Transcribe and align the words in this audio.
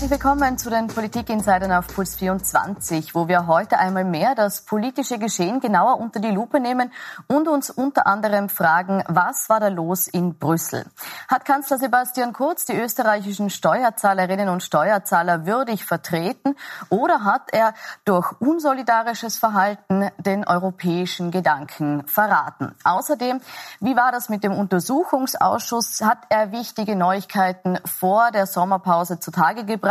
Herzlich 0.00 0.18
willkommen 0.18 0.56
zu 0.56 0.70
den 0.70 0.86
Politik-Insidern 0.86 1.72
auf 1.72 1.86
Puls 1.88 2.16
24, 2.16 3.14
wo 3.14 3.28
wir 3.28 3.46
heute 3.46 3.78
einmal 3.78 4.06
mehr 4.06 4.34
das 4.34 4.62
politische 4.64 5.18
Geschehen 5.18 5.60
genauer 5.60 6.00
unter 6.00 6.20
die 6.20 6.30
Lupe 6.30 6.58
nehmen 6.58 6.90
und 7.26 7.46
uns 7.48 7.68
unter 7.68 8.06
anderem 8.06 8.48
fragen, 8.48 9.04
was 9.08 9.50
war 9.50 9.60
da 9.60 9.68
los 9.68 10.08
in 10.08 10.38
Brüssel? 10.38 10.86
Hat 11.28 11.44
Kanzler 11.44 11.76
Sebastian 11.76 12.32
Kurz 12.32 12.64
die 12.64 12.78
österreichischen 12.80 13.50
Steuerzahlerinnen 13.50 14.48
und 14.48 14.62
Steuerzahler 14.62 15.44
würdig 15.44 15.84
vertreten 15.84 16.56
oder 16.88 17.24
hat 17.24 17.52
er 17.52 17.74
durch 18.06 18.32
unsolidarisches 18.40 19.36
Verhalten 19.36 20.08
den 20.16 20.48
europäischen 20.48 21.30
Gedanken 21.30 22.06
verraten? 22.06 22.74
Außerdem, 22.84 23.42
wie 23.80 23.96
war 23.96 24.12
das 24.12 24.30
mit 24.30 24.44
dem 24.44 24.54
Untersuchungsausschuss? 24.54 26.00
Hat 26.00 26.20
er 26.30 26.52
wichtige 26.52 26.96
Neuigkeiten 26.96 27.78
vor 27.84 28.30
der 28.30 28.46
Sommerpause 28.46 29.20
zutage 29.20 29.66
gebracht 29.66 29.89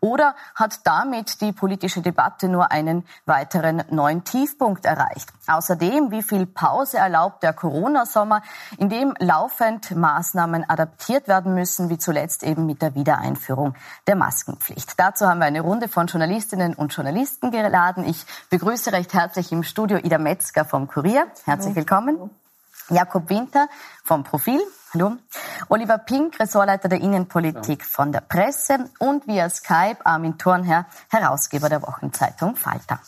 oder 0.00 0.34
hat 0.54 0.80
damit 0.84 1.40
die 1.40 1.52
politische 1.52 2.00
Debatte 2.00 2.48
nur 2.48 2.70
einen 2.70 3.04
weiteren 3.26 3.82
neuen 3.90 4.24
Tiefpunkt 4.24 4.84
erreicht. 4.84 5.32
Außerdem, 5.46 6.10
wie 6.10 6.22
viel 6.22 6.46
Pause 6.46 6.98
erlaubt 6.98 7.42
der 7.42 7.52
Corona-Sommer, 7.52 8.42
in 8.78 8.88
dem 8.88 9.14
laufend 9.18 9.94
Maßnahmen 9.94 10.68
adaptiert 10.68 11.28
werden 11.28 11.54
müssen, 11.54 11.88
wie 11.88 11.98
zuletzt 11.98 12.42
eben 12.42 12.66
mit 12.66 12.82
der 12.82 12.94
Wiedereinführung 12.94 13.74
der 14.06 14.16
Maskenpflicht. 14.16 14.94
Dazu 14.98 15.26
haben 15.26 15.38
wir 15.38 15.46
eine 15.46 15.60
Runde 15.60 15.88
von 15.88 16.06
Journalistinnen 16.06 16.74
und 16.74 16.94
Journalisten 16.94 17.50
geladen. 17.50 18.04
Ich 18.04 18.26
begrüße 18.50 18.92
recht 18.92 19.14
herzlich 19.14 19.52
im 19.52 19.62
Studio 19.62 19.98
Ida 19.98 20.18
Metzger 20.18 20.64
vom 20.64 20.88
Kurier. 20.88 21.26
Herzlich 21.44 21.74
willkommen. 21.74 22.30
Jakob 22.90 23.28
Winter 23.30 23.68
vom 24.04 24.24
Profil. 24.24 24.60
Hallo. 24.94 25.16
Oliver 25.68 25.98
Pink, 25.98 26.40
Ressortleiter 26.40 26.88
der 26.88 27.00
Innenpolitik 27.00 27.84
von 27.84 28.10
der 28.10 28.22
Presse 28.22 28.90
und 28.98 29.26
via 29.26 29.50
Skype 29.50 29.98
Armin 30.04 30.38
Thornherr, 30.38 30.86
Herausgeber 31.10 31.68
der 31.68 31.82
Wochenzeitung 31.82 32.56
Falter. 32.56 33.00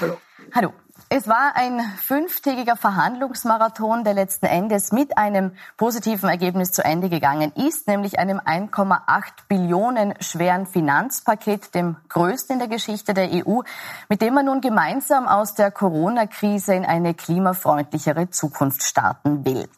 Hallo. 0.00 0.18
Hallo. 0.54 0.72
Es 1.16 1.28
war 1.28 1.52
ein 1.54 1.80
fünftägiger 2.02 2.74
Verhandlungsmarathon, 2.74 4.02
der 4.02 4.14
letzten 4.14 4.46
Endes 4.46 4.90
mit 4.90 5.16
einem 5.16 5.52
positiven 5.76 6.28
Ergebnis 6.28 6.72
zu 6.72 6.84
Ende 6.84 7.08
gegangen 7.08 7.52
ist, 7.54 7.86
nämlich 7.86 8.18
einem 8.18 8.40
1,8 8.40 8.98
Billionen 9.46 10.14
schweren 10.18 10.66
Finanzpaket, 10.66 11.72
dem 11.76 11.94
größten 12.08 12.54
in 12.54 12.58
der 12.58 12.66
Geschichte 12.66 13.14
der 13.14 13.28
EU, 13.30 13.60
mit 14.08 14.22
dem 14.22 14.34
man 14.34 14.46
nun 14.46 14.60
gemeinsam 14.60 15.28
aus 15.28 15.54
der 15.54 15.70
Corona-Krise 15.70 16.74
in 16.74 16.84
eine 16.84 17.14
klimafreundlichere 17.14 18.30
Zukunft 18.30 18.82
starten 18.82 19.44
will. 19.44 19.68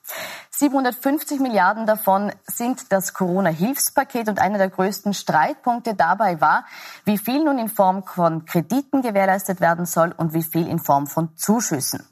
750 0.59 1.39
Milliarden 1.41 1.85
davon 1.85 2.33
sind 2.47 2.91
das 2.91 3.13
Corona-Hilfspaket 3.13 4.31
und 4.31 4.39
einer 4.39 4.57
der 4.57 4.71
größten 4.71 5.13
Streitpunkte 5.13 5.95
dabei 5.95 6.41
war, 6.41 6.65
wie 7.05 7.19
viel 7.19 7.45
nun 7.45 7.59
in 7.59 7.69
Form 7.69 8.05
von 8.05 8.47
Krediten 8.47 9.03
gewährleistet 9.03 9.61
werden 9.61 9.85
soll 9.85 10.15
und 10.17 10.33
wie 10.33 10.43
viel 10.43 10.67
in 10.67 10.79
Form 10.79 11.07
von 11.09 11.37
Zuschüssen. 11.37 12.07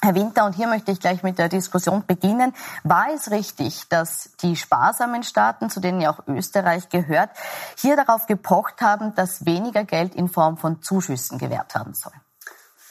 Herr 0.00 0.14
Winter, 0.14 0.46
und 0.46 0.54
hier 0.54 0.68
möchte 0.68 0.90
ich 0.90 1.00
gleich 1.00 1.22
mit 1.22 1.38
der 1.38 1.50
Diskussion 1.50 2.06
beginnen. 2.06 2.54
War 2.82 3.08
es 3.14 3.30
richtig, 3.30 3.86
dass 3.90 4.30
die 4.40 4.56
sparsamen 4.56 5.22
Staaten, 5.22 5.68
zu 5.68 5.78
denen 5.78 6.00
ja 6.00 6.14
auch 6.14 6.26
Österreich 6.26 6.88
gehört, 6.88 7.30
hier 7.76 7.94
darauf 7.94 8.26
gepocht 8.26 8.80
haben, 8.80 9.14
dass 9.14 9.44
weniger 9.44 9.84
Geld 9.84 10.14
in 10.14 10.28
Form 10.28 10.56
von 10.56 10.80
Zuschüssen 10.80 11.36
gewährt 11.36 11.74
werden 11.74 11.92
soll? 11.92 12.14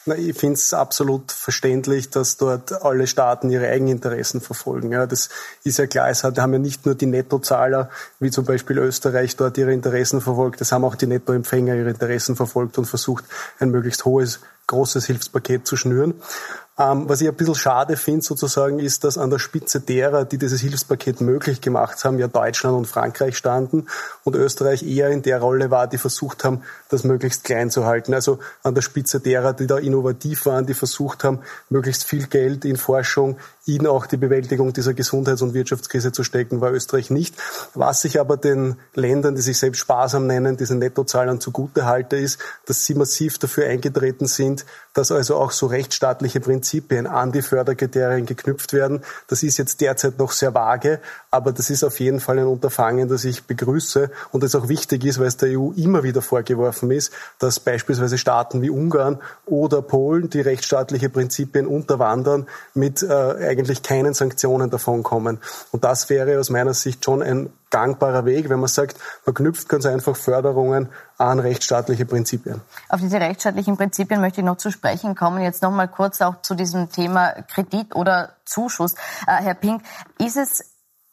Ich 0.05 0.35
finde 0.37 0.55
es 0.55 0.73
absolut 0.73 1.31
verständlich, 1.31 2.09
dass 2.09 2.37
dort 2.37 2.83
alle 2.83 3.05
Staaten 3.05 3.51
ihre 3.51 3.67
Eigeninteressen 3.67 4.41
verfolgen. 4.41 4.91
Ja, 4.91 5.05
das 5.05 5.29
ist 5.63 5.77
ja 5.77 5.85
klar. 5.85 6.09
Es 6.09 6.23
haben 6.23 6.53
ja 6.53 6.59
nicht 6.59 6.85
nur 6.85 6.95
die 6.95 7.05
Nettozahler, 7.05 7.89
wie 8.19 8.31
zum 8.31 8.45
Beispiel 8.45 8.79
Österreich, 8.79 9.35
dort 9.35 9.59
ihre 9.59 9.73
Interessen 9.73 10.19
verfolgt. 10.19 10.59
Es 10.61 10.71
haben 10.71 10.85
auch 10.85 10.95
die 10.95 11.05
Nettoempfänger 11.05 11.75
ihre 11.75 11.91
Interessen 11.91 12.35
verfolgt 12.35 12.79
und 12.79 12.85
versucht, 12.85 13.25
ein 13.59 13.69
möglichst 13.69 14.03
hohes, 14.05 14.39
großes 14.71 15.05
Hilfspaket 15.05 15.67
zu 15.67 15.75
schnüren. 15.75 16.15
Ähm, 16.79 17.07
was 17.09 17.21
ich 17.21 17.27
ein 17.27 17.35
bisschen 17.35 17.55
schade 17.55 17.97
finde 17.97 18.21
sozusagen, 18.21 18.79
ist, 18.79 19.03
dass 19.03 19.17
an 19.17 19.29
der 19.29 19.39
Spitze 19.39 19.81
derer, 19.81 20.23
die 20.23 20.37
dieses 20.37 20.61
Hilfspaket 20.61 21.19
möglich 21.19 21.59
gemacht 21.59 22.03
haben, 22.05 22.17
ja 22.17 22.27
Deutschland 22.27 22.75
und 22.75 22.87
Frankreich 22.87 23.37
standen 23.37 23.87
und 24.23 24.35
Österreich 24.35 24.81
eher 24.81 25.09
in 25.09 25.21
der 25.21 25.41
Rolle 25.41 25.69
war, 25.69 25.87
die 25.87 25.97
versucht 25.97 26.43
haben, 26.45 26.63
das 26.89 27.03
möglichst 27.03 27.43
klein 27.43 27.69
zu 27.69 27.85
halten. 27.85 28.13
Also 28.13 28.39
an 28.63 28.73
der 28.73 28.81
Spitze 28.81 29.19
derer, 29.19 29.53
die 29.53 29.67
da 29.67 29.77
innovativ 29.77 30.45
waren, 30.45 30.65
die 30.65 30.73
versucht 30.73 31.25
haben, 31.25 31.39
möglichst 31.69 32.05
viel 32.05 32.27
Geld 32.27 32.63
in 32.63 32.77
Forschung, 32.77 33.37
in 33.65 33.85
auch 33.85 34.07
die 34.07 34.17
Bewältigung 34.17 34.73
dieser 34.73 34.95
Gesundheits- 34.95 35.43
und 35.43 35.53
Wirtschaftskrise 35.53 36.11
zu 36.11 36.23
stecken, 36.23 36.61
war 36.61 36.71
Österreich 36.71 37.11
nicht. 37.11 37.35
Was 37.75 38.03
ich 38.05 38.19
aber 38.19 38.37
den 38.37 38.77
Ländern, 38.95 39.35
die 39.35 39.41
sich 39.41 39.59
selbst 39.59 39.79
sparsam 39.79 40.25
nennen, 40.25 40.57
diesen 40.57 40.79
Nettozahlern 40.79 41.39
zugute 41.39 41.85
halte, 41.85 42.15
ist, 42.15 42.39
dass 42.65 42.85
sie 42.85 42.95
massiv 42.95 43.37
dafür 43.37 43.67
eingetreten 43.67 44.25
sind, 44.25 44.65
dass 44.93 45.11
also 45.11 45.35
auch 45.35 45.51
so 45.51 45.67
rechtsstaatliche 45.67 46.39
Prinzipien 46.39 47.05
an 47.05 47.31
die 47.31 47.43
Förderkriterien 47.43 48.25
geknüpft 48.25 48.73
werden. 48.73 49.03
Das 49.27 49.43
ist 49.43 49.57
jetzt 49.57 49.79
derzeit 49.79 50.17
noch 50.17 50.31
sehr 50.31 50.55
vage, 50.55 50.99
aber 51.29 51.51
das 51.51 51.69
ist 51.69 51.83
auf 51.83 51.99
jeden 51.99 52.19
Fall 52.19 52.39
ein 52.39 52.47
Unterfangen, 52.47 53.07
das 53.09 53.25
ich 53.25 53.43
begrüße 53.43 54.09
und 54.31 54.43
das 54.43 54.55
auch 54.55 54.69
wichtig 54.69 55.05
ist, 55.05 55.19
weil 55.19 55.27
es 55.27 55.37
der 55.37 55.59
EU 55.59 55.71
immer 55.75 56.01
wieder 56.01 56.23
vorgeworfen 56.23 56.89
ist, 56.89 57.13
dass 57.37 57.59
beispielsweise 57.59 58.17
Staaten 58.17 58.63
wie 58.63 58.71
Ungarn 58.71 59.19
oder 59.45 59.83
Polen, 59.83 60.31
die 60.31 60.41
rechtsstaatliche 60.41 61.09
Prinzipien 61.09 61.67
unterwandern, 61.67 62.47
mit 62.73 63.03
äh, 63.03 63.50
eigentlich 63.51 63.83
keinen 63.83 64.13
Sanktionen 64.13 64.69
davon 64.69 65.03
kommen. 65.03 65.39
Und 65.71 65.83
das 65.83 66.09
wäre 66.09 66.39
aus 66.39 66.49
meiner 66.49 66.73
Sicht 66.73 67.05
schon 67.05 67.21
ein 67.21 67.51
gangbarer 67.69 68.25
Weg, 68.25 68.49
wenn 68.49 68.59
man 68.59 68.67
sagt, 68.67 68.97
man 69.25 69.35
knüpft 69.35 69.69
ganz 69.69 69.85
einfach 69.85 70.15
Förderungen 70.15 70.89
an 71.17 71.39
rechtsstaatliche 71.39 72.05
Prinzipien. 72.05 72.61
Auf 72.89 72.99
diese 72.99 73.19
rechtsstaatlichen 73.19 73.77
Prinzipien 73.77 74.19
möchte 74.19 74.41
ich 74.41 74.45
noch 74.45 74.57
zu 74.57 74.71
sprechen 74.71 75.15
kommen. 75.15 75.41
Jetzt 75.41 75.61
noch 75.61 75.71
mal 75.71 75.87
kurz 75.87 76.21
auch 76.21 76.41
zu 76.41 76.55
diesem 76.55 76.89
Thema 76.89 77.31
Kredit 77.47 77.95
oder 77.95 78.33
Zuschuss. 78.45 78.93
Äh, 79.27 79.43
Herr 79.43 79.53
Pink, 79.53 79.83
ist 80.17 80.37
es 80.37 80.63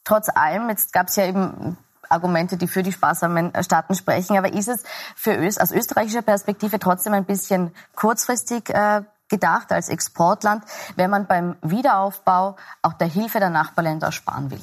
trotz 0.05 0.29
allem, 0.35 0.69
jetzt 0.71 0.93
gab 0.93 1.09
es 1.09 1.17
ja 1.17 1.27
eben 1.27 1.77
Argumente, 2.09 2.57
die 2.57 2.69
für 2.69 2.83
die 2.83 2.93
sparsamen 2.93 3.53
Staaten 3.63 3.95
sprechen, 3.95 4.39
aber 4.39 4.53
ist 4.53 4.69
es 4.69 4.83
für 5.15 5.37
Öst, 5.37 5.61
aus 5.61 5.73
österreichischer 5.73 6.23
Perspektive 6.23 6.79
trotzdem 6.79 7.13
ein 7.13 7.25
bisschen 7.25 7.75
kurzfristig 7.95 8.71
äh, 8.71 9.03
gedacht 9.29 9.73
als 9.73 9.89
Exportland, 9.89 10.65
wenn 10.97 11.11
man 11.11 11.27
beim 11.27 11.57
Wiederaufbau 11.63 12.57
auch 12.83 12.93
der 12.95 13.09
Hilfe 13.09 13.41
der 13.41 13.51
Nachbarländer 13.51 14.13
sparen 14.13 14.51
will? 14.51 14.63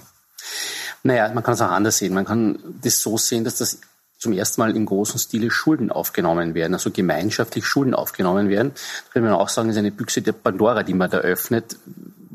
Naja, 1.04 1.32
man 1.34 1.44
kann 1.44 1.54
es 1.54 1.62
auch 1.62 1.72
anders 1.72 1.98
sehen. 1.98 2.14
Man 2.14 2.26
kann 2.26 2.58
das 2.82 3.00
so 3.00 3.18
sehen, 3.18 3.44
dass 3.44 3.58
das 3.58 3.80
zum 4.18 4.34
ersten 4.34 4.62
Mal 4.62 4.76
im 4.76 4.86
großen 4.86 5.20
Stile 5.20 5.52
Schulden 5.52 5.92
aufgenommen 5.92 6.56
werden, 6.56 6.74
also 6.74 6.90
gemeinschaftlich 6.90 7.66
Schulden 7.66 7.94
aufgenommen 7.94 8.50
werden. 8.50 8.72
Da 8.74 9.14
könnte 9.14 9.30
man 9.30 9.38
auch 9.38 9.50
sagen, 9.50 9.68
das 9.68 9.76
ist 9.76 9.80
eine 9.80 9.92
Büchse 9.92 10.22
der 10.22 10.32
Pandora, 10.32 10.84
die 10.84 10.94
man 10.94 11.10
da 11.10 11.18
öffnet. 11.18 11.78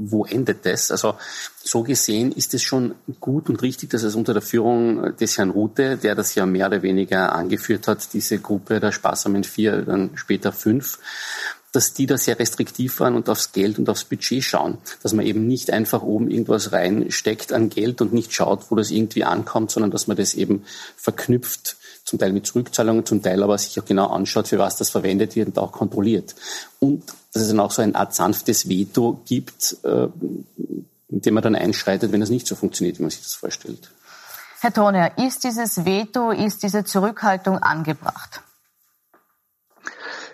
Wo 0.02 0.24
endet 0.24 0.64
das? 0.64 0.90
Also 0.90 1.16
so 1.62 1.82
gesehen 1.82 2.32
ist 2.32 2.54
es 2.54 2.62
schon 2.62 2.94
gut 3.18 3.50
und 3.50 3.60
richtig, 3.60 3.90
dass 3.90 4.02
es 4.02 4.14
unter 4.14 4.32
der 4.32 4.42
Führung 4.42 5.16
des 5.16 5.36
Herrn 5.36 5.50
Rute, 5.50 5.96
der 5.96 6.14
das 6.14 6.34
ja 6.34 6.46
mehr 6.46 6.68
oder 6.68 6.82
weniger 6.82 7.34
angeführt 7.34 7.88
hat, 7.88 8.12
diese 8.12 8.38
Gruppe 8.38 8.80
der 8.80 8.92
sparsamen 8.92 9.44
vier, 9.44 9.82
dann 9.82 10.10
später 10.14 10.52
fünf, 10.52 10.98
dass 11.72 11.94
die 11.94 12.06
da 12.06 12.18
sehr 12.18 12.38
restriktiv 12.38 12.98
waren 13.00 13.14
und 13.14 13.28
aufs 13.28 13.52
Geld 13.52 13.78
und 13.78 13.88
aufs 13.88 14.04
Budget 14.04 14.42
schauen. 14.42 14.78
Dass 15.02 15.12
man 15.12 15.24
eben 15.24 15.46
nicht 15.46 15.72
einfach 15.72 16.02
oben 16.02 16.30
irgendwas 16.30 16.72
reinsteckt 16.72 17.52
an 17.52 17.70
Geld 17.70 18.00
und 18.00 18.12
nicht 18.12 18.32
schaut, 18.32 18.70
wo 18.70 18.76
das 18.76 18.90
irgendwie 18.90 19.24
ankommt, 19.24 19.70
sondern 19.70 19.90
dass 19.90 20.06
man 20.06 20.16
das 20.16 20.34
eben 20.34 20.64
verknüpft, 20.96 21.76
zum 22.04 22.18
Teil 22.18 22.32
mit 22.32 22.46
Zurückzahlungen, 22.46 23.06
zum 23.06 23.22
Teil 23.22 23.42
aber 23.42 23.56
sich 23.56 23.78
auch 23.80 23.84
genau 23.84 24.08
anschaut, 24.08 24.48
für 24.48 24.58
was 24.58 24.76
das 24.76 24.90
verwendet 24.90 25.36
wird 25.36 25.48
und 25.48 25.58
auch 25.58 25.70
kontrolliert. 25.70 26.34
Und 26.80 27.04
dass 27.32 27.42
es 27.42 27.48
dann 27.48 27.60
auch 27.60 27.70
so 27.70 27.82
eine 27.82 27.94
Art 27.94 28.14
sanftes 28.14 28.68
Veto 28.68 29.20
gibt, 29.26 29.76
äh, 29.84 30.08
in 31.08 31.20
dem 31.20 31.34
man 31.34 31.42
dann 31.42 31.54
einschreitet, 31.54 32.10
wenn 32.10 32.22
es 32.22 32.30
nicht 32.30 32.46
so 32.46 32.56
funktioniert, 32.56 32.98
wie 32.98 33.02
man 33.02 33.10
sich 33.10 33.22
das 33.22 33.34
vorstellt. 33.34 33.90
Herr 34.60 34.72
Toner, 34.72 35.16
ist 35.18 35.44
dieses 35.44 35.84
Veto, 35.84 36.32
ist 36.32 36.62
diese 36.62 36.84
Zurückhaltung 36.84 37.58
angebracht? 37.58 38.42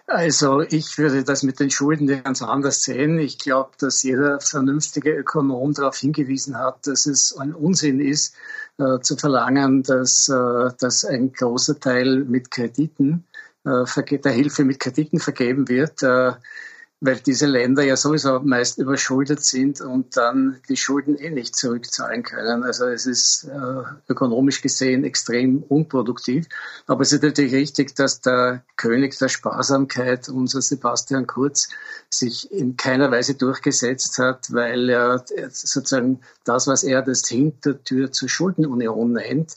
Also 0.08 0.60
ich 0.60 0.98
würde 0.98 1.24
das 1.24 1.42
mit 1.42 1.58
den 1.58 1.70
Schulden 1.70 2.06
ganz 2.22 2.40
anders 2.40 2.84
sehen. 2.84 3.18
Ich 3.18 3.38
glaube, 3.38 3.70
dass 3.78 4.04
jeder 4.04 4.38
vernünftige 4.40 5.10
Ökonom 5.10 5.74
darauf 5.74 5.96
hingewiesen 5.96 6.56
hat, 6.56 6.86
dass 6.86 7.06
es 7.06 7.36
ein 7.36 7.52
Unsinn 7.52 7.98
ist, 7.98 8.36
äh, 8.78 9.00
zu 9.00 9.16
verlangen, 9.16 9.82
dass, 9.82 10.28
äh, 10.28 10.70
dass 10.78 11.04
ein 11.04 11.32
großer 11.32 11.80
Teil 11.80 12.24
mit 12.24 12.52
Krediten, 12.52 13.24
äh, 13.64 14.18
der 14.18 14.32
Hilfe 14.32 14.64
mit 14.64 14.78
Krediten 14.78 15.18
vergeben 15.18 15.68
wird. 15.68 16.02
Weil 17.06 17.20
diese 17.20 17.46
Länder 17.46 17.84
ja 17.84 17.96
sowieso 17.96 18.40
meist 18.40 18.78
überschuldet 18.78 19.44
sind 19.44 19.80
und 19.80 20.16
dann 20.16 20.60
die 20.68 20.76
Schulden 20.76 21.16
eh 21.16 21.30
nicht 21.30 21.54
zurückzahlen 21.54 22.24
können. 22.24 22.64
Also 22.64 22.86
es 22.86 23.06
ist 23.06 23.44
äh, 23.44 23.82
ökonomisch 24.08 24.60
gesehen 24.60 25.04
extrem 25.04 25.62
unproduktiv. 25.62 26.46
Aber 26.88 27.02
es 27.02 27.12
ist 27.12 27.22
natürlich 27.22 27.54
richtig, 27.54 27.94
dass 27.94 28.22
der 28.22 28.64
König 28.76 29.16
der 29.18 29.28
Sparsamkeit, 29.28 30.28
unser 30.28 30.60
Sebastian 30.60 31.28
Kurz, 31.28 31.68
sich 32.10 32.50
in 32.50 32.76
keiner 32.76 33.12
Weise 33.12 33.34
durchgesetzt 33.34 34.18
hat, 34.18 34.52
weil 34.52 34.88
er 34.90 35.24
sozusagen 35.50 36.20
das, 36.42 36.66
was 36.66 36.82
er 36.82 37.02
das 37.02 37.28
Hintertür 37.28 38.10
zur 38.10 38.28
Schuldenunion 38.28 39.12
nennt, 39.12 39.56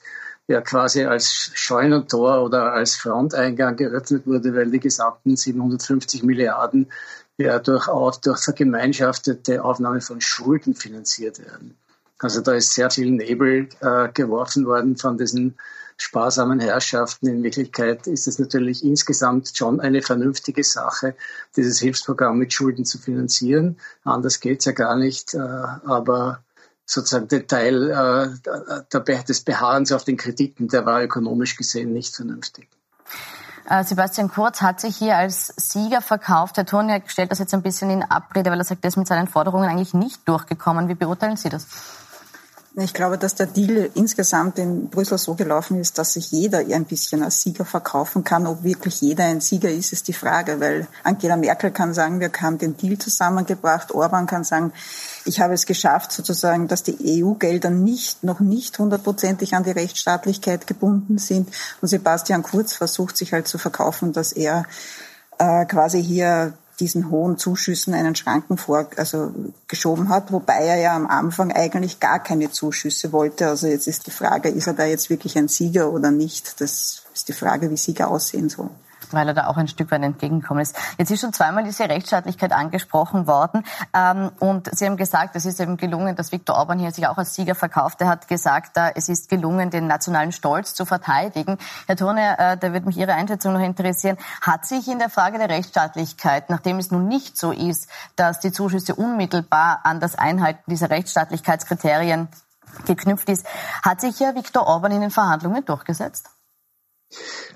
ja 0.50 0.62
quasi 0.62 1.06
als 1.06 1.52
Scheunentor 1.54 2.44
oder 2.44 2.74
als 2.74 2.96
Fronteingang 2.96 3.76
geöffnet 3.76 4.26
wurde, 4.26 4.56
weil 4.56 4.72
die 4.72 4.80
gesamten 4.80 5.36
750 5.36 6.24
Milliarden 6.24 6.88
ja 7.40 7.60
durchaus 7.60 8.22
durch 8.22 8.44
vergemeinschaftete 8.44 9.64
Aufnahme 9.64 10.02
von 10.02 10.22
Schulden 10.22 10.76
finanziert 10.76 11.40
werden. 11.40 11.78
Also 12.20 12.42
da 12.42 12.54
ist 12.54 12.74
sehr 12.74 12.92
viel 12.92 13.12
Nebel 13.12 13.70
äh, 13.80 14.10
geworfen 14.10 14.66
worden 14.66 14.98
von 14.98 15.18
diesen 15.18 15.56
sparsamen 15.98 16.60
Herrschaften. 16.60 17.28
In 17.28 17.44
Wirklichkeit 17.44 18.08
ist 18.08 18.28
es 18.28 18.40
natürlich 18.40 18.84
insgesamt 18.84 19.52
schon 19.56 19.80
eine 19.80 20.02
vernünftige 20.02 20.64
Sache, 20.64 21.16
dieses 21.56 21.80
Hilfsprogramm 21.80 22.38
mit 22.38 22.52
Schulden 22.52 22.84
zu 22.84 22.98
finanzieren. 22.98 23.78
Anders 24.04 24.42
geht's 24.42 24.66
ja 24.66 24.74
gar 24.74 24.98
nicht. 24.98 25.34
Äh, 25.34 25.40
aber 25.40 26.44
sozusagen 26.86 27.30
der 27.30 27.48
Teil 27.48 27.90
äh, 28.92 29.24
des 29.24 29.42
Beharrens 29.42 29.94
auf 29.94 30.04
den 30.04 30.18
Krediten, 30.18 30.68
der 30.68 30.86
war 30.86 31.02
ökonomisch 31.02 31.56
gesehen 31.56 31.94
nicht 31.94 32.16
vernünftig. 32.16 32.68
Äh, 33.68 33.84
Sebastian 33.84 34.30
Kurz 34.30 34.62
hat 34.62 34.80
sich 34.80 34.96
hier 34.96 35.18
als 35.18 35.54
Sieger 35.58 36.02
verkauft. 36.02 36.58
Herr 36.58 36.66
Thurniak 36.66 37.10
stellt 37.10 37.32
das 37.32 37.40
jetzt 37.40 37.54
ein 37.54 37.62
bisschen 37.62 37.90
in 37.90 38.04
Abrede, 38.04 38.52
weil 38.52 38.60
er 38.60 38.64
sagt, 38.64 38.84
er 38.84 38.90
ist 38.90 38.98
mit 38.98 39.08
seinen 39.08 39.28
Forderungen 39.28 39.68
eigentlich 39.68 39.94
nicht 39.94 40.28
durchgekommen. 40.28 40.88
Wie 40.88 40.96
beurteilen 40.96 41.38
Sie 41.38 41.50
das? 41.50 41.68
Ich 42.76 42.94
glaube, 42.94 43.18
dass 43.18 43.34
der 43.34 43.48
Deal 43.48 43.90
insgesamt 43.96 44.60
in 44.60 44.90
Brüssel 44.90 45.18
so 45.18 45.34
gelaufen 45.34 45.80
ist, 45.80 45.98
dass 45.98 46.14
sich 46.14 46.32
jeder 46.32 46.60
ein 46.60 46.86
bisschen 46.86 47.24
als 47.24 47.42
Sieger 47.42 47.66
verkaufen 47.66 48.24
kann. 48.24 48.46
Ob 48.46 48.64
wirklich 48.64 49.02
jeder 49.02 49.26
ein 49.26 49.42
Sieger 49.42 49.72
ist, 49.72 49.92
ist 49.92 50.08
die 50.08 50.14
Frage, 50.14 50.60
weil 50.60 50.88
Angela 51.04 51.36
Merkel 51.36 51.72
kann 51.72 51.96
sagen, 51.96 52.20
wir 52.20 52.32
haben 52.40 52.60
den 52.60 52.78
Deal 52.78 53.00
zusammengebracht. 53.00 53.92
Orban 53.92 54.28
kann 54.28 54.44
sagen, 54.44 54.72
ich 55.26 55.42
habe 55.42 55.56
es 55.56 55.66
geschafft, 55.66 56.12
sozusagen, 56.12 56.68
dass 56.68 56.84
die 56.84 57.24
EU-Gelder 57.24 57.72
nicht, 57.72 58.24
noch 58.24 58.40
nicht 58.40 58.78
hundertprozentig 58.78 59.56
an 59.56 59.64
die 59.64 59.72
Rechtsstaatlichkeit 59.72 60.68
gebunden 60.68 61.18
sind. 61.18 61.50
Und 61.82 61.88
Sebastian 61.88 62.44
Kurz 62.44 62.74
versucht 62.74 63.18
sich 63.18 63.34
halt 63.34 63.48
zu 63.48 63.58
verkaufen, 63.58 64.14
dass 64.14 64.32
er 64.32 64.66
äh, 65.40 65.66
quasi 65.66 66.04
hier 66.04 66.54
diesen 66.80 67.12
hohen 67.12 67.38
Zuschüssen 67.38 67.94
einen 67.94 68.16
Schranken 68.16 68.58
vor, 68.58 68.88
also 68.96 69.32
geschoben 69.68 70.10
hat, 70.10 70.32
wobei 70.32 70.66
er 70.66 70.78
ja 70.78 70.96
am 70.96 71.08
Anfang 71.08 71.52
eigentlich 71.52 72.00
gar 72.00 72.20
keine 72.20 72.52
Zuschüsse 72.52 73.12
wollte. 73.12 73.48
Also 73.48 73.68
jetzt 73.68 73.88
ist 73.88 74.08
die 74.08 74.12
Frage, 74.12 74.50
ist 74.50 74.68
er 74.68 74.74
da 74.74 74.86
jetzt 74.86 75.10
wirklich 75.10 75.38
ein 75.38 75.48
Sieger 75.48 75.92
oder 75.92 76.12
nicht? 76.12 76.62
Das 76.62 77.04
ist 77.14 77.28
die 77.28 77.34
Frage, 77.34 77.70
wie 77.70 77.78
Sieger 77.78 78.10
aussehen 78.10 78.50
sollen 78.50 78.89
weil 79.14 79.28
er 79.28 79.34
da 79.34 79.48
auch 79.48 79.58
ein 79.58 79.68
Stück 79.68 79.92
weit 79.92 80.04
entgegengekommen 80.04 80.62
ist. 80.62 80.76
Jetzt 80.98 81.12
ist 81.12 81.22
schon 81.22 81.34
zweimal 81.34 81.64
diese 81.64 81.88
Rechtsstaatlichkeit 81.90 82.52
angesprochen 82.52 83.28
worden. 83.28 83.64
Ähm, 83.94 84.32
und 84.40 84.70
Sie 84.76 84.86
haben 84.86 84.98
gesagt, 84.98 85.36
es 85.36 85.46
ist 85.46 85.60
eben 85.60 85.78
gelungen, 85.78 86.16
dass 86.16 86.32
Viktor 86.32 86.56
Orban 86.58 86.80
hier 86.80 86.92
sich 86.92 87.08
auch 87.08 87.18
als 87.18 87.36
Sieger 87.36 87.56
verkauft. 87.56 88.02
Er 88.02 88.08
hat 88.08 88.28
gesagt, 88.28 88.78
äh, 88.78 88.92
es 88.96 89.10
ist 89.10 89.30
gelungen, 89.30 89.70
den 89.70 89.88
nationalen 89.88 90.32
Stolz 90.32 90.74
zu 90.74 90.86
verteidigen. 90.86 91.58
Herr 91.88 91.96
Turner, 91.96 92.40
äh, 92.40 92.58
da 92.58 92.74
würde 92.74 92.86
mich 92.86 92.98
Ihre 92.98 93.14
Einschätzung 93.14 93.54
noch 93.54 93.62
interessieren. 93.62 94.18
Hat 94.42 94.66
sich 94.66 94.88
in 94.88 95.00
der 95.00 95.10
Frage 95.10 95.38
der 95.38 95.50
Rechtsstaatlichkeit, 95.50 96.50
nachdem 96.50 96.80
es 96.80 96.92
nun 96.92 97.08
nicht 97.08 97.38
so 97.38 97.52
ist, 97.52 97.90
dass 98.16 98.40
die 98.40 98.52
Zuschüsse 98.52 98.96
unmittelbar 98.96 99.82
an 99.84 100.00
das 100.00 100.16
Einhalten 100.16 100.70
dieser 100.70 100.90
Rechtsstaatlichkeitskriterien 100.90 102.28
geknüpft 102.86 103.30
ist, 103.30 103.46
hat 103.84 104.02
sich 104.02 104.20
ja 104.20 104.36
Viktor 104.36 104.68
Orban 104.68 104.92
in 104.92 105.02
den 105.02 105.12
Verhandlungen 105.12 105.66
durchgesetzt? 105.66 106.30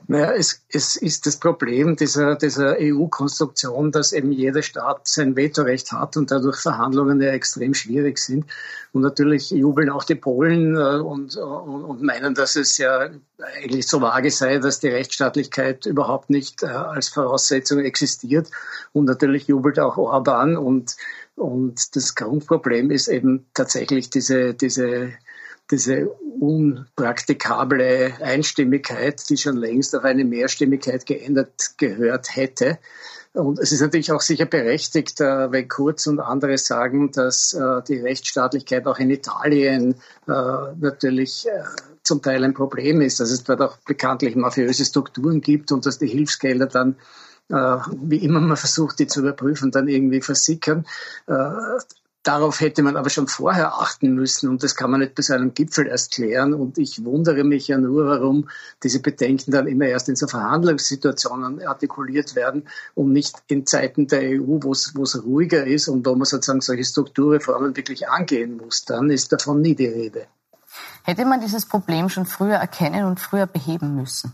Naja, 0.08 0.34
es, 0.34 0.66
es 0.70 0.96
ist 0.96 1.26
das 1.26 1.38
Problem 1.38 1.96
dieser, 1.96 2.36
dieser 2.36 2.76
EU-Konstruktion, 2.80 3.92
dass 3.92 4.12
eben 4.12 4.32
jeder 4.32 4.62
Staat 4.62 5.08
sein 5.08 5.36
Vetorecht 5.36 5.92
hat 5.92 6.18
und 6.18 6.32
dadurch 6.32 6.58
Verhandlungen 6.58 7.22
ja 7.22 7.32
extrem 7.32 7.74
schwierig 7.74 8.18
sind. 8.18 8.46
Und 8.92 9.02
natürlich 9.02 9.52
jubeln 9.52 9.90
auch 9.90 10.04
die 10.04 10.16
Polen 10.16 10.76
äh, 10.76 11.00
und, 11.00 11.38
und, 11.38 11.84
und 11.84 12.02
meinen, 12.02 12.34
dass 12.34 12.56
es 12.56 12.78
ja 12.78 13.12
eigentlich 13.56 13.88
so 13.88 14.02
vage 14.02 14.32
sei, 14.32 14.58
dass 14.58 14.80
die 14.80 14.90
Rechtsstaatlichkeit 14.90 15.86
überhaupt 15.86 16.30
nicht 16.30 16.64
äh, 16.64 16.68
als 16.68 17.10
Voraussetzung 17.10 17.80
existiert. 17.80 18.50
Und 18.92 19.06
natürlich 19.06 19.48
jubelt 19.48 19.80
auch 19.80 19.98
Orban 19.98 20.58
und, 20.58 20.98
und 21.36 21.96
das 21.96 22.16
Grundproblem 22.16 22.92
ist 22.92 23.08
eben 23.08 23.46
tatsächlich 23.54 24.10
diese, 24.10 24.54
diese 24.54 25.14
diese 25.72 26.08
unpraktikable 26.08 28.14
Einstimmigkeit, 28.22 29.30
die 29.30 29.38
schon 29.38 29.58
längst 29.58 29.96
auf 29.96 30.04
eine 30.04 30.26
Mehrstimmigkeit 30.26 31.06
geändert 31.06 31.78
gehört 31.78 32.36
hätte. 32.36 32.80
Und 33.34 33.60
es 33.60 33.72
ist 33.72 33.82
natürlich 33.82 34.12
auch 34.12 34.22
sicher 34.22 34.46
berechtigt, 34.46 35.20
äh, 35.20 35.52
wenn 35.52 35.68
Kurz 35.68 36.06
und 36.06 36.20
andere 36.20 36.60
sagen, 36.60 37.12
dass 37.12 37.54
äh, 37.54 37.82
die 37.88 38.00
Rechtsstaatlichkeit 38.00 38.86
auch 38.86 39.00
in 39.00 39.10
Italien 39.10 39.96
äh, 40.28 40.32
natürlich 40.80 41.48
zum 42.04 42.22
Teil 42.22 42.44
ein 42.44 42.54
Problem 42.54 43.02
ist, 43.02 43.20
dass 43.20 43.32
es 43.32 43.44
dort 43.44 43.62
auch 43.62 43.78
bekanntlich 43.78 44.36
mafiöse 44.36 44.86
Strukturen 44.86 45.42
gibt 45.42 45.72
und 45.72 45.86
dass 45.86 45.98
die 45.98 46.08
Hilfsgelder 46.08 46.68
dann 46.68 46.96
wie 47.50 48.24
immer 48.24 48.40
man 48.40 48.56
versucht, 48.56 49.00
die 49.00 49.06
zu 49.06 49.20
überprüfen, 49.20 49.70
dann 49.70 49.90
irgendwie 49.90 50.22
versickern. 50.22 50.88
Darauf 52.24 52.62
hätte 52.62 52.84
man 52.84 52.96
aber 52.96 53.10
schon 53.10 53.28
vorher 53.28 53.74
achten 53.74 54.14
müssen 54.16 54.50
und 54.50 54.64
das 54.64 54.76
kann 54.76 54.90
man 54.90 55.02
nicht 55.02 55.14
bei 55.14 55.22
so 55.22 55.34
einem 55.34 55.54
Gipfel 55.54 55.88
erst 55.88 56.14
klären. 56.14 56.54
Und 56.54 56.78
ich 56.78 57.04
wundere 57.04 57.44
mich 57.44 57.68
ja 57.68 57.78
nur, 57.78 58.06
warum 58.06 58.50
diese 58.82 59.02
Bedenken 59.02 59.52
dann 59.52 59.68
immer 59.68 59.88
erst 59.88 60.08
in 60.08 60.16
so 60.16 60.28
Verhandlungssituationen 60.28 61.68
artikuliert 61.68 62.36
werden 62.36 62.64
und 62.96 63.12
nicht 63.12 63.44
in 63.48 63.66
Zeiten 63.66 64.08
der 64.08 64.22
EU, 64.22 64.60
wo 64.62 64.72
es 64.72 65.24
ruhiger 65.26 65.66
ist 65.68 65.90
und 65.90 66.06
wo 66.06 66.16
man 66.16 66.24
sozusagen 66.26 66.62
solche 66.62 66.86
Strukturreformen 66.86 67.76
wirklich 67.76 68.08
angehen 68.08 68.56
muss. 68.56 68.86
Dann 68.86 69.10
ist 69.10 69.34
davon 69.34 69.62
nie 69.62 69.76
die 69.76 69.88
Rede. 69.88 70.28
Hätte 71.04 71.26
man 71.26 71.42
dieses 71.42 71.66
Problem 71.66 72.08
schon 72.08 72.26
früher 72.26 72.56
erkennen 72.56 73.04
und 73.04 73.20
früher 73.20 73.48
beheben 73.48 73.96
müssen? 73.96 74.34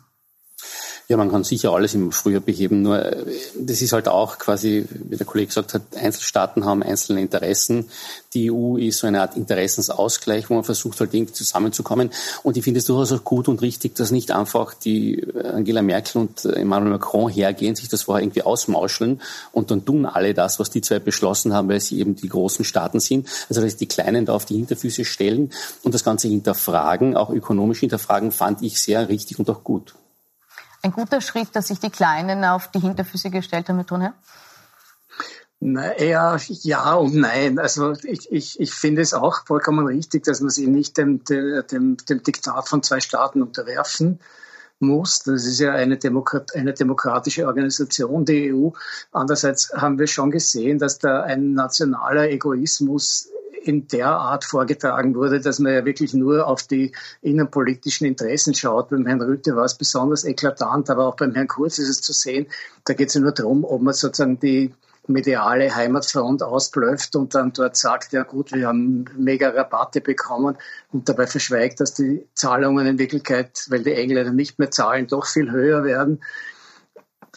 Ja, 1.11 1.17
man 1.17 1.31
kann 1.31 1.43
sicher 1.43 1.71
alles 1.73 1.95
im 1.95 2.11
Frühjahr 2.11 2.39
beheben, 2.39 2.83
nur 2.83 3.03
äh, 3.03 3.25
das 3.57 3.81
ist 3.81 3.93
halt 3.93 4.07
auch 4.07 4.37
quasi, 4.37 4.85
wie 4.91 5.15
der 5.15 5.25
Kollege 5.25 5.47
gesagt 5.47 5.73
hat, 5.73 5.81
Einzelstaaten 5.99 6.65
haben 6.65 6.83
einzelne 6.83 7.19
Interessen. 7.19 7.89
Die 8.35 8.51
EU 8.51 8.77
ist 8.77 8.99
so 8.99 9.07
eine 9.07 9.21
Art 9.21 9.35
Interessensausgleich, 9.35 10.51
wo 10.51 10.53
man 10.53 10.63
versucht 10.63 10.99
halt 10.99 11.11
irgendwie 11.15 11.33
zusammenzukommen. 11.33 12.11
Und 12.43 12.57
ich 12.57 12.63
finde 12.63 12.77
es 12.77 12.85
durchaus 12.85 13.11
auch 13.11 13.23
gut 13.23 13.47
und 13.47 13.63
richtig, 13.63 13.95
dass 13.95 14.11
nicht 14.11 14.29
einfach 14.29 14.75
die 14.75 15.25
Angela 15.51 15.81
Merkel 15.81 16.21
und 16.21 16.45
Emmanuel 16.45 16.91
Macron 16.91 17.27
hergehen, 17.27 17.75
sich 17.75 17.89
das 17.89 18.03
vorher 18.03 18.23
irgendwie 18.23 18.43
ausmauscheln 18.43 19.19
und 19.51 19.71
dann 19.71 19.83
tun 19.85 20.05
alle 20.05 20.35
das, 20.35 20.59
was 20.59 20.69
die 20.69 20.81
zwei 20.81 20.99
beschlossen 20.99 21.53
haben, 21.53 21.69
weil 21.69 21.81
sie 21.81 21.97
eben 21.97 22.17
die 22.17 22.29
großen 22.29 22.63
Staaten 22.63 22.99
sind. 22.99 23.27
Also 23.49 23.61
dass 23.61 23.77
die 23.77 23.87
Kleinen 23.87 24.27
da 24.27 24.33
auf 24.33 24.45
die 24.45 24.57
Hinterfüße 24.57 25.05
stellen 25.05 25.49
und 25.81 25.95
das 25.95 26.03
Ganze 26.03 26.27
hinterfragen, 26.27 27.17
auch 27.17 27.31
ökonomisch 27.31 27.79
hinterfragen, 27.79 28.31
fand 28.31 28.61
ich 28.61 28.79
sehr 28.79 29.09
richtig 29.09 29.39
und 29.39 29.49
auch 29.49 29.63
gut 29.63 29.95
ein 30.81 30.91
guter 30.91 31.21
Schritt, 31.21 31.49
dass 31.53 31.67
sich 31.67 31.79
die 31.79 31.89
Kleinen 31.89 32.45
auf 32.45 32.71
die 32.71 32.79
Hinterfüße 32.79 33.29
gestellt 33.29 33.69
haben, 33.69 33.77
Herr 33.77 33.85
Thunherr? 33.85 34.13
Naja, 35.61 36.37
ja 36.47 36.93
und 36.93 37.15
nein. 37.15 37.59
Also 37.59 37.93
ich, 38.03 38.31
ich, 38.31 38.59
ich 38.59 38.73
finde 38.73 39.01
es 39.01 39.13
auch 39.13 39.45
vollkommen 39.45 39.85
richtig, 39.85 40.23
dass 40.23 40.39
man 40.39 40.49
sich 40.49 40.67
nicht 40.67 40.97
dem, 40.97 41.23
dem, 41.25 41.97
dem 41.97 42.23
Diktat 42.23 42.69
von 42.69 42.81
zwei 42.81 43.01
Staaten 43.01 43.41
unterwerfen 43.41 44.19
muss. 44.79 45.19
Das 45.19 45.45
ist 45.45 45.59
ja 45.59 45.73
eine, 45.73 45.97
Demokrat, 45.97 46.55
eine 46.55 46.73
demokratische 46.73 47.45
Organisation, 47.45 48.23
die 48.23 48.53
EU. 48.53 48.69
Andererseits 49.11 49.73
haben 49.73 49.99
wir 49.99 50.07
schon 50.07 50.31
gesehen, 50.31 50.79
dass 50.79 50.97
da 50.97 51.23
ein 51.23 51.53
nationaler 51.53 52.29
Egoismus 52.29 53.29
in 53.63 53.87
der 53.87 54.07
Art 54.07 54.45
vorgetragen 54.45 55.15
wurde, 55.15 55.39
dass 55.39 55.59
man 55.59 55.73
ja 55.73 55.85
wirklich 55.85 56.13
nur 56.13 56.47
auf 56.47 56.63
die 56.63 56.93
innenpolitischen 57.21 58.07
Interessen 58.07 58.53
schaut. 58.53 58.89
Beim 58.89 59.05
Herrn 59.05 59.21
Rütte 59.21 59.55
war 59.55 59.65
es 59.65 59.75
besonders 59.75 60.23
eklatant, 60.23 60.89
aber 60.89 61.07
auch 61.07 61.15
beim 61.15 61.33
Herrn 61.33 61.47
Kurz 61.47 61.77
ist 61.79 61.89
es 61.89 62.01
zu 62.01 62.13
sehen. 62.13 62.47
Da 62.85 62.93
geht 62.93 63.09
es 63.09 63.15
ja 63.15 63.21
nur 63.21 63.31
darum, 63.31 63.63
ob 63.63 63.81
man 63.81 63.93
sozusagen 63.93 64.39
die 64.39 64.73
mediale 65.09 65.75
Heimatfront 65.75 66.43
ausblöfft 66.43 67.15
und 67.15 67.35
dann 67.35 67.51
dort 67.51 67.75
sagt, 67.75 68.13
ja 68.13 68.23
gut, 68.23 68.53
wir 68.53 68.67
haben 68.67 69.05
mega 69.17 69.49
Rabatte 69.49 70.01
bekommen 70.01 70.57
und 70.91 71.09
dabei 71.09 71.27
verschweigt, 71.27 71.79
dass 71.79 71.93
die 71.93 72.27
Zahlungen 72.35 72.85
in 72.85 72.99
Wirklichkeit, 72.99 73.65
weil 73.69 73.83
die 73.83 73.93
Engländer 73.93 74.31
nicht 74.31 74.59
mehr 74.59 74.71
zahlen, 74.71 75.07
doch 75.07 75.25
viel 75.25 75.51
höher 75.51 75.83
werden. 75.83 76.21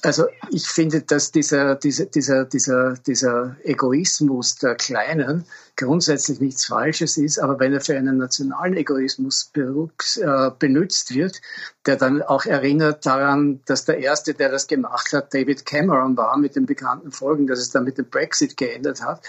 Also 0.04 0.26
ich 0.50 0.66
finde, 0.66 1.02
dass 1.02 1.30
dieser, 1.30 1.76
dieser, 1.76 2.06
dieser, 2.06 2.44
dieser, 2.44 2.94
dieser 2.94 3.56
Egoismus 3.62 4.56
der 4.56 4.74
Kleinen 4.74 5.44
grundsätzlich 5.76 6.40
nichts 6.40 6.64
Falsches 6.64 7.16
ist, 7.16 7.38
aber 7.38 7.60
wenn 7.60 7.72
er 7.72 7.80
für 7.80 7.96
einen 7.96 8.16
nationalen 8.16 8.76
Egoismus 8.76 9.52
äh, 9.54 10.50
benutzt 10.58 11.14
wird, 11.14 11.40
der 11.86 11.94
dann 11.94 12.20
auch 12.20 12.46
erinnert 12.46 13.06
daran, 13.06 13.60
dass 13.66 13.84
der 13.84 13.98
Erste, 13.98 14.34
der 14.34 14.50
das 14.50 14.66
gemacht 14.66 15.12
hat, 15.12 15.32
David 15.32 15.66
Cameron 15.66 16.16
war, 16.16 16.36
mit 16.36 16.56
den 16.56 16.66
bekannten 16.66 17.12
Folgen, 17.12 17.46
dass 17.46 17.60
es 17.60 17.70
dann 17.70 17.84
mit 17.84 17.96
dem 17.96 18.10
Brexit 18.10 18.56
geändert 18.56 19.04
hat, 19.04 19.22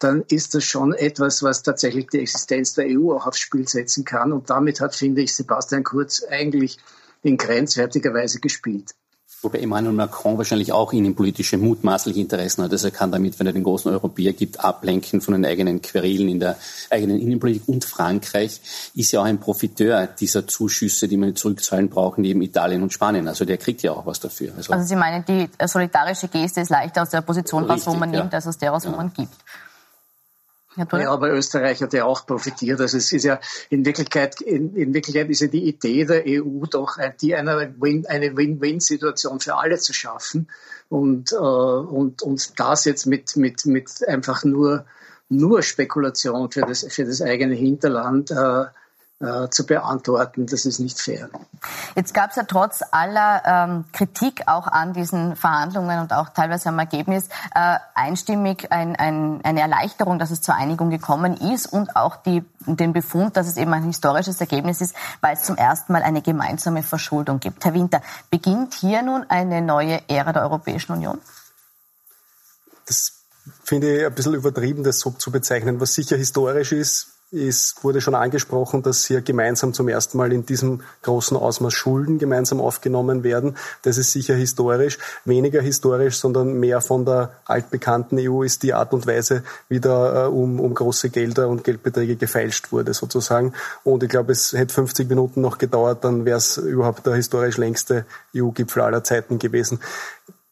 dann 0.00 0.22
ist 0.28 0.54
das 0.54 0.64
schon 0.64 0.92
etwas, 0.92 1.42
was 1.42 1.62
tatsächlich 1.62 2.08
die 2.08 2.20
Existenz 2.20 2.74
der 2.74 2.86
EU 2.88 3.14
auch 3.14 3.26
aufs 3.26 3.38
Spiel 3.38 3.66
setzen 3.66 4.04
kann. 4.04 4.32
Und 4.32 4.50
damit 4.50 4.82
hat, 4.82 4.94
finde 4.94 5.22
ich, 5.22 5.34
Sebastian 5.34 5.82
Kurz 5.82 6.22
eigentlich 6.22 6.76
in 7.22 7.38
grenzwertiger 7.38 8.12
Weise 8.12 8.38
gespielt. 8.40 8.94
Wobei 9.42 9.60
Emmanuel 9.60 9.94
Macron 9.94 10.36
wahrscheinlich 10.36 10.72
auch 10.72 10.92
innenpolitische 10.92 11.56
mutmaßliche 11.56 12.20
Interessen 12.20 12.62
hat. 12.62 12.72
Also 12.72 12.88
er 12.88 12.90
kann 12.90 13.10
damit, 13.10 13.38
wenn 13.38 13.46
er 13.46 13.54
den 13.54 13.62
großen 13.62 13.90
Europäer 13.90 14.34
gibt, 14.34 14.62
ablenken 14.62 15.22
von 15.22 15.32
den 15.32 15.46
eigenen 15.46 15.80
Querelen 15.80 16.28
in 16.28 16.40
der 16.40 16.56
eigenen 16.90 17.18
Innenpolitik. 17.18 17.66
Und 17.66 17.86
Frankreich 17.86 18.60
ist 18.94 19.12
ja 19.12 19.20
auch 19.20 19.24
ein 19.24 19.40
Profiteur 19.40 20.06
dieser 20.06 20.46
Zuschüsse, 20.46 21.08
die 21.08 21.16
man 21.16 21.36
zurückzahlen 21.36 21.88
brauchen, 21.88 22.20
neben 22.20 22.42
Italien 22.42 22.82
und 22.82 22.92
Spanien. 22.92 23.28
Also 23.28 23.46
der 23.46 23.56
kriegt 23.56 23.82
ja 23.82 23.92
auch 23.92 24.04
was 24.04 24.20
dafür. 24.20 24.52
Also, 24.56 24.72
also 24.72 24.86
Sie 24.86 24.96
meinen, 24.96 25.24
die 25.24 25.48
solidarische 25.66 26.28
Geste 26.28 26.60
ist 26.60 26.68
leichter 26.68 27.02
aus 27.02 27.10
der 27.10 27.22
Position 27.22 27.64
raus, 27.64 27.86
wo 27.86 27.94
man 27.94 28.12
ja. 28.12 28.20
nimmt, 28.20 28.34
als 28.34 28.46
aus 28.46 28.58
der 28.58 28.72
wo 28.72 28.76
ja. 28.78 28.90
man 28.90 29.12
gibt. 29.12 29.34
Ja, 30.76 30.86
aber 31.10 31.32
Österreich 31.32 31.82
hat 31.82 31.92
ja 31.92 32.04
auch 32.04 32.26
profitiert. 32.26 32.80
Also 32.80 32.96
es 32.96 33.12
ist 33.12 33.24
ja 33.24 33.40
in 33.70 33.84
Wirklichkeit, 33.84 34.40
in, 34.40 34.76
in 34.76 34.94
Wirklichkeit 34.94 35.28
ist 35.28 35.40
ja 35.40 35.48
die 35.48 35.66
Idee 35.68 36.04
der 36.04 36.22
EU 36.26 36.64
doch, 36.66 36.96
die 37.20 37.34
eine 37.34 37.74
Win-Win-Situation 37.80 39.40
für 39.40 39.56
alle 39.56 39.78
zu 39.78 39.92
schaffen. 39.92 40.48
Und, 40.88 41.32
äh, 41.32 41.36
und, 41.36 42.22
und 42.22 42.60
das 42.60 42.84
jetzt 42.84 43.06
mit, 43.06 43.36
mit, 43.36 43.66
mit 43.66 44.08
einfach 44.08 44.44
nur, 44.44 44.86
nur 45.28 45.62
Spekulation 45.62 46.50
für 46.52 46.62
das, 46.62 46.86
für 46.88 47.04
das 47.04 47.20
eigene 47.20 47.54
Hinterland 47.54 48.30
äh, 48.30 48.64
äh, 49.20 49.50
zu 49.50 49.66
beantworten. 49.66 50.46
Das 50.46 50.64
ist 50.64 50.78
nicht 50.78 50.98
fair. 50.98 51.28
Jetzt 51.94 52.14
gab 52.14 52.30
es 52.30 52.36
ja 52.36 52.44
trotz 52.44 52.82
aller 52.90 53.42
ähm, 53.44 53.84
Kritik 53.92 54.44
auch 54.46 54.66
an 54.66 54.94
diesen 54.94 55.36
Verhandlungen 55.36 56.00
und 56.00 56.12
auch 56.14 56.30
teilweise 56.30 56.70
am 56.70 56.78
Ergebnis 56.78 57.28
äh, 57.54 57.76
einstimmig 57.94 58.72
ein, 58.72 58.96
ein, 58.96 59.40
eine 59.44 59.60
Erleichterung, 59.60 60.18
dass 60.18 60.30
es 60.30 60.40
zur 60.40 60.54
Einigung 60.54 60.88
gekommen 60.88 61.36
ist 61.36 61.66
und 61.66 61.96
auch 61.96 62.16
die, 62.16 62.42
den 62.64 62.94
Befund, 62.94 63.36
dass 63.36 63.46
es 63.46 63.58
eben 63.58 63.74
ein 63.74 63.84
historisches 63.84 64.40
Ergebnis 64.40 64.80
ist, 64.80 64.94
weil 65.20 65.34
es 65.34 65.42
zum 65.42 65.56
ersten 65.56 65.92
Mal 65.92 66.02
eine 66.02 66.22
gemeinsame 66.22 66.82
Verschuldung 66.82 67.40
gibt. 67.40 67.62
Herr 67.64 67.74
Winter, 67.74 68.00
beginnt 68.30 68.72
hier 68.72 69.02
nun 69.02 69.26
eine 69.28 69.60
neue 69.60 70.00
Ära 70.08 70.32
der 70.32 70.42
Europäischen 70.42 70.92
Union? 70.92 71.20
Das 72.86 73.12
finde 73.64 73.98
ich 73.98 74.06
ein 74.06 74.14
bisschen 74.14 74.34
übertrieben, 74.34 74.82
das 74.82 74.98
so 74.98 75.10
zu 75.10 75.30
bezeichnen. 75.30 75.78
Was 75.78 75.92
sicher 75.92 76.16
historisch 76.16 76.72
ist, 76.72 77.19
es 77.32 77.76
wurde 77.82 78.00
schon 78.00 78.14
angesprochen, 78.14 78.82
dass 78.82 79.04
hier 79.04 79.20
gemeinsam 79.20 79.72
zum 79.72 79.88
ersten 79.88 80.18
Mal 80.18 80.32
in 80.32 80.46
diesem 80.46 80.82
großen 81.02 81.36
Ausmaß 81.36 81.72
Schulden 81.72 82.18
gemeinsam 82.18 82.60
aufgenommen 82.60 83.22
werden. 83.22 83.56
Das 83.82 83.98
ist 83.98 84.10
sicher 84.10 84.34
historisch. 84.34 84.98
Weniger 85.24 85.62
historisch, 85.62 86.16
sondern 86.16 86.54
mehr 86.54 86.80
von 86.80 87.04
der 87.04 87.32
altbekannten 87.44 88.18
EU 88.18 88.42
ist 88.42 88.64
die 88.64 88.74
Art 88.74 88.92
und 88.92 89.06
Weise, 89.06 89.44
wie 89.68 89.78
da 89.78 90.26
äh, 90.26 90.28
um, 90.28 90.58
um 90.58 90.74
große 90.74 91.10
Gelder 91.10 91.48
und 91.48 91.62
Geldbeträge 91.62 92.16
gefeilscht 92.16 92.72
wurde 92.72 92.94
sozusagen. 92.94 93.52
Und 93.84 94.02
ich 94.02 94.08
glaube, 94.08 94.32
es 94.32 94.52
hätte 94.52 94.74
50 94.74 95.08
Minuten 95.08 95.40
noch 95.40 95.58
gedauert, 95.58 96.04
dann 96.04 96.24
wäre 96.24 96.38
es 96.38 96.56
überhaupt 96.56 97.06
der 97.06 97.14
historisch 97.14 97.58
längste 97.58 98.06
EU-Gipfel 98.34 98.82
aller 98.82 99.04
Zeiten 99.04 99.38
gewesen. 99.38 99.78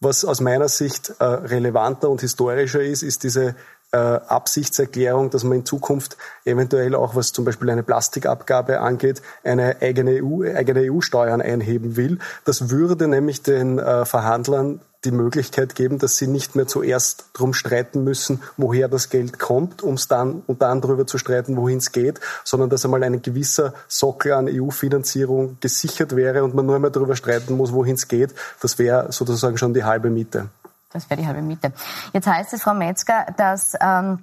Was 0.00 0.24
aus 0.24 0.40
meiner 0.40 0.68
Sicht 0.68 1.12
äh, 1.18 1.24
relevanter 1.24 2.08
und 2.08 2.20
historischer 2.20 2.80
ist, 2.80 3.02
ist 3.02 3.24
diese 3.24 3.56
Absichtserklärung, 3.96 5.30
dass 5.30 5.44
man 5.44 5.58
in 5.58 5.64
Zukunft 5.66 6.16
eventuell 6.44 6.94
auch, 6.94 7.14
was 7.14 7.32
zum 7.32 7.44
Beispiel 7.44 7.70
eine 7.70 7.82
Plastikabgabe 7.82 8.80
angeht, 8.80 9.22
eine 9.44 9.76
eigene 9.80 10.22
EU, 10.22 10.44
eigene 10.44 10.92
EU-Steuern 10.92 11.40
einheben 11.40 11.96
will. 11.96 12.18
Das 12.44 12.70
würde 12.70 13.08
nämlich 13.08 13.42
den 13.42 13.78
äh, 13.78 14.04
Verhandlern 14.04 14.80
die 15.04 15.10
Möglichkeit 15.12 15.74
geben, 15.74 15.98
dass 15.98 16.16
sie 16.16 16.26
nicht 16.26 16.56
mehr 16.56 16.66
zuerst 16.66 17.26
drum 17.32 17.54
streiten 17.54 18.02
müssen, 18.02 18.42
woher 18.56 18.88
das 18.88 19.10
Geld 19.10 19.38
kommt, 19.38 19.82
um 19.82 19.94
es 19.94 20.08
dann 20.08 20.42
und 20.46 20.60
dann 20.60 20.80
darüber 20.80 21.06
zu 21.06 21.18
streiten, 21.18 21.56
wohin 21.56 21.78
es 21.78 21.92
geht, 21.92 22.20
sondern 22.44 22.68
dass 22.68 22.84
einmal 22.84 23.04
ein 23.04 23.22
gewisser 23.22 23.74
Sockel 23.86 24.32
an 24.32 24.48
EU-Finanzierung 24.48 25.58
gesichert 25.60 26.16
wäre 26.16 26.42
und 26.42 26.54
man 26.54 26.66
nur 26.66 26.74
einmal 26.74 26.90
darüber 26.90 27.14
streiten 27.14 27.56
muss, 27.56 27.72
wohin 27.72 27.94
es 27.94 28.08
geht. 28.08 28.34
Das 28.60 28.78
wäre 28.78 29.12
sozusagen 29.12 29.56
schon 29.56 29.72
die 29.72 29.84
halbe 29.84 30.10
Miete. 30.10 30.48
Das 30.92 31.08
wäre 31.10 31.20
die 31.20 31.26
halbe 31.26 31.42
Miete. 31.42 31.72
Jetzt 32.12 32.26
heißt 32.26 32.52
es, 32.54 32.62
Frau 32.62 32.74
Metzger, 32.74 33.26
dass 33.36 33.74
ähm, 33.80 34.20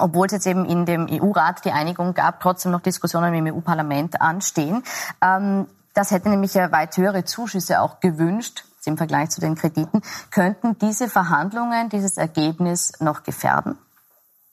obwohl 0.00 0.26
es 0.26 0.32
jetzt 0.32 0.46
eben 0.46 0.64
in 0.64 0.86
dem 0.86 1.06
EU-Rat 1.10 1.64
die 1.64 1.72
Einigung 1.72 2.14
gab, 2.14 2.40
trotzdem 2.40 2.72
noch 2.72 2.80
Diskussionen 2.80 3.34
im 3.34 3.54
EU-Parlament 3.54 4.20
anstehen. 4.20 4.82
Ähm, 5.22 5.66
das 5.94 6.10
hätte 6.10 6.28
nämlich 6.28 6.54
ja 6.54 6.72
weit 6.72 6.96
höhere 6.96 7.24
Zuschüsse 7.24 7.80
auch 7.80 8.00
gewünscht 8.00 8.64
im 8.86 8.96
Vergleich 8.96 9.30
zu 9.30 9.40
den 9.40 9.56
Krediten. 9.56 10.00
Könnten 10.30 10.78
diese 10.78 11.08
Verhandlungen 11.08 11.90
dieses 11.90 12.16
Ergebnis 12.16 12.92
noch 13.00 13.22
gefährden? 13.22 13.76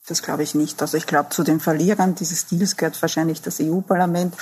Das 0.06 0.22
glaube 0.22 0.42
ich 0.42 0.54
nicht. 0.54 0.80
Also 0.80 0.96
ich 0.96 1.06
glaube, 1.06 1.30
zu 1.30 1.44
den 1.44 1.60
Verlierern 1.60 2.14
dieses 2.14 2.46
Deals 2.46 2.76
gehört 2.76 3.00
wahrscheinlich 3.00 3.42
das 3.42 3.60
EU-Parlament 3.60 4.34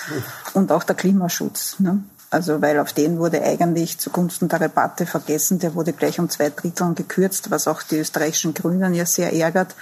und 0.54 0.70
auch 0.72 0.84
der 0.84 0.94
Klimaschutz. 0.94 1.80
Ne? 1.80 2.02
Also 2.36 2.60
weil 2.60 2.78
auf 2.78 2.92
den 2.92 3.18
wurde 3.18 3.42
eigentlich 3.42 3.98
zugunsten 3.98 4.50
der 4.50 4.60
Rabatte 4.60 5.06
vergessen. 5.06 5.58
Der 5.58 5.74
wurde 5.74 5.94
gleich 5.94 6.20
um 6.20 6.28
zwei 6.28 6.50
Drittel 6.50 6.92
gekürzt, 6.92 7.50
was 7.50 7.66
auch 7.66 7.82
die 7.82 7.96
österreichischen 7.96 8.52
Grünen 8.52 8.92
ja 8.92 9.06
sehr 9.06 9.32
ärgert. 9.32 9.74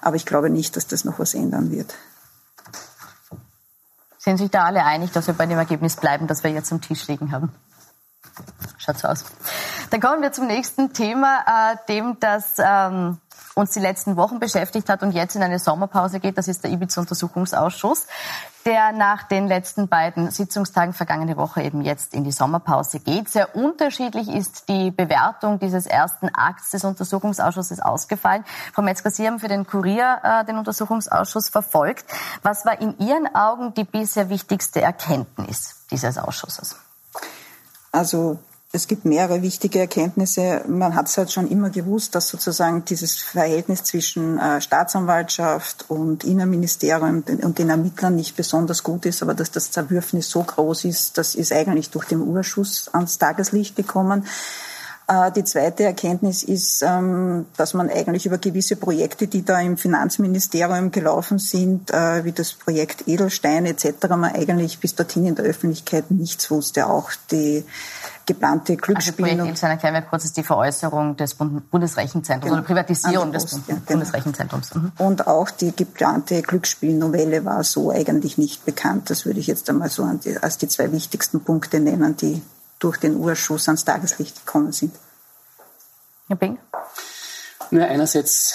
Aber 0.00 0.16
ich 0.16 0.24
glaube 0.24 0.48
nicht, 0.48 0.74
dass 0.74 0.86
das 0.86 1.04
noch 1.04 1.18
was 1.18 1.34
ändern 1.34 1.70
wird. 1.70 1.94
Sind 4.16 4.38
sich 4.38 4.50
da 4.50 4.64
alle 4.64 4.86
einig, 4.86 5.12
dass 5.12 5.26
wir 5.26 5.34
bei 5.34 5.44
dem 5.44 5.58
Ergebnis 5.58 5.96
bleiben, 5.96 6.26
das 6.26 6.42
wir 6.42 6.50
jetzt 6.50 6.72
am 6.72 6.80
Tisch 6.80 7.06
liegen 7.08 7.30
haben? 7.30 7.52
Schaut 8.78 8.98
so 8.98 9.08
aus. 9.08 9.26
Dann 9.90 10.00
kommen 10.00 10.22
wir 10.22 10.32
zum 10.32 10.46
nächsten 10.46 10.94
Thema, 10.94 11.44
äh, 11.46 11.76
dem 11.90 12.16
das 12.20 12.54
ähm, 12.56 13.18
uns 13.58 13.72
die 13.72 13.80
letzten 13.80 14.16
Wochen 14.16 14.38
beschäftigt 14.38 14.88
hat 14.88 15.02
und 15.02 15.12
jetzt 15.12 15.34
in 15.34 15.42
eine 15.42 15.58
Sommerpause 15.58 16.20
geht. 16.20 16.38
Das 16.38 16.46
ist 16.46 16.62
der 16.62 16.70
Ibiza-Untersuchungsausschuss, 16.70 18.06
der 18.64 18.92
nach 18.92 19.24
den 19.24 19.48
letzten 19.48 19.88
beiden 19.88 20.30
Sitzungstagen 20.30 20.94
vergangene 20.94 21.36
Woche 21.36 21.62
eben 21.62 21.82
jetzt 21.82 22.14
in 22.14 22.22
die 22.22 22.30
Sommerpause 22.30 23.00
geht. 23.00 23.28
Sehr 23.28 23.56
unterschiedlich 23.56 24.28
ist 24.28 24.68
die 24.68 24.92
Bewertung 24.92 25.58
dieses 25.58 25.86
ersten 25.86 26.28
Akts 26.28 26.70
des 26.70 26.84
Untersuchungsausschusses 26.84 27.80
ausgefallen. 27.80 28.44
Frau 28.72 28.82
Metzger, 28.82 29.10
Sie 29.10 29.26
haben 29.26 29.40
für 29.40 29.48
den 29.48 29.66
Kurier 29.66 30.20
äh, 30.22 30.44
den 30.44 30.56
Untersuchungsausschuss 30.56 31.48
verfolgt. 31.48 32.04
Was 32.42 32.64
war 32.64 32.80
in 32.80 32.96
Ihren 32.98 33.34
Augen 33.34 33.74
die 33.74 33.84
bisher 33.84 34.28
wichtigste 34.28 34.80
Erkenntnis 34.80 35.84
dieses 35.90 36.16
Ausschusses? 36.16 36.76
Also 37.90 38.38
es 38.70 38.86
gibt 38.86 39.06
mehrere 39.06 39.40
wichtige 39.40 39.78
Erkenntnisse. 39.78 40.62
Man 40.68 40.94
hat 40.94 41.08
es 41.08 41.16
halt 41.16 41.32
schon 41.32 41.48
immer 41.48 41.70
gewusst, 41.70 42.14
dass 42.14 42.28
sozusagen 42.28 42.84
dieses 42.84 43.16
Verhältnis 43.16 43.82
zwischen 43.84 44.38
äh, 44.38 44.60
Staatsanwaltschaft 44.60 45.86
und 45.88 46.24
Innenministerium 46.24 47.24
und 47.42 47.58
den 47.58 47.70
Ermittlern 47.70 48.14
nicht 48.14 48.36
besonders 48.36 48.82
gut 48.82 49.06
ist, 49.06 49.22
aber 49.22 49.32
dass 49.32 49.50
das 49.50 49.70
Zerwürfnis 49.70 50.28
so 50.28 50.42
groß 50.42 50.84
ist, 50.84 51.16
das 51.16 51.34
ist 51.34 51.50
eigentlich 51.50 51.88
durch 51.88 52.06
den 52.06 52.20
Urschuss 52.20 52.90
ans 52.92 53.16
Tageslicht 53.16 53.74
gekommen. 53.74 54.26
Äh, 55.08 55.32
die 55.32 55.44
zweite 55.44 55.84
Erkenntnis 55.84 56.42
ist, 56.42 56.82
ähm, 56.82 57.46
dass 57.56 57.72
man 57.72 57.88
eigentlich 57.88 58.26
über 58.26 58.36
gewisse 58.36 58.76
Projekte, 58.76 59.26
die 59.26 59.46
da 59.46 59.58
im 59.60 59.78
Finanzministerium 59.78 60.90
gelaufen 60.90 61.38
sind, 61.38 61.90
äh, 61.90 62.22
wie 62.24 62.32
das 62.32 62.52
Projekt 62.52 63.08
Edelstein 63.08 63.64
etc., 63.64 64.08
man 64.10 64.24
eigentlich 64.24 64.78
bis 64.78 64.94
dorthin 64.94 65.24
in 65.24 65.34
der 65.34 65.46
Öffentlichkeit 65.46 66.10
nichts 66.10 66.50
wusste. 66.50 66.86
Auch 66.86 67.10
die 67.30 67.64
geplante 68.28 68.76
Glücksspiele. 68.76 69.30
Also 69.30 69.42
Projekt 69.42 69.62
erklären 69.62 69.94
wir 69.94 70.02
kurz, 70.02 70.24
ist 70.24 70.36
die 70.36 70.42
Veräußerung 70.42 71.16
des 71.16 71.34
Bundesrechenzentrums 71.34 72.44
genau. 72.44 72.58
oder 72.58 72.62
Privatisierung 72.62 73.32
des 73.32 73.50
ja, 73.52 73.58
genau. 73.66 73.80
Bundesrechenzentrums. 73.86 74.74
Mhm. 74.74 74.92
Und 74.98 75.26
auch 75.26 75.50
die 75.50 75.74
geplante 75.74 76.42
Glücksspielnovelle 76.42 77.44
war 77.44 77.64
so 77.64 77.90
eigentlich 77.90 78.36
nicht 78.36 78.64
bekannt. 78.66 79.08
Das 79.10 79.24
würde 79.24 79.40
ich 79.40 79.46
jetzt 79.46 79.68
einmal 79.70 79.88
so 79.88 80.08
als 80.40 80.58
die 80.58 80.68
zwei 80.68 80.92
wichtigsten 80.92 81.40
Punkte 81.42 81.80
nennen, 81.80 82.16
die 82.16 82.42
durch 82.78 82.98
den 82.98 83.16
Urschuss 83.16 83.66
ans 83.66 83.84
Tageslicht 83.84 84.44
gekommen 84.44 84.72
sind. 84.72 84.94
Herr 86.28 86.36
Bing? 86.36 86.58
Ja, 87.70 87.86
einerseits 87.86 88.54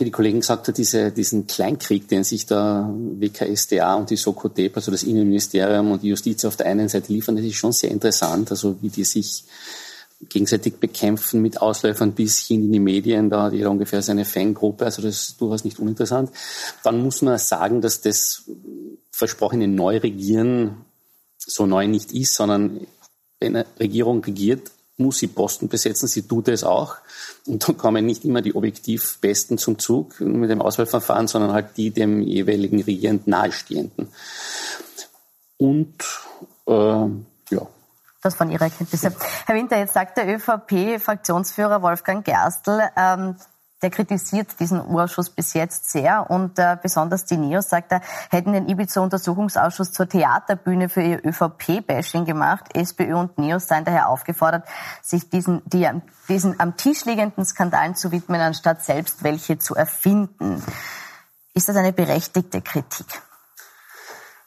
wie 0.00 0.04
die 0.04 0.10
Kollegin 0.10 0.40
gesagt 0.40 0.66
hat, 0.66 0.78
diese, 0.78 1.12
diesen 1.12 1.46
Kleinkrieg, 1.46 2.08
den 2.08 2.24
sich 2.24 2.46
da 2.46 2.92
WKSDA 2.92 3.94
und 3.94 4.10
die 4.10 4.16
SOKOTEP, 4.16 4.76
also 4.76 4.90
das 4.90 5.02
Innenministerium 5.02 5.92
und 5.92 6.02
die 6.02 6.08
Justiz 6.08 6.44
auf 6.44 6.56
der 6.56 6.66
einen 6.66 6.88
Seite 6.88 7.12
liefern, 7.12 7.36
das 7.36 7.44
ist 7.44 7.56
schon 7.56 7.72
sehr 7.72 7.90
interessant, 7.90 8.50
also 8.50 8.76
wie 8.80 8.88
die 8.88 9.04
sich 9.04 9.44
gegenseitig 10.28 10.76
bekämpfen 10.76 11.40
mit 11.40 11.62
Ausläufern 11.62 12.12
bis 12.12 12.38
hin 12.38 12.64
in 12.64 12.72
die 12.72 12.80
Medien, 12.80 13.30
da 13.30 13.44
hat 13.44 13.52
jeder 13.52 13.70
ungefähr 13.70 14.02
seine 14.02 14.24
Fangruppe, 14.24 14.84
also 14.84 15.00
das 15.02 15.28
ist 15.28 15.40
durchaus 15.40 15.64
nicht 15.64 15.78
uninteressant. 15.78 16.30
Dann 16.82 17.02
muss 17.02 17.22
man 17.22 17.38
sagen, 17.38 17.80
dass 17.80 18.00
das 18.00 18.44
versprochene 19.10 19.68
Neuregieren 19.68 20.84
so 21.38 21.66
neu 21.66 21.86
nicht 21.86 22.12
ist, 22.12 22.34
sondern 22.34 22.86
wenn 23.38 23.56
eine 23.56 23.66
Regierung 23.78 24.22
regiert, 24.22 24.70
muss 25.00 25.18
sie 25.18 25.26
Posten 25.26 25.68
besetzen, 25.68 26.06
sie 26.06 26.22
tut 26.22 26.48
es 26.48 26.62
auch. 26.62 26.96
Und 27.46 27.66
dann 27.66 27.76
kommen 27.76 28.06
nicht 28.06 28.24
immer 28.24 28.42
die 28.42 28.54
objektiv 28.54 29.18
Besten 29.20 29.58
zum 29.58 29.78
Zug 29.78 30.20
mit 30.20 30.50
dem 30.50 30.62
Auswahlverfahren, 30.62 31.26
sondern 31.26 31.52
halt 31.52 31.76
die 31.76 31.90
dem 31.90 32.22
jeweiligen 32.22 32.82
Regierend 32.82 33.26
nahestehenden. 33.26 34.08
Und 35.56 35.94
äh, 36.66 36.72
ja. 36.72 37.66
Das 38.22 38.34
von 38.34 38.50
Ihrer 38.50 38.64
Erkenntnisse. 38.64 39.14
Herr 39.46 39.54
Winter, 39.54 39.78
jetzt 39.78 39.94
sagt 39.94 40.18
der 40.18 40.28
ÖVP-Fraktionsführer 40.28 41.82
Wolfgang 41.82 42.24
Gerstl, 42.24 42.82
ähm, 42.96 43.36
der 43.82 43.90
kritisiert 43.90 44.60
diesen 44.60 44.84
Urschuss 44.84 45.30
bis 45.30 45.54
jetzt 45.54 45.90
sehr 45.90 46.30
und 46.30 46.58
äh, 46.58 46.76
besonders 46.82 47.24
die 47.24 47.36
Neos, 47.36 47.68
sagt 47.68 47.92
er, 47.92 48.02
hätten 48.30 48.52
den 48.52 48.68
Ibiza-Untersuchungsausschuss 48.68 49.92
zur 49.92 50.08
Theaterbühne 50.08 50.88
für 50.88 51.02
ihr 51.02 51.24
ÖVP-Bashing 51.24 52.24
gemacht. 52.24 52.66
SPÖ 52.74 53.14
und 53.14 53.38
Neos 53.38 53.66
seien 53.66 53.84
daher 53.84 54.08
aufgefordert, 54.08 54.66
sich 55.02 55.30
diesen, 55.30 55.62
die, 55.66 55.88
diesen 56.28 56.60
am 56.60 56.76
Tisch 56.76 57.04
liegenden 57.04 57.44
Skandalen 57.44 57.94
zu 57.94 58.12
widmen, 58.12 58.40
anstatt 58.40 58.84
selbst 58.84 59.22
welche 59.22 59.58
zu 59.58 59.74
erfinden. 59.74 60.62
Ist 61.54 61.68
das 61.68 61.76
eine 61.76 61.92
berechtigte 61.92 62.60
Kritik? 62.60 63.06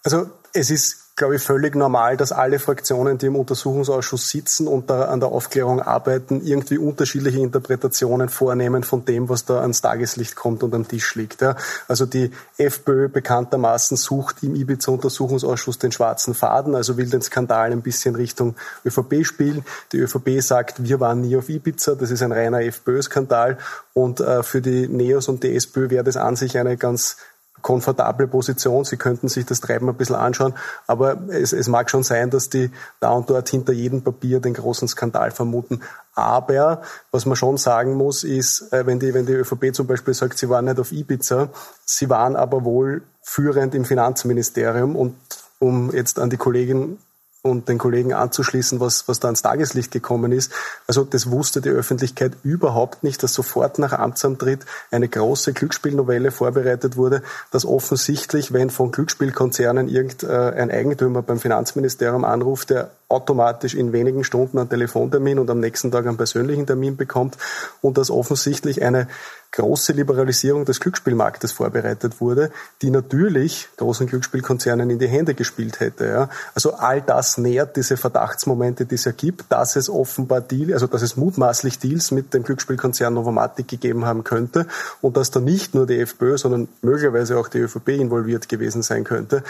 Also 0.04 0.30
es 0.54 0.70
ist 0.70 1.02
glaube 1.15 1.36
ich, 1.36 1.43
völlig 1.43 1.75
normal, 1.75 2.17
dass 2.17 2.32
alle 2.32 2.58
Fraktionen, 2.58 3.20
die 3.20 3.27
im 3.27 3.36
Untersuchungsausschuss 3.36 4.29
sitzen 4.29 4.67
und 4.67 4.89
da 4.89 5.05
an 5.05 5.20
der 5.20 5.29
Aufklärung 5.29 5.79
arbeiten, 5.79 6.41
irgendwie 6.43 6.79
unterschiedliche 6.79 7.39
Interpretationen 7.39 8.29
vornehmen 8.29 8.84
von 8.84 9.05
dem, 9.05 9.29
was 9.29 9.46
da 9.46 9.62
ans 9.62 9.82
Tageslicht 9.82 10.36
kommt 10.36 10.63
und 10.63 10.74
am 10.74 10.88
Tisch 10.88 11.13
liegt. 11.13 11.41
Ja. 11.41 11.55
Also 11.88 12.08
die 12.08 12.32
FPÖ 12.58 13.10
bekanntermaßen 13.10 13.96
sucht 13.96 14.41
im 14.41 14.55
Ibiza-Untersuchungsausschuss 14.55 15.77
den 15.77 15.91
schwarzen 15.91 16.34
Faden, 16.34 16.74
also 16.74 16.98
will 16.98 17.10
den 17.10 17.22
Skandal 17.22 17.72
ein 17.72 17.84
bisschen 17.84 18.15
Richtung 18.15 18.55
ÖVP 18.84 19.24
spielen. 19.24 19.63
Die 19.91 20.00
ÖVP 20.00 20.41
sagt, 20.41 20.84
wir 20.84 21.00
waren 21.00 21.22
nie 21.22 21.38
auf 21.38 21.48
Ibiza, 21.48 21.93
das 21.93 22.10
ist 22.10 22.24
ein 22.24 22.32
reiner 22.32 22.62
FPÖ-Skandal 22.62 23.60
und 23.93 24.20
äh, 24.20 24.41
für 24.41 24.62
die 24.62 24.88
Neos 24.88 25.27
und 25.27 25.43
die 25.43 25.55
SPÖ 25.55 25.91
wäre 25.91 26.03
das 26.03 26.17
an 26.17 26.36
sich 26.36 26.58
eine 26.58 26.75
ganz 26.75 27.17
komfortable 27.63 28.27
Position. 28.27 28.86
Sie 28.86 28.98
könnten 28.98 29.27
sich 29.27 29.48
das 29.48 29.60
Treiben 29.60 29.89
ein 29.89 29.96
bisschen 29.96 30.15
anschauen, 30.15 30.53
aber 30.86 31.17
es, 31.29 31.53
es 31.53 31.67
mag 31.67 31.89
schon 31.89 32.03
sein, 32.03 32.29
dass 32.29 32.50
die 32.50 32.70
da 33.00 33.10
und 33.10 33.32
dort 33.32 33.50
hinter 33.50 33.74
jedem 33.74 34.03
Papier 34.03 34.39
den 34.39 34.53
großen 34.53 34.88
Skandal 34.88 35.32
vermuten. 35.32 35.82
Aber 36.13 36.84
was 37.12 37.25
man 37.25 37.36
schon 37.36 37.58
sagen 37.58 37.96
muss, 37.96 38.24
ist, 38.24 38.72
äh, 38.72 38.86
wenn 38.86 39.00
die, 39.00 39.15
wenn 39.15 39.25
die 39.25 39.34
ÖVP 39.34 39.74
zum 39.74 39.88
Beispiel 39.88 40.13
sagt, 40.13 40.38
sie 40.38 40.50
waren 40.50 40.65
nicht 40.65 40.79
auf 40.79 40.91
Ibiza, 40.91 41.50
sie 41.86 42.10
waren 42.12 42.36
aber 42.36 42.63
wohl 42.63 43.01
führend 43.24 43.74
im 43.74 43.86
Finanzministerium 43.86 44.96
und 44.96 45.15
um 45.58 45.91
jetzt 45.91 46.20
an 46.20 46.29
die 46.29 46.38
Kollegin 46.38 47.00
und 47.43 47.67
den 47.67 47.77
Kollegen 47.77 48.13
anzuschließen, 48.13 48.79
was, 48.79 49.09
was 49.09 49.19
da 49.19 49.27
ans 49.27 49.41
Tageslicht 49.41 49.91
gekommen 49.91 50.31
ist. 50.31 50.53
Also 50.88 51.03
das 51.03 51.29
wusste 51.29 51.59
die 51.59 51.69
Öffentlichkeit 51.69 52.31
überhaupt 52.43 53.03
nicht, 53.03 53.21
dass 53.21 53.33
sofort 53.33 53.79
nach 53.79 53.91
Amtsantritt 53.91 54.65
eine 54.91 55.09
große 55.09 55.51
Glücksspielnovelle 55.51 56.31
vorbereitet 56.31 56.95
wurde, 56.95 57.21
dass 57.51 57.65
offensichtlich, 57.65 58.53
wenn 58.53 58.69
von 58.69 58.93
Glücksspielkonzernen 58.93 59.89
irgendein 59.89 60.71
Eigentümer 60.71 61.21
beim 61.21 61.38
Finanzministerium 61.38 62.23
anruft, 62.23 62.69
der 62.69 62.91
automatisch 63.09 63.75
in 63.75 63.91
wenigen 63.91 64.23
Stunden 64.23 64.57
einen 64.57 64.69
Telefontermin 64.69 65.38
und 65.38 65.50
am 65.50 65.59
nächsten 65.59 65.91
Tag 65.91 66.07
einen 66.07 66.17
persönlichen 66.17 66.65
Termin 66.65 66.95
bekommt 66.95 67.38
und 67.81 67.97
dass 67.97 68.09
offensichtlich 68.09 68.81
eine 68.81 69.07
große 69.53 69.93
Liberalisierung 69.93 70.65
des 70.65 70.79
Glücksspielmarktes 70.79 71.51
vorbereitet 71.51 72.19
wurde, 72.19 72.51
die 72.81 72.89
natürlich 72.89 73.69
großen 73.77 74.07
Glücksspielkonzernen 74.07 74.89
in 74.89 75.00
die 75.00 75.07
Hände 75.07 75.36
gespielt 75.36 75.79
hätte. 75.79 76.07
Ja. 76.07 76.29
Also 76.55 76.74
all 76.74 77.01
das 77.01 77.38
nährt 77.38 77.75
diese 77.77 77.95
Verdachtsmomente, 77.95 78.86
die 78.86 78.95
es 78.95 79.05
ja 79.05 79.12
gibt, 79.12 79.45
dass 79.50 79.75
es 79.75 79.89
offenbar 79.89 80.41
Deal, 80.41 80.74
also 80.74 80.88
dass 80.88 81.03
es 81.03 81.15
mutmaßlich 81.17 81.77
Deals 81.77 82.12
mit 82.12 82.33
dem 82.33 82.43
Glücksspielkonzern 82.43 83.13
Novomatic 83.13 83.67
gegeben 83.67 84.05
haben 84.05 84.24
könnte 84.24 84.65
und 85.01 85.17
dass 85.17 85.29
da 85.29 85.39
nicht 85.39 85.75
nur 85.75 85.86
die 85.86 86.00
FPÖ, 86.00 86.38
sondern 86.38 86.67
möglicherweise 86.81 87.38
auch 87.38 87.48
die 87.48 87.60
ÖVP 87.60 87.89
involviert 87.89 88.50
gewesen 88.50 88.81
sein 88.81 89.03
könnte. 89.03 89.43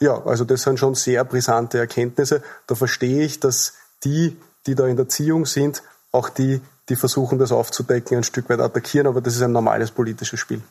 Ja, 0.00 0.22
also 0.26 0.44
das 0.44 0.62
sind 0.62 0.78
schon 0.78 0.94
sehr 0.94 1.24
brisante 1.24 1.78
Erkenntnisse. 1.78 2.42
Da 2.66 2.74
verstehe 2.74 3.24
ich, 3.24 3.40
dass 3.40 3.72
die, 4.04 4.36
die 4.66 4.74
da 4.74 4.86
in 4.86 4.96
der 4.96 5.08
Ziehung 5.08 5.46
sind, 5.46 5.82
auch 6.12 6.28
die, 6.28 6.60
die 6.88 6.96
versuchen, 6.96 7.38
das 7.38 7.52
aufzudecken, 7.52 8.18
ein 8.18 8.24
Stück 8.24 8.48
weit 8.48 8.60
attackieren, 8.60 9.06
aber 9.06 9.20
das 9.20 9.34
ist 9.34 9.42
ein 9.42 9.52
normales 9.52 9.90
politisches 9.90 10.40
Spiel. 10.40 10.62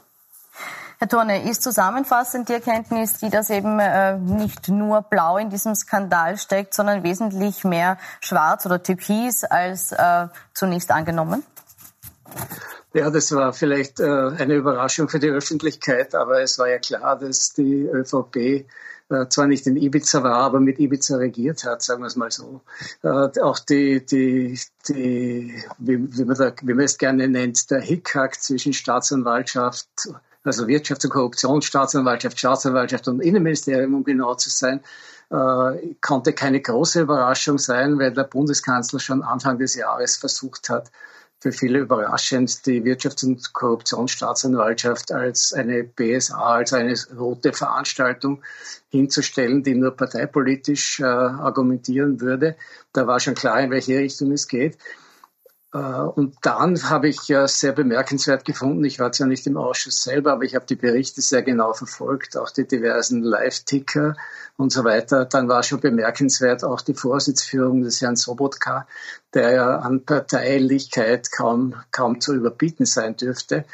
Herr 0.98 1.10
Thorne, 1.10 1.50
ist 1.50 1.62
zusammenfassend 1.62 2.48
die 2.48 2.54
Erkenntnis, 2.54 3.18
die 3.18 3.30
das 3.30 3.50
eben 3.50 3.80
äh, 3.80 4.18
nicht 4.18 4.70
nur 4.70 5.02
blau 5.02 5.38
in 5.38 5.50
diesem 5.50 5.76
Skandal 5.76 6.38
steckt, 6.38 6.74
sondern 6.74 7.04
wesentlich 7.04 7.66
mehr 7.66 7.98
schwarz 8.22 8.66
oder 8.66 8.82
türkis 8.82 9.44
als 9.44 9.92
äh, 9.92 10.28
zunächst 10.54 10.92
angenommen? 10.92 11.44
Ja, 12.94 13.10
das 13.10 13.34
war 13.36 13.52
vielleicht 13.52 14.00
äh, 14.00 14.06
eine 14.06 14.54
Überraschung 14.54 15.10
für 15.10 15.20
die 15.20 15.28
Öffentlichkeit, 15.28 16.16
aber 16.16 16.42
es 16.42 16.58
war 16.60 16.70
ja 16.70 16.80
klar, 16.80 17.20
dass 17.20 17.52
die 17.52 17.90
ÖVP 17.92 18.66
äh, 19.10 19.28
zwar 19.30 19.48
nicht 19.48 19.68
in 19.68 19.78
Ibiza 19.78 20.24
war, 20.24 20.38
aber 20.38 20.60
mit 20.60 20.80
Ibiza 20.80 21.18
regiert 21.18 21.64
hat, 21.64 21.82
sagen 21.82 22.02
wir 22.02 22.08
es 22.08 22.16
mal 22.16 22.32
so. 22.32 22.62
Äh, 23.04 23.40
auch 23.42 23.60
die, 23.60 24.06
die, 24.06 24.60
die 24.88 25.64
wie, 25.78 26.18
wie, 26.18 26.26
man 26.26 26.38
da, 26.38 26.52
wie 26.62 26.74
man 26.74 26.86
es 26.86 26.98
gerne 26.98 27.28
nennt, 27.28 27.70
der 27.70 27.82
Hickhack 27.82 28.42
zwischen 28.42 28.74
Staatsanwaltschaft, 28.74 29.88
also 30.44 30.66
Wirtschafts- 30.66 31.06
und 31.06 31.12
Korruptionsstaatsanwaltschaft, 31.12 32.40
Staatsanwaltschaft 32.40 33.08
und 33.08 33.20
Innenministerium, 33.20 33.94
um 33.94 34.04
genau 34.04 34.36
zu 34.36 34.50
sein, 34.50 34.82
äh, 35.30 35.96
konnte 36.02 36.34
keine 36.34 36.62
große 36.62 37.02
Überraschung 37.02 37.58
sein, 37.58 38.00
weil 38.00 38.14
der 38.14 38.24
Bundeskanzler 38.24 39.00
schon 39.00 39.24
Anfang 39.24 39.58
des 39.60 39.76
Jahres 39.76 40.18
versucht 40.18 40.70
hat, 40.70 40.92
für 41.46 41.52
viele 41.52 41.78
überraschend 41.78 42.66
die 42.66 42.82
Wirtschafts- 42.82 43.24
und 43.24 43.54
Korruptionsstaatsanwaltschaft 43.54 45.12
als 45.12 45.54
eine 45.54 45.84
BSA, 45.84 46.56
also 46.56 46.76
eine 46.76 46.96
rote 47.16 47.54
Veranstaltung 47.54 48.42
hinzustellen, 48.90 49.62
die 49.62 49.76
nur 49.76 49.96
parteipolitisch 49.96 51.02
äh, 51.02 51.04
argumentieren 51.04 52.20
würde. 52.20 52.56
Da 52.94 53.06
war 53.06 53.20
schon 53.20 53.36
klar, 53.36 53.62
in 53.62 53.70
welche 53.70 53.96
Richtung 53.96 54.32
es 54.32 54.48
geht. 54.48 54.80
Äh, 55.76 55.78
und 55.78 56.38
dann 56.42 56.90
habe 56.90 57.10
ich 57.10 57.20
sehr 57.22 57.74
bemerkenswert 57.74 58.46
gefunden, 58.46 58.84
ich 58.86 59.00
war 59.00 59.12
zwar 59.12 59.28
nicht 59.28 59.46
im 59.46 59.58
Ausschuss 59.58 60.04
selber, 60.04 60.32
aber 60.34 60.44
ich 60.44 60.56
habe 60.56 60.66
die 60.66 60.76
Berichte 60.76 61.22
sehr 61.22 61.42
genau 61.44 61.74
verfolgt, 61.74 62.38
auch 62.38 62.50
die 62.50 62.66
diversen 62.66 63.22
Live-Ticker 63.22 64.16
und 64.58 64.72
so 64.72 64.86
weiter. 64.86 65.26
Dann 65.26 65.50
war 65.50 65.64
schon 65.64 65.82
bemerkenswert 65.82 66.64
auch 66.64 66.82
die 66.82 66.94
Vorsitzführung 66.94 67.82
des 67.82 68.02
Herrn 68.02 68.16
Sobotka, 68.16 68.88
der 69.34 69.52
ja 69.52 69.80
an 69.80 70.06
Parteilichkeit 70.06 71.32
kaum, 71.32 71.76
kaum 71.92 72.22
zu 72.22 72.34
überbieten 72.34 72.86
sein 72.86 73.18
dürfte 73.18 73.66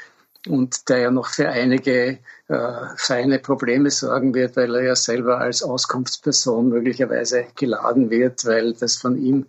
und 0.47 0.89
der 0.89 0.97
ja 0.97 1.11
noch 1.11 1.27
für 1.27 1.49
einige 1.49 2.17
äh, 2.47 2.71
feine 2.95 3.37
Probleme 3.37 3.91
sorgen 3.91 4.33
wird, 4.33 4.55
weil 4.55 4.73
er 4.73 4.83
ja 4.83 4.95
selber 4.95 5.37
als 5.37 5.61
Auskunftsperson 5.61 6.69
möglicherweise 6.69 7.45
geladen 7.55 8.09
wird, 8.09 8.43
weil 8.45 8.73
das 8.73 8.97
von 8.97 9.17
ihm 9.17 9.45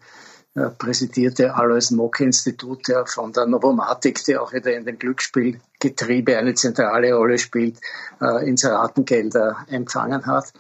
präsidierte 0.55 1.55
Alois 1.55 1.91
Mock-Institut 1.91 2.89
ja, 2.89 3.07
von 3.07 3.33
der 3.33 3.47
Novomatic, 3.47 4.25
die 4.25 4.37
auch 4.37 4.53
wieder 4.53 4.75
in 4.75 4.85
dem 4.85 4.99
Glücksspielgetriebe 4.99 6.37
eine 6.37 6.55
zentrale 6.55 7.15
Rolle 7.15 7.39
spielt, 7.39 7.81
äh, 8.21 8.47
Inseratengelder 8.47 9.67
empfangen 9.69 10.27
hat. 10.27 10.53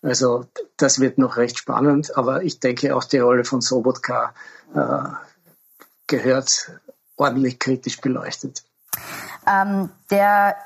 Also 0.00 0.46
das 0.76 1.00
wird 1.00 1.18
noch 1.18 1.36
recht 1.36 1.58
spannend, 1.58 2.16
aber 2.16 2.42
ich 2.42 2.60
denke 2.60 2.94
auch 2.94 3.04
die 3.04 3.18
Rolle 3.18 3.44
von 3.44 3.60
Sobotka 3.60 4.34
äh, 4.74 5.08
gehört 6.06 6.72
ordentlich 7.16 7.58
kritisch 7.58 8.00
beleuchtet. 8.00 8.62
Ähm, 9.46 9.90
der 10.10 10.56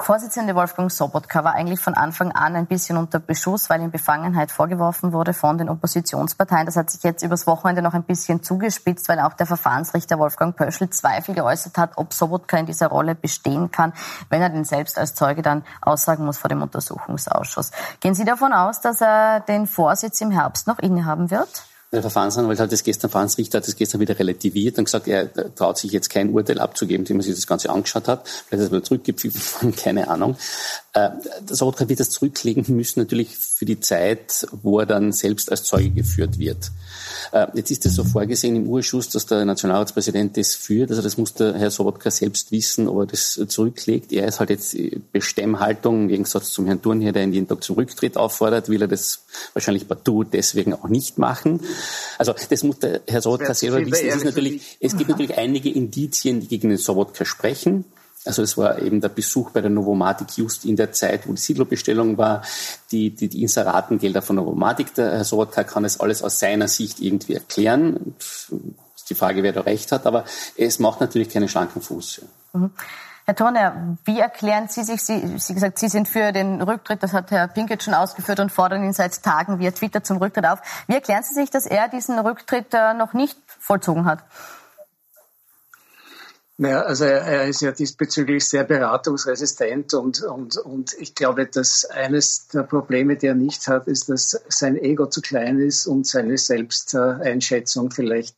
Vorsitzende 0.00 0.56
Wolfgang 0.56 0.90
Sobotka 0.90 1.44
war 1.44 1.54
eigentlich 1.54 1.78
von 1.78 1.94
Anfang 1.94 2.32
an 2.32 2.56
ein 2.56 2.66
bisschen 2.66 2.96
unter 2.96 3.20
Beschuss, 3.20 3.70
weil 3.70 3.80
ihm 3.80 3.92
Befangenheit 3.92 4.50
vorgeworfen 4.50 5.12
wurde 5.12 5.32
von 5.32 5.56
den 5.56 5.68
Oppositionsparteien. 5.68 6.66
Das 6.66 6.74
hat 6.74 6.90
sich 6.90 7.04
jetzt 7.04 7.22
übers 7.22 7.46
Wochenende 7.46 7.80
noch 7.80 7.94
ein 7.94 8.02
bisschen 8.02 8.42
zugespitzt, 8.42 9.08
weil 9.08 9.20
auch 9.20 9.34
der 9.34 9.46
Verfahrensrichter 9.46 10.18
Wolfgang 10.18 10.56
Pöschl 10.56 10.90
Zweifel 10.90 11.36
geäußert 11.36 11.78
hat, 11.78 11.92
ob 11.94 12.12
Sobotka 12.12 12.58
in 12.58 12.66
dieser 12.66 12.88
Rolle 12.88 13.14
bestehen 13.14 13.70
kann, 13.70 13.92
wenn 14.30 14.42
er 14.42 14.50
denn 14.50 14.64
selbst 14.64 14.98
als 14.98 15.14
Zeuge 15.14 15.42
dann 15.42 15.62
aussagen 15.80 16.24
muss 16.24 16.38
vor 16.38 16.48
dem 16.48 16.60
Untersuchungsausschuss. 16.60 17.70
Gehen 18.00 18.16
Sie 18.16 18.24
davon 18.24 18.52
aus, 18.52 18.80
dass 18.80 19.00
er 19.00 19.40
den 19.40 19.68
Vorsitz 19.68 20.20
im 20.20 20.32
Herbst 20.32 20.66
noch 20.66 20.80
innehaben 20.80 21.30
wird? 21.30 21.66
Der 21.94 22.02
Verfahrensanwalt 22.02 22.58
hat 22.58 22.72
das 22.72 22.82
gestern, 22.82 23.08
Verfahrensrichter 23.08 23.58
hat 23.58 23.68
das 23.68 23.76
gestern 23.76 24.00
wieder 24.00 24.18
relativiert 24.18 24.78
und 24.78 24.84
gesagt, 24.84 25.06
er 25.06 25.32
traut 25.54 25.78
sich 25.78 25.92
jetzt 25.92 26.10
kein 26.10 26.30
Urteil 26.30 26.58
abzugeben, 26.58 27.06
dem 27.06 27.18
man 27.18 27.24
sich 27.24 27.34
das 27.34 27.46
Ganze 27.46 27.70
angeschaut 27.70 28.08
hat. 28.08 28.28
Vielleicht 28.48 28.64
ist 28.64 28.72
er 28.72 28.82
zurückgepfiffen, 28.82 29.76
keine 29.76 30.08
Ahnung. 30.08 30.36
Äh, 30.92 31.10
Sobotka 31.48 31.88
wird 31.88 32.00
das 32.00 32.10
zurücklegen 32.10 32.64
müssen, 32.68 33.00
natürlich 33.00 33.36
für 33.36 33.64
die 33.64 33.78
Zeit, 33.78 34.46
wo 34.62 34.80
er 34.80 34.86
dann 34.86 35.12
selbst 35.12 35.50
als 35.50 35.64
Zeuge 35.64 35.90
geführt 35.90 36.38
wird. 36.38 36.72
Äh, 37.32 37.46
jetzt 37.54 37.70
ist 37.70 37.86
es 37.86 37.94
so 37.94 38.04
vorgesehen 38.04 38.56
im 38.56 38.68
Urschuss, 38.68 39.08
dass 39.08 39.26
der 39.26 39.44
Nationalratspräsident 39.44 40.36
das 40.36 40.54
führt. 40.54 40.90
Also 40.90 41.02
das 41.02 41.16
muss 41.16 41.34
der 41.34 41.54
Herr 41.54 41.70
Sobotka 41.70 42.10
selbst 42.10 42.50
wissen, 42.50 42.88
ob 42.88 43.00
er 43.00 43.06
das 43.06 43.40
zurücklegt. 43.48 44.12
Er 44.12 44.26
ist 44.28 44.40
halt 44.40 44.50
jetzt 44.50 44.76
Bestemmhaltung, 45.12 46.02
im 46.02 46.08
Gegensatz 46.08 46.52
zum 46.52 46.66
Herrn 46.66 46.82
Thurnherr, 46.82 47.12
der 47.12 47.24
ihn 47.24 47.32
jeden 47.32 47.48
Tag 47.48 47.62
zum 47.62 47.76
Rücktritt 47.76 48.16
auffordert, 48.16 48.68
will 48.68 48.82
er 48.82 48.88
das 48.88 49.24
wahrscheinlich 49.52 49.88
partout 49.88 50.24
deswegen 50.24 50.74
auch 50.74 50.88
nicht 50.88 51.18
machen. 51.18 51.60
Also 52.18 52.34
das 52.48 52.62
muss 52.62 52.78
der 52.78 53.02
Herr 53.06 53.22
Sobotka 53.22 53.54
selber 53.54 53.78
wissen. 53.78 54.08
Es, 54.08 54.16
ist 54.16 54.24
natürlich, 54.24 54.76
es 54.80 54.96
gibt 54.96 55.10
natürlich 55.10 55.36
einige 55.36 55.70
Indizien, 55.70 56.40
die 56.40 56.48
gegen 56.48 56.68
den 56.68 56.78
Sobotka 56.78 57.24
sprechen. 57.24 57.84
Also 58.24 58.42
es 58.42 58.56
war 58.56 58.80
eben 58.80 59.00
der 59.00 59.10
Besuch 59.10 59.50
bei 59.50 59.60
der 59.60 59.70
Novomatic 59.70 60.38
just 60.38 60.64
in 60.64 60.76
der 60.76 60.92
Zeit, 60.92 61.28
wo 61.28 61.32
die 61.32 61.40
Siedlerbestellung 61.40 62.16
war, 62.16 62.42
die, 62.90 63.10
die, 63.10 63.28
die 63.28 63.42
Inseratengelder 63.42 64.22
von 64.22 64.36
Novomatic. 64.36 64.94
Der 64.94 65.12
Herr 65.12 65.24
Sobotka 65.24 65.64
kann 65.64 65.84
es 65.84 66.00
alles 66.00 66.22
aus 66.22 66.38
seiner 66.38 66.68
Sicht 66.68 67.00
irgendwie 67.00 67.34
erklären. 67.34 68.14
Die 69.08 69.14
Frage, 69.14 69.42
wer 69.42 69.52
da 69.52 69.60
recht 69.60 69.92
hat, 69.92 70.06
aber 70.06 70.24
es 70.56 70.78
macht 70.78 71.00
natürlich 71.00 71.28
keinen 71.28 71.48
schlanken 71.48 71.82
Fuß. 71.82 72.22
Mhm. 72.54 72.70
Herr 73.26 73.34
Turner, 73.34 73.96
wie 74.04 74.20
erklären 74.20 74.68
Sie 74.68 74.84
sich, 74.84 75.02
Sie, 75.02 75.38
Sie 75.38 75.54
gesagt, 75.54 75.78
Sie 75.78 75.88
sind 75.88 76.08
für 76.08 76.30
den 76.32 76.60
Rücktritt, 76.60 77.02
das 77.02 77.14
hat 77.14 77.30
Herr 77.30 77.48
Pinkett 77.48 77.82
schon 77.82 77.94
ausgeführt 77.94 78.38
und 78.38 78.52
fordern 78.52 78.84
ihn 78.84 78.92
seit 78.92 79.22
Tagen 79.22 79.58
via 79.58 79.70
Twitter 79.70 80.04
zum 80.04 80.18
Rücktritt 80.18 80.44
auf. 80.44 80.58
Wie 80.88 80.94
erklären 80.94 81.22
Sie 81.22 81.32
sich, 81.32 81.50
dass 81.50 81.64
er 81.64 81.88
diesen 81.88 82.18
Rücktritt 82.18 82.74
äh, 82.74 82.92
noch 82.92 83.14
nicht 83.14 83.38
vollzogen 83.46 84.04
hat? 84.04 84.18
Naja, 86.56 86.82
also 86.82 87.04
er, 87.04 87.22
er, 87.22 87.48
ist 87.48 87.62
ja 87.62 87.72
diesbezüglich 87.72 88.46
sehr 88.46 88.62
beratungsresistent 88.62 89.94
und, 89.94 90.22
und, 90.22 90.56
und 90.58 90.92
ich 90.98 91.14
glaube, 91.14 91.46
dass 91.46 91.84
eines 91.86 92.46
der 92.48 92.62
Probleme, 92.62 93.16
die 93.16 93.26
er 93.26 93.34
nicht 93.34 93.66
hat, 93.66 93.88
ist, 93.88 94.08
dass 94.08 94.40
sein 94.48 94.76
Ego 94.76 95.06
zu 95.06 95.20
klein 95.20 95.58
ist 95.58 95.86
und 95.86 96.06
seine 96.06 96.38
Selbsteinschätzung 96.38 97.90
vielleicht 97.90 98.36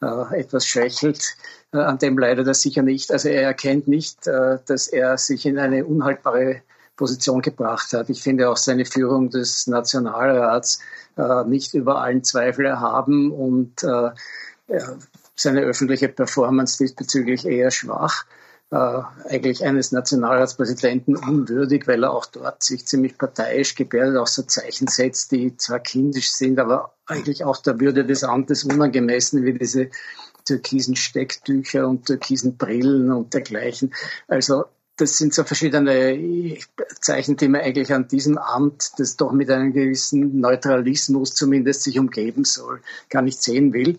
äh, 0.00 0.40
etwas 0.40 0.66
schwächelt. 0.66 1.36
Äh, 1.72 1.78
an 1.78 1.98
dem 1.98 2.18
leidet 2.18 2.46
er 2.46 2.54
sicher 2.54 2.82
nicht. 2.82 3.12
Also 3.12 3.28
er 3.28 3.42
erkennt 3.42 3.88
nicht, 3.88 4.26
äh, 4.26 4.58
dass 4.66 4.88
er 4.88 5.18
sich 5.18 5.46
in 5.46 5.58
eine 5.58 5.84
unhaltbare 5.84 6.62
Position 6.96 7.40
gebracht 7.40 7.92
hat. 7.92 8.10
Ich 8.10 8.22
finde 8.22 8.50
auch 8.50 8.56
seine 8.56 8.84
Führung 8.84 9.30
des 9.30 9.66
Nationalrats 9.66 10.80
nicht 11.46 11.74
über 11.74 12.00
allen 12.00 12.22
Zweifel 12.24 12.66
erhaben 12.66 13.32
und 13.32 13.80
seine 15.34 15.60
öffentliche 15.62 16.08
Performance 16.08 16.78
diesbezüglich 16.78 17.46
eher 17.46 17.70
schwach. 17.70 18.24
Äh, 18.72 19.02
eigentlich 19.28 19.64
eines 19.64 19.90
Nationalratspräsidenten 19.90 21.16
unwürdig, 21.16 21.88
weil 21.88 22.04
er 22.04 22.12
auch 22.12 22.26
dort 22.26 22.62
sich 22.62 22.86
ziemlich 22.86 23.18
parteiisch 23.18 23.74
gebärdet, 23.74 24.16
auch 24.16 24.28
so 24.28 24.42
Zeichen 24.42 24.86
setzt, 24.86 25.32
die 25.32 25.56
zwar 25.56 25.80
kindisch 25.80 26.30
sind, 26.30 26.60
aber 26.60 26.94
eigentlich 27.06 27.42
auch 27.44 27.56
der 27.56 27.80
Würde 27.80 28.04
des 28.04 28.22
Amtes 28.22 28.62
unangemessen, 28.62 29.44
wie 29.44 29.54
diese 29.54 29.90
türkisen 30.44 30.96
Stecktücher 30.96 31.88
und 31.88 32.06
türkisen 32.06 32.56
Brillen 32.56 33.12
und 33.12 33.34
dergleichen. 33.34 33.94
Also 34.28 34.64
das 34.96 35.16
sind 35.16 35.32
so 35.32 35.44
verschiedene 35.44 36.58
Zeichen, 37.00 37.36
die 37.36 37.48
man 37.48 37.62
eigentlich 37.62 37.92
an 37.92 38.08
diesem 38.08 38.36
Amt, 38.36 38.92
das 38.98 39.16
doch 39.16 39.32
mit 39.32 39.50
einem 39.50 39.72
gewissen 39.72 40.40
Neutralismus 40.40 41.34
zumindest 41.34 41.82
sich 41.82 41.98
umgeben 41.98 42.44
soll, 42.44 42.82
gar 43.08 43.22
nicht 43.22 43.42
sehen 43.42 43.72
will. 43.72 43.98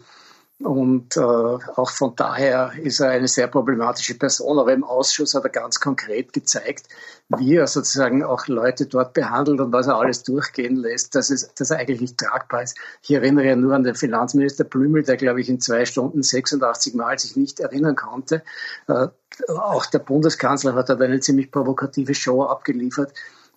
Und 0.63 1.17
äh, 1.17 1.19
auch 1.19 1.89
von 1.89 2.15
daher 2.15 2.71
ist 2.81 2.99
er 2.99 3.09
eine 3.09 3.27
sehr 3.27 3.47
problematische 3.47 4.17
Person. 4.17 4.59
Aber 4.59 4.73
im 4.73 4.83
Ausschuss 4.83 5.33
hat 5.33 5.43
er 5.43 5.49
ganz 5.49 5.79
konkret 5.79 6.33
gezeigt, 6.33 6.87
wie 7.29 7.55
er 7.55 7.67
sozusagen 7.67 8.23
auch 8.23 8.47
Leute 8.47 8.85
dort 8.85 9.13
behandelt 9.13 9.59
und 9.59 9.73
was 9.73 9.87
er 9.87 9.97
alles 9.97 10.23
durchgehen 10.23 10.75
lässt, 10.75 11.15
dass, 11.15 11.29
es, 11.29 11.53
dass 11.53 11.71
er 11.71 11.79
eigentlich 11.79 12.01
nicht 12.01 12.17
tragbar 12.17 12.63
ist. 12.63 12.77
Ich 13.01 13.11
erinnere 13.11 13.45
ja 13.45 13.55
nur 13.55 13.73
an 13.73 13.83
den 13.83 13.95
Finanzminister 13.95 14.63
Blümel, 14.63 15.03
der, 15.03 15.17
glaube 15.17 15.41
ich, 15.41 15.49
in 15.49 15.59
zwei 15.59 15.85
Stunden 15.85 16.21
86 16.21 16.93
Mal 16.93 17.17
sich 17.17 17.35
nicht 17.35 17.59
erinnern 17.59 17.95
konnte. 17.95 18.43
Äh, 18.87 19.07
auch 19.47 19.85
der 19.85 19.99
Bundeskanzler 19.99 20.75
hat 20.75 20.89
dort 20.89 21.01
eine 21.01 21.19
ziemlich 21.19 21.51
provokative 21.51 22.13
Show 22.13 22.43
abgeliefert. 22.43 23.13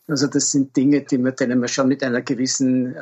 Also 0.06 0.26
das 0.26 0.50
sind 0.50 0.76
Dinge, 0.76 1.00
die 1.00 1.16
man, 1.16 1.34
denen 1.34 1.58
man 1.58 1.68
schon 1.68 1.88
mit 1.88 2.02
einer 2.02 2.20
gewissen 2.20 2.94
äh, 2.94 2.98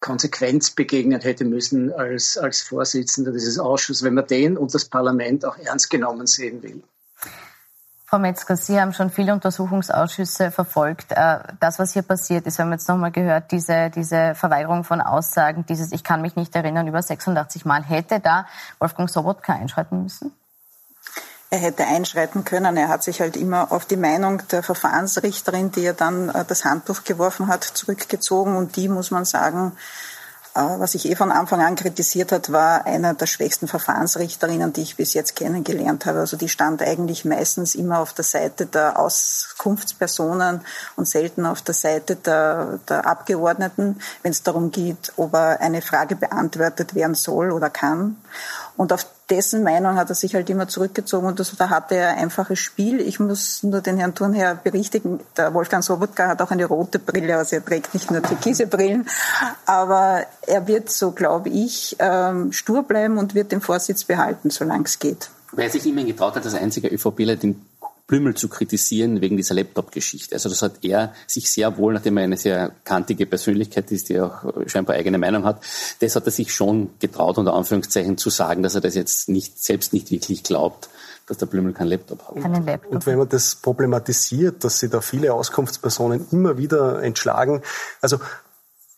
Konsequenz 0.00 0.70
begegnen 0.70 1.20
hätte 1.20 1.44
müssen 1.44 1.92
als, 1.92 2.38
als 2.38 2.62
Vorsitzender 2.62 3.32
dieses 3.32 3.58
Ausschusses, 3.58 4.02
wenn 4.02 4.14
man 4.14 4.26
den 4.26 4.56
und 4.56 4.74
das 4.74 4.86
Parlament 4.86 5.44
auch 5.44 5.58
ernst 5.58 5.90
genommen 5.90 6.26
sehen 6.26 6.62
will. 6.62 6.82
Frau 8.08 8.20
Metzger, 8.20 8.56
Sie 8.56 8.80
haben 8.80 8.92
schon 8.92 9.10
viele 9.10 9.32
Untersuchungsausschüsse 9.32 10.50
verfolgt. 10.52 11.10
Äh, 11.10 11.40
das, 11.60 11.78
was 11.78 11.92
hier 11.92 12.02
passiert 12.02 12.46
ist, 12.46 12.56
wir 12.56 12.64
haben 12.64 12.72
jetzt 12.72 12.88
nochmal 12.88 13.10
gehört, 13.10 13.50
diese, 13.50 13.90
diese 13.90 14.34
Verweigerung 14.34 14.84
von 14.84 15.00
Aussagen, 15.00 15.66
dieses 15.68 15.92
Ich 15.92 16.04
kann 16.04 16.22
mich 16.22 16.36
nicht 16.36 16.54
erinnern, 16.54 16.86
über 16.86 17.02
86 17.02 17.64
Mal, 17.64 17.82
hätte 17.82 18.20
da 18.20 18.46
Wolfgang 18.78 19.10
Sobotka 19.10 19.54
einschreiten 19.54 20.04
müssen? 20.04 20.32
Er 21.50 21.58
hätte 21.58 21.86
einschreiten 21.86 22.44
können. 22.44 22.76
Er 22.76 22.88
hat 22.88 23.04
sich 23.04 23.20
halt 23.20 23.36
immer 23.36 23.70
auf 23.70 23.84
die 23.84 23.96
Meinung 23.96 24.42
der 24.48 24.62
Verfahrensrichterin, 24.62 25.70
die 25.70 25.84
er 25.84 25.94
dann 25.94 26.28
äh, 26.28 26.44
das 26.46 26.64
Handtuch 26.64 27.04
geworfen 27.04 27.48
hat, 27.48 27.64
zurückgezogen. 27.64 28.56
Und 28.56 28.76
die, 28.76 28.88
muss 28.88 29.10
man 29.10 29.24
sagen, 29.24 29.72
äh, 30.56 30.80
was 30.80 30.94
ich 30.94 31.08
eh 31.08 31.14
von 31.14 31.30
Anfang 31.30 31.60
an 31.60 31.76
kritisiert 31.76 32.32
hat, 32.32 32.50
war 32.50 32.84
einer 32.86 33.14
der 33.14 33.26
schwächsten 33.26 33.68
Verfahrensrichterinnen, 33.68 34.72
die 34.72 34.82
ich 34.82 34.96
bis 34.96 35.14
jetzt 35.14 35.36
kennengelernt 35.36 36.06
habe. 36.06 36.20
Also 36.20 36.36
die 36.36 36.48
stand 36.48 36.82
eigentlich 36.82 37.24
meistens 37.24 37.74
immer 37.74 38.00
auf 38.00 38.12
der 38.12 38.24
Seite 38.24 38.66
der 38.66 38.98
Auskunftspersonen 38.98 40.62
und 40.96 41.06
selten 41.06 41.46
auf 41.46 41.62
der 41.62 41.74
Seite 41.74 42.16
der, 42.16 42.80
der 42.88 43.06
Abgeordneten, 43.06 44.00
wenn 44.22 44.32
es 44.32 44.42
darum 44.42 44.70
geht, 44.70 45.12
ob 45.16 45.34
eine 45.34 45.82
Frage 45.82 46.16
beantwortet 46.16 46.94
werden 46.94 47.14
soll 47.14 47.52
oder 47.52 47.70
kann. 47.70 48.16
Und 48.76 48.92
auf 48.92 49.06
dessen 49.30 49.62
Meinung 49.62 49.96
hat 49.96 50.08
er 50.08 50.14
sich 50.14 50.34
halt 50.34 50.48
immer 50.50 50.68
zurückgezogen 50.68 51.26
und 51.26 51.40
das, 51.40 51.54
da 51.56 51.70
hatte 51.70 51.96
er 51.96 52.10
ein 52.10 52.24
einfaches 52.24 52.58
Spiel. 52.58 53.00
Ich 53.00 53.18
muss 53.18 53.62
nur 53.62 53.80
den 53.80 53.96
Herrn 53.96 54.14
Thurnherr 54.14 54.54
berichtigen, 54.54 55.20
der 55.36 55.54
Wolfgang 55.54 55.82
Sobotka 55.82 56.28
hat 56.28 56.42
auch 56.42 56.50
eine 56.50 56.66
rote 56.66 56.98
Brille, 56.98 57.36
also 57.36 57.56
er 57.56 57.64
trägt 57.64 57.94
nicht 57.94 58.10
nur 58.10 58.22
türkise 58.22 58.66
Brillen, 58.66 59.08
aber 59.64 60.22
er 60.46 60.66
wird, 60.68 60.90
so 60.90 61.12
glaube 61.12 61.48
ich, 61.48 61.96
ähm, 61.98 62.52
stur 62.52 62.82
bleiben 62.82 63.18
und 63.18 63.34
wird 63.34 63.52
den 63.52 63.60
Vorsitz 63.60 64.04
behalten, 64.04 64.50
solange 64.50 64.84
es 64.84 64.98
geht. 64.98 65.30
Wer 65.52 65.70
sich 65.70 65.86
immerhin 65.86 66.08
getraut 66.08 66.36
hat, 66.36 66.44
als 66.44 66.54
einziger 66.54 66.92
ÖVPler 66.92 67.36
den 67.36 67.64
Blümel 68.06 68.34
zu 68.34 68.48
kritisieren 68.48 69.20
wegen 69.20 69.36
dieser 69.36 69.54
Laptop-Geschichte. 69.54 70.34
Also 70.34 70.48
das 70.48 70.62
hat 70.62 70.84
er 70.84 71.12
sich 71.26 71.50
sehr 71.50 71.76
wohl, 71.76 71.94
nachdem 71.94 72.16
er 72.18 72.24
eine 72.24 72.36
sehr 72.36 72.70
kantige 72.84 73.26
Persönlichkeit 73.26 73.90
ist, 73.90 74.08
die 74.08 74.20
auch 74.20 74.44
scheinbar 74.66 74.94
eigene 74.94 75.18
Meinung 75.18 75.44
hat, 75.44 75.62
das 76.00 76.14
hat 76.14 76.24
er 76.24 76.30
sich 76.30 76.54
schon 76.54 76.90
getraut, 77.00 77.36
unter 77.38 77.54
Anführungszeichen 77.54 78.16
zu 78.16 78.30
sagen, 78.30 78.62
dass 78.62 78.76
er 78.76 78.80
das 78.80 78.94
jetzt 78.94 79.28
nicht, 79.28 79.62
selbst 79.62 79.92
nicht 79.92 80.10
wirklich 80.12 80.44
glaubt, 80.44 80.88
dass 81.26 81.38
der 81.38 81.46
Blümel 81.46 81.72
keinen 81.72 81.88
Laptop 81.88 82.28
hat. 82.28 82.40
Keinen 82.40 82.64
Laptop. 82.64 82.92
Und 82.92 83.06
wenn 83.06 83.18
man 83.18 83.28
das 83.28 83.56
problematisiert, 83.56 84.62
dass 84.62 84.78
sie 84.78 84.88
da 84.88 85.00
viele 85.00 85.34
Auskunftspersonen 85.34 86.26
immer 86.30 86.58
wieder 86.58 87.02
entschlagen, 87.02 87.62
also 88.00 88.20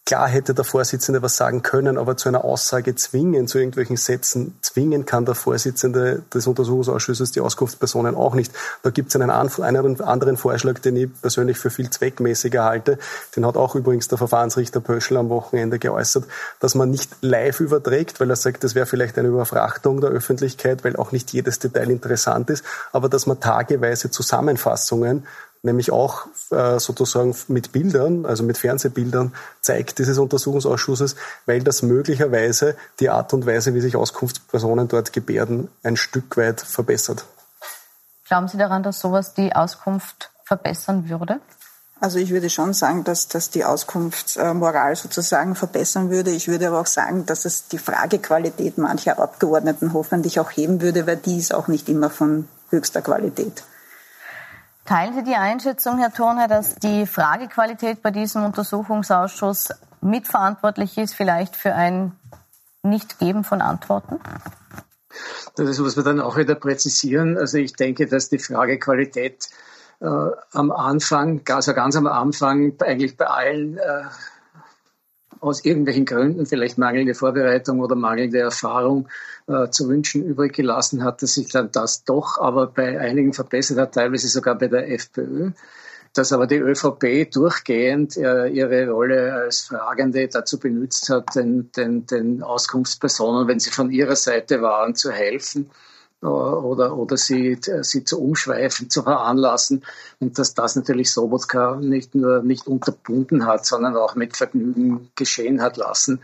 Klar 0.09 0.27
hätte 0.27 0.55
der 0.55 0.65
Vorsitzende 0.65 1.21
was 1.21 1.37
sagen 1.37 1.61
können, 1.61 1.99
aber 1.99 2.17
zu 2.17 2.31
einer 2.31 2.43
Aussage 2.43 2.95
zwingen, 2.95 3.47
zu 3.47 3.59
irgendwelchen 3.59 3.99
Sätzen 3.99 4.57
zwingen 4.63 5.05
kann 5.05 5.27
der 5.27 5.35
Vorsitzende 5.35 6.23
des 6.33 6.47
Untersuchungsausschusses 6.47 7.31
die 7.33 7.43
Auskunftspersonen 7.43 8.15
auch 8.15 8.35
nicht. 8.35 8.51
Da 8.83 8.89
gibt 8.89 9.11
es 9.11 9.21
einen, 9.21 9.29
einen 9.29 10.01
anderen 10.01 10.39
Vorschlag, 10.39 10.79
den 10.79 10.97
ich 10.97 11.21
persönlich 11.21 11.59
für 11.59 11.69
viel 11.69 11.91
zweckmäßiger 11.91 12.65
halte. 12.65 12.99
Den 13.37 13.45
hat 13.45 13.59
auch 13.59 13.75
übrigens 13.75 14.09
der 14.09 14.17
Verfahrensrichter 14.17 14.81
Pöschel 14.81 15.19
am 15.19 15.29
Wochenende 15.29 15.79
geäußert, 15.79 16.25
dass 16.59 16.75
man 16.75 16.91
nicht 16.91 17.11
live 17.21 17.61
überträgt, 17.61 18.19
weil 18.19 18.31
er 18.31 18.37
sagt, 18.37 18.65
das 18.65 18.75
wäre 18.75 18.87
vielleicht 18.87 19.19
eine 19.19 19.29
Überfrachtung 19.29 20.01
der 20.01 20.09
Öffentlichkeit, 20.09 20.85
weil 20.85 20.97
auch 20.97 21.13
nicht 21.13 21.35
jedes 21.35 21.59
Detail 21.59 21.91
interessant 21.91 22.49
ist, 22.49 22.65
aber 22.93 23.11
dass 23.11 23.27
man 23.27 23.41
tageweise 23.41 24.11
Zusammenfassungen 24.11 25.27
nämlich 25.63 25.91
auch 25.91 26.27
äh, 26.51 26.79
sozusagen 26.79 27.35
mit 27.49 27.73
Bildern, 27.73 28.27
also 28.27 28.43
mit 28.43 28.59
Fernsehbildern 28.59 29.35
zeigt 29.61 29.99
dieses 29.99 30.19
Untersuchungsausschusses, 30.19 31.17
weil 31.47 31.63
das 31.63 31.83
möglicherweise 31.83 32.77
die 33.01 33.11
Art 33.11 33.33
und 33.35 33.47
Weise, 33.47 33.75
wie 33.75 33.81
sich 33.81 33.97
Auskunftspersonen 33.97 34.89
dort 34.89 35.13
gebärden, 35.13 35.69
ein 35.83 35.97
Stück 35.97 36.37
weit 36.37 36.61
verbessert. 36.61 37.25
Glauben 38.27 38.49
Sie 38.49 38.59
daran, 38.59 38.83
dass 38.83 39.01
sowas 39.01 39.35
die 39.35 39.55
Auskunft 39.55 40.31
verbessern 40.45 41.09
würde? 41.09 41.41
Also 42.01 42.19
ich 42.19 42.31
würde 42.31 42.49
schon 42.49 42.75
sagen, 42.75 43.03
dass 43.03 43.27
das 43.27 43.51
die 43.51 43.65
Auskunftsmoral 43.65 44.95
sozusagen 44.95 45.57
verbessern 45.57 46.11
würde. 46.11 46.31
Ich 46.31 46.47
würde 46.47 46.69
aber 46.69 46.81
auch 46.81 46.87
sagen, 46.87 47.27
dass 47.27 47.45
es 47.45 47.67
die 47.67 47.79
Fragequalität 47.79 48.79
mancher 48.79 49.19
Abgeordneten 49.19 49.93
hoffentlich 49.93 50.39
auch 50.39 50.51
heben 50.51 50.81
würde, 50.81 51.07
weil 51.09 51.17
die 51.17 51.39
ist 51.39 51.53
auch 51.53 51.67
nicht 51.67 51.89
immer 51.89 52.09
von 52.09 52.47
höchster 52.71 53.03
Qualität. 53.03 53.65
Teilen 54.89 55.13
Sie 55.13 55.23
die 55.23 55.35
Einschätzung, 55.35 55.99
Herr 55.99 56.15
Thurner, 56.15 56.49
dass 56.49 56.77
die 56.77 57.05
Fragequalität 57.05 58.01
bei 58.01 58.11
diesem 58.11 58.43
Untersuchungsausschuss 58.43 59.69
mitverantwortlich 60.01 60.97
ist, 60.97 61.15
vielleicht 61.15 61.57
für 61.57 61.75
ein 61.75 62.13
Nicht-Geben 62.83 63.45
von 63.45 63.61
Antworten? 63.61 64.19
Das 65.57 65.79
muss 65.79 65.97
man 65.97 66.07
dann 66.07 66.21
auch 66.23 66.39
wieder 66.39 66.55
präzisieren. 66.55 67.37
Also 67.37 67.59
ich 67.59 67.75
denke, 67.75 68.07
dass 68.07 68.31
die 68.31 68.39
Fragequalität 68.39 69.51
äh, 70.01 70.07
am 70.07 70.71
Anfang, 70.71 71.43
also 71.51 71.75
ganz 71.75 71.95
am 71.95 72.07
Anfang, 72.07 72.73
eigentlich 72.81 73.19
bei 73.19 73.27
allen 73.27 73.77
äh, 73.77 74.05
aus 75.41 75.65
irgendwelchen 75.65 76.05
Gründen, 76.05 76.47
vielleicht 76.47 76.79
mangelnde 76.79 77.15
Vorbereitung 77.15 77.81
oder 77.81 77.95
mangelnde 77.95 78.39
Erfahrung, 78.39 79.09
äh, 79.47 79.69
zu 79.71 79.89
wünschen 79.89 80.25
übrig 80.25 80.55
gelassen 80.55 81.05
hat, 81.05 81.23
dass 81.23 81.35
sich 81.35 81.49
dann 81.51 81.71
das 81.73 82.05
doch 82.05 82.39
aber 82.39 82.67
bei 82.67 82.99
einigen 82.99 83.33
verbessert 83.33 83.79
hat, 83.79 83.95
teilweise 83.95 84.29
sogar 84.29 84.57
bei 84.57 84.69
der 84.69 84.91
FPÖ. 84.91 85.51
Dass 86.15 86.33
aber 86.33 86.47
die 86.47 86.57
ÖVP 86.57 87.31
durchgehend 87.31 88.17
äh, 88.17 88.49
ihre 88.49 88.89
Rolle 88.89 89.35
als 89.35 89.61
Fragende 89.61 90.27
dazu 90.29 90.59
benutzt 90.59 91.11
hat, 91.11 91.35
den, 91.35 91.71
den, 91.73 92.07
den 92.07 92.43
Auskunftspersonen, 92.43 93.47
wenn 93.47 93.61
sie 93.61 93.71
von 93.71 93.91
ihrer 93.91 94.17
Seite 94.17 94.63
waren, 94.63 94.95
zu 94.95 95.13
helfen 95.13 95.71
oder, 96.21 96.97
oder 96.97 97.17
sie, 97.17 97.59
sie 97.83 98.05
zu 98.05 98.21
umschweifen, 98.21 98.91
zu 98.91 99.03
veranlassen 99.03 99.85
und 100.21 100.39
dass 100.39 100.55
das 100.55 100.77
natürlich 100.77 101.13
Sobotka 101.13 101.77
nicht 101.77 102.15
nur 102.15 102.43
nicht 102.43 102.67
unterbunden 102.67 103.47
hat, 103.47 103.67
sondern 103.67 103.97
auch 103.97 104.15
mit 104.15 104.37
Vergnügen 104.37 105.11
geschehen 105.15 105.63
hat 105.63 105.77
lassen. 105.77 106.21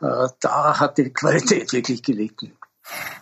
Äh, 0.00 0.28
da 0.40 0.80
hat 0.80 0.98
die 0.98 1.10
Qualität 1.10 1.72
wirklich 1.72 2.02
gelitten. 2.02 2.52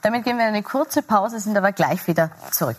Damit 0.02 0.24
gehen 0.24 0.38
wir 0.38 0.44
eine 0.44 0.62
kurze 0.62 1.02
Pause, 1.02 1.40
sind 1.40 1.56
aber 1.56 1.72
gleich 1.72 2.06
wieder 2.06 2.30
zurück. 2.52 2.78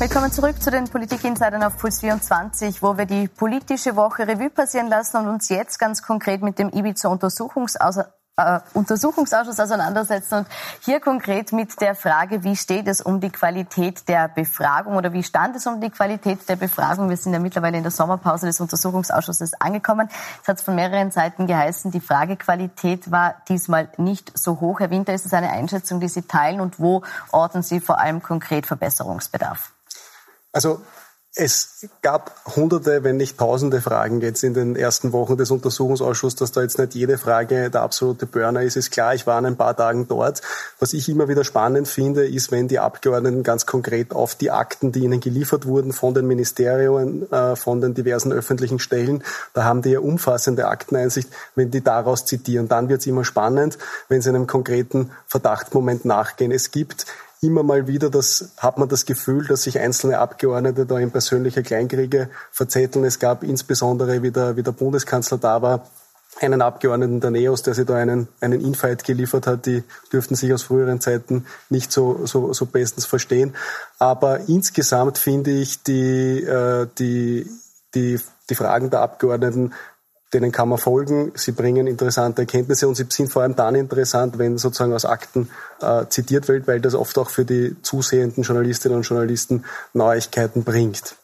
Willkommen 0.00 0.32
zurück 0.32 0.62
zu 0.62 0.70
den 0.70 0.84
Politik-Insidern 0.84 1.62
auf 1.62 1.76
Puls 1.76 2.00
24, 2.00 2.82
wo 2.82 2.96
wir 2.96 3.04
die 3.04 3.28
politische 3.28 3.96
Woche 3.96 4.26
Revue 4.26 4.48
passieren 4.48 4.88
lassen 4.88 5.18
und 5.18 5.28
uns 5.28 5.50
jetzt 5.50 5.78
ganz 5.78 6.00
konkret 6.02 6.40
mit 6.40 6.58
dem 6.58 6.70
Ibiza-Untersuchungsausschuss 6.70 8.06
äh, 8.38 8.60
Untersuchungsausschuss 8.72 9.60
auseinandersetzen 9.60 10.38
und 10.38 10.46
hier 10.80 11.00
konkret 11.00 11.52
mit 11.52 11.78
der 11.82 11.94
Frage, 11.94 12.44
wie 12.44 12.56
steht 12.56 12.88
es 12.88 13.02
um 13.02 13.20
die 13.20 13.28
Qualität 13.28 14.08
der 14.08 14.28
Befragung 14.28 14.96
oder 14.96 15.12
wie 15.12 15.22
stand 15.22 15.54
es 15.56 15.66
um 15.66 15.82
die 15.82 15.90
Qualität 15.90 16.48
der 16.48 16.56
Befragung? 16.56 17.10
Wir 17.10 17.18
sind 17.18 17.34
ja 17.34 17.38
mittlerweile 17.38 17.76
in 17.76 17.82
der 17.82 17.92
Sommerpause 17.92 18.46
des 18.46 18.58
Untersuchungsausschusses 18.58 19.60
angekommen. 19.60 20.08
Es 20.40 20.48
hat 20.48 20.62
von 20.62 20.76
mehreren 20.76 21.10
Seiten 21.10 21.46
geheißen, 21.46 21.90
die 21.90 22.00
Fragequalität 22.00 23.10
war 23.10 23.34
diesmal 23.50 23.90
nicht 23.98 24.32
so 24.34 24.60
hoch. 24.60 24.80
Herr 24.80 24.88
Winter, 24.88 25.12
ist 25.12 25.26
es 25.26 25.34
eine 25.34 25.50
Einschätzung, 25.50 26.00
die 26.00 26.08
Sie 26.08 26.22
teilen 26.22 26.62
und 26.62 26.80
wo 26.80 27.02
orten 27.32 27.62
Sie 27.62 27.80
vor 27.80 28.00
allem 28.00 28.22
konkret 28.22 28.64
Verbesserungsbedarf? 28.64 29.72
Also 30.52 30.80
es 31.36 31.86
gab 32.02 32.34
hunderte, 32.56 33.04
wenn 33.04 33.16
nicht 33.16 33.38
tausende 33.38 33.80
Fragen 33.80 34.20
jetzt 34.20 34.42
in 34.42 34.52
den 34.52 34.74
ersten 34.74 35.12
Wochen 35.12 35.36
des 35.36 35.52
Untersuchungsausschusses, 35.52 36.36
dass 36.36 36.50
da 36.50 36.62
jetzt 36.62 36.78
nicht 36.78 36.96
jede 36.96 37.18
Frage 37.18 37.70
der 37.70 37.82
absolute 37.82 38.26
Burner 38.26 38.62
ist, 38.62 38.74
ist 38.74 38.90
klar. 38.90 39.14
Ich 39.14 39.28
war 39.28 39.36
an 39.36 39.46
ein 39.46 39.56
paar 39.56 39.76
Tagen 39.76 40.08
dort. 40.08 40.42
Was 40.80 40.92
ich 40.92 41.08
immer 41.08 41.28
wieder 41.28 41.44
spannend 41.44 41.86
finde, 41.86 42.26
ist, 42.26 42.50
wenn 42.50 42.66
die 42.66 42.80
Abgeordneten 42.80 43.44
ganz 43.44 43.64
konkret 43.64 44.12
auf 44.12 44.34
die 44.34 44.50
Akten, 44.50 44.90
die 44.90 45.04
ihnen 45.04 45.20
geliefert 45.20 45.66
wurden 45.66 45.92
von 45.92 46.14
den 46.14 46.26
Ministerien, 46.26 47.30
äh, 47.30 47.54
von 47.54 47.80
den 47.80 47.94
diversen 47.94 48.32
öffentlichen 48.32 48.80
Stellen, 48.80 49.22
da 49.54 49.62
haben 49.62 49.82
die 49.82 49.90
ja 49.90 50.00
umfassende 50.00 50.66
Akteneinsicht, 50.66 51.28
wenn 51.54 51.70
die 51.70 51.82
daraus 51.82 52.24
zitieren. 52.26 52.66
Dann 52.66 52.88
wird 52.88 53.02
es 53.02 53.06
immer 53.06 53.24
spannend, 53.24 53.78
wenn 54.08 54.20
sie 54.20 54.30
einem 54.30 54.48
konkreten 54.48 55.12
Verdachtmoment 55.28 56.04
nachgehen. 56.04 56.50
Es 56.50 56.72
gibt 56.72 57.06
immer 57.42 57.62
mal 57.62 57.86
wieder 57.86 58.10
das, 58.10 58.50
hat 58.58 58.78
man 58.78 58.88
das 58.88 59.06
Gefühl, 59.06 59.46
dass 59.46 59.62
sich 59.62 59.78
einzelne 59.78 60.18
Abgeordnete 60.18 60.86
da 60.86 60.98
in 60.98 61.10
persönliche 61.10 61.62
Kleinkriege 61.62 62.28
verzetteln. 62.50 63.04
Es 63.04 63.18
gab 63.18 63.42
insbesondere, 63.42 64.22
wie 64.22 64.30
der, 64.30 64.56
wie 64.56 64.62
der 64.62 64.72
Bundeskanzler 64.72 65.38
da 65.38 65.62
war, 65.62 65.86
einen 66.38 66.62
Abgeordneten 66.62 67.20
der 67.20 67.30
NEOS, 67.30 67.62
der 67.62 67.74
sich 67.74 67.86
da 67.86 67.96
einen, 67.96 68.28
einen 68.40 68.60
Infight 68.60 69.04
geliefert 69.04 69.46
hat. 69.46 69.66
Die 69.66 69.82
dürften 70.12 70.36
sich 70.36 70.52
aus 70.52 70.62
früheren 70.62 71.00
Zeiten 71.00 71.46
nicht 71.70 71.90
so, 71.92 72.24
so, 72.26 72.52
so 72.52 72.66
bestens 72.66 73.04
verstehen. 73.06 73.54
Aber 73.98 74.48
insgesamt 74.48 75.18
finde 75.18 75.50
ich 75.50 75.82
die, 75.82 76.42
äh, 76.42 76.86
die, 76.98 77.50
die, 77.94 78.20
die 78.48 78.54
Fragen 78.54 78.90
der 78.90 79.00
Abgeordneten 79.00 79.72
denen 80.32 80.52
kann 80.52 80.68
man 80.68 80.78
folgen. 80.78 81.32
Sie 81.34 81.52
bringen 81.52 81.86
interessante 81.86 82.42
Erkenntnisse 82.42 82.88
und 82.88 82.94
sie 82.94 83.06
sind 83.08 83.30
vor 83.30 83.42
allem 83.42 83.56
dann 83.56 83.74
interessant, 83.74 84.38
wenn 84.38 84.58
sozusagen 84.58 84.92
aus 84.92 85.04
Akten 85.04 85.50
äh, 85.80 86.06
zitiert 86.08 86.48
wird, 86.48 86.66
weil 86.68 86.80
das 86.80 86.94
oft 86.94 87.18
auch 87.18 87.30
für 87.30 87.44
die 87.44 87.76
zusehenden 87.82 88.44
Journalistinnen 88.44 88.98
und 88.98 89.02
Journalisten 89.02 89.64
Neuigkeiten 89.92 90.64
bringt. 90.64 91.16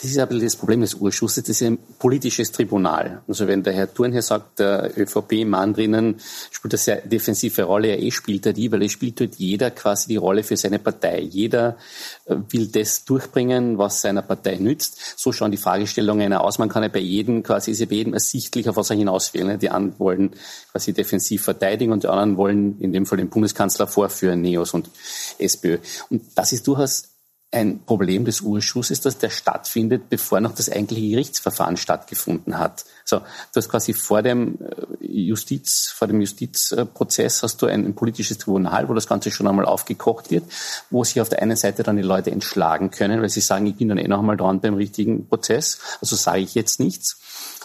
Das 0.00 0.12
ist 0.12 0.18
aber 0.18 0.38
das 0.38 0.54
Problem 0.54 0.80
des 0.80 0.94
Urschusses, 0.94 1.42
das 1.42 1.60
ist 1.60 1.66
ein 1.66 1.76
politisches 1.98 2.52
Tribunal. 2.52 3.20
Also 3.26 3.48
wenn 3.48 3.64
der 3.64 3.72
Herr 3.72 3.92
Thurn 3.92 4.12
hier 4.12 4.22
sagt, 4.22 4.60
der 4.60 4.96
ÖVP-Mann 4.96 5.74
drinnen 5.74 6.20
spielt 6.52 6.74
eine 6.74 6.78
sehr 6.78 6.96
defensive 7.00 7.64
Rolle, 7.64 7.88
er 7.88 7.98
eh 8.00 8.12
spielt 8.12 8.46
er 8.46 8.52
die, 8.52 8.70
weil 8.70 8.84
es 8.84 8.92
spielt 8.92 9.20
dort 9.20 9.34
jeder 9.34 9.72
quasi 9.72 10.06
die 10.06 10.16
Rolle 10.16 10.44
für 10.44 10.56
seine 10.56 10.78
Partei. 10.78 11.18
Jeder 11.22 11.78
äh, 12.26 12.36
will 12.50 12.68
das 12.68 13.06
durchbringen, 13.06 13.76
was 13.78 14.00
seiner 14.00 14.22
Partei 14.22 14.58
nützt. 14.58 15.18
So 15.18 15.32
schauen 15.32 15.50
die 15.50 15.56
Fragestellungen 15.56 16.32
aus. 16.32 16.60
Man 16.60 16.68
kann 16.68 16.84
ja 16.84 16.88
bei 16.88 17.00
jedem 17.00 17.42
quasi, 17.42 17.72
ist 17.72 17.80
ja 17.80 17.86
bei 17.86 17.96
jedem 17.96 18.14
ersichtlich, 18.14 18.68
auf 18.68 18.76
was 18.76 18.90
er 18.90 18.96
hinaus 18.96 19.34
will. 19.34 19.58
Die 19.58 19.70
einen 19.70 19.98
wollen 19.98 20.30
quasi 20.70 20.92
defensiv 20.92 21.42
verteidigen 21.42 21.90
und 21.90 22.04
die 22.04 22.08
anderen 22.08 22.36
wollen 22.36 22.80
in 22.80 22.92
dem 22.92 23.04
Fall 23.04 23.18
den 23.18 23.30
Bundeskanzler 23.30 23.88
vorführen, 23.88 24.42
Neos 24.42 24.74
und 24.74 24.90
SPÖ. 25.38 25.78
Und 26.08 26.22
das 26.36 26.52
ist 26.52 26.68
durchaus 26.68 27.17
ein 27.50 27.80
Problem 27.84 28.26
des 28.26 28.42
Urschusses, 28.42 29.00
dass 29.00 29.16
der 29.16 29.30
stattfindet, 29.30 30.10
bevor 30.10 30.40
noch 30.40 30.54
das 30.54 30.70
eigentliche 30.70 31.08
Gerichtsverfahren 31.08 31.78
stattgefunden 31.78 32.58
hat. 32.58 32.84
So, 33.06 33.18
du 33.18 33.24
hast 33.56 33.70
quasi 33.70 33.94
vor 33.94 34.20
dem 34.20 34.58
äh, 34.60 35.06
Justiz, 35.06 35.90
vor 35.96 36.08
dem 36.08 36.20
Justizprozess 36.20 37.42
hast 37.42 37.62
du 37.62 37.66
ein, 37.66 37.86
ein, 37.86 37.94
politisches 37.94 38.36
Tribunal, 38.36 38.90
wo 38.90 38.94
das 38.94 39.06
Ganze 39.06 39.30
schon 39.30 39.46
einmal 39.46 39.64
aufgekocht 39.64 40.30
wird, 40.30 40.44
wo 40.90 41.04
sich 41.04 41.22
auf 41.22 41.30
der 41.30 41.40
einen 41.40 41.56
Seite 41.56 41.82
dann 41.82 41.96
die 41.96 42.02
Leute 42.02 42.30
entschlagen 42.30 42.90
können, 42.90 43.22
weil 43.22 43.30
sie 43.30 43.40
sagen, 43.40 43.64
ich 43.64 43.76
bin 43.76 43.88
dann 43.88 43.98
eh 43.98 44.08
noch 44.08 44.18
einmal 44.18 44.36
dran 44.36 44.60
beim 44.60 44.74
richtigen 44.74 45.26
Prozess, 45.26 45.78
also 46.02 46.16
sage 46.16 46.40
ich 46.40 46.54
jetzt 46.54 46.80
nichts. 46.80 47.18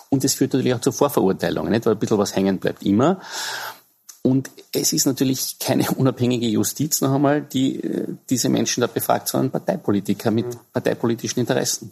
Und 0.07 0.23
es 0.23 0.35
führt 0.35 0.53
natürlich 0.53 0.75
auch 0.75 0.81
zu 0.81 0.91
Vorverurteilungen, 0.91 1.71
nicht? 1.71 1.85
weil 1.87 1.93
ein 1.93 1.99
bisschen 1.99 2.19
was 2.19 2.35
hängen 2.35 2.59
bleibt 2.59 2.83
immer. 2.83 3.19
Und 4.25 4.49
es 4.73 4.93
ist 4.93 5.05
natürlich 5.05 5.59
keine 5.59 5.91
unabhängige 5.97 6.47
Justiz 6.47 7.01
noch 7.01 7.13
einmal, 7.13 7.41
die 7.41 7.83
äh, 7.83 8.07
diese 8.29 8.49
Menschen 8.49 8.81
da 8.81 8.87
befragt, 8.87 9.27
sondern 9.27 9.51
Parteipolitiker 9.51 10.31
mit 10.31 10.45
parteipolitischen 10.71 11.41
Interessen. 11.41 11.91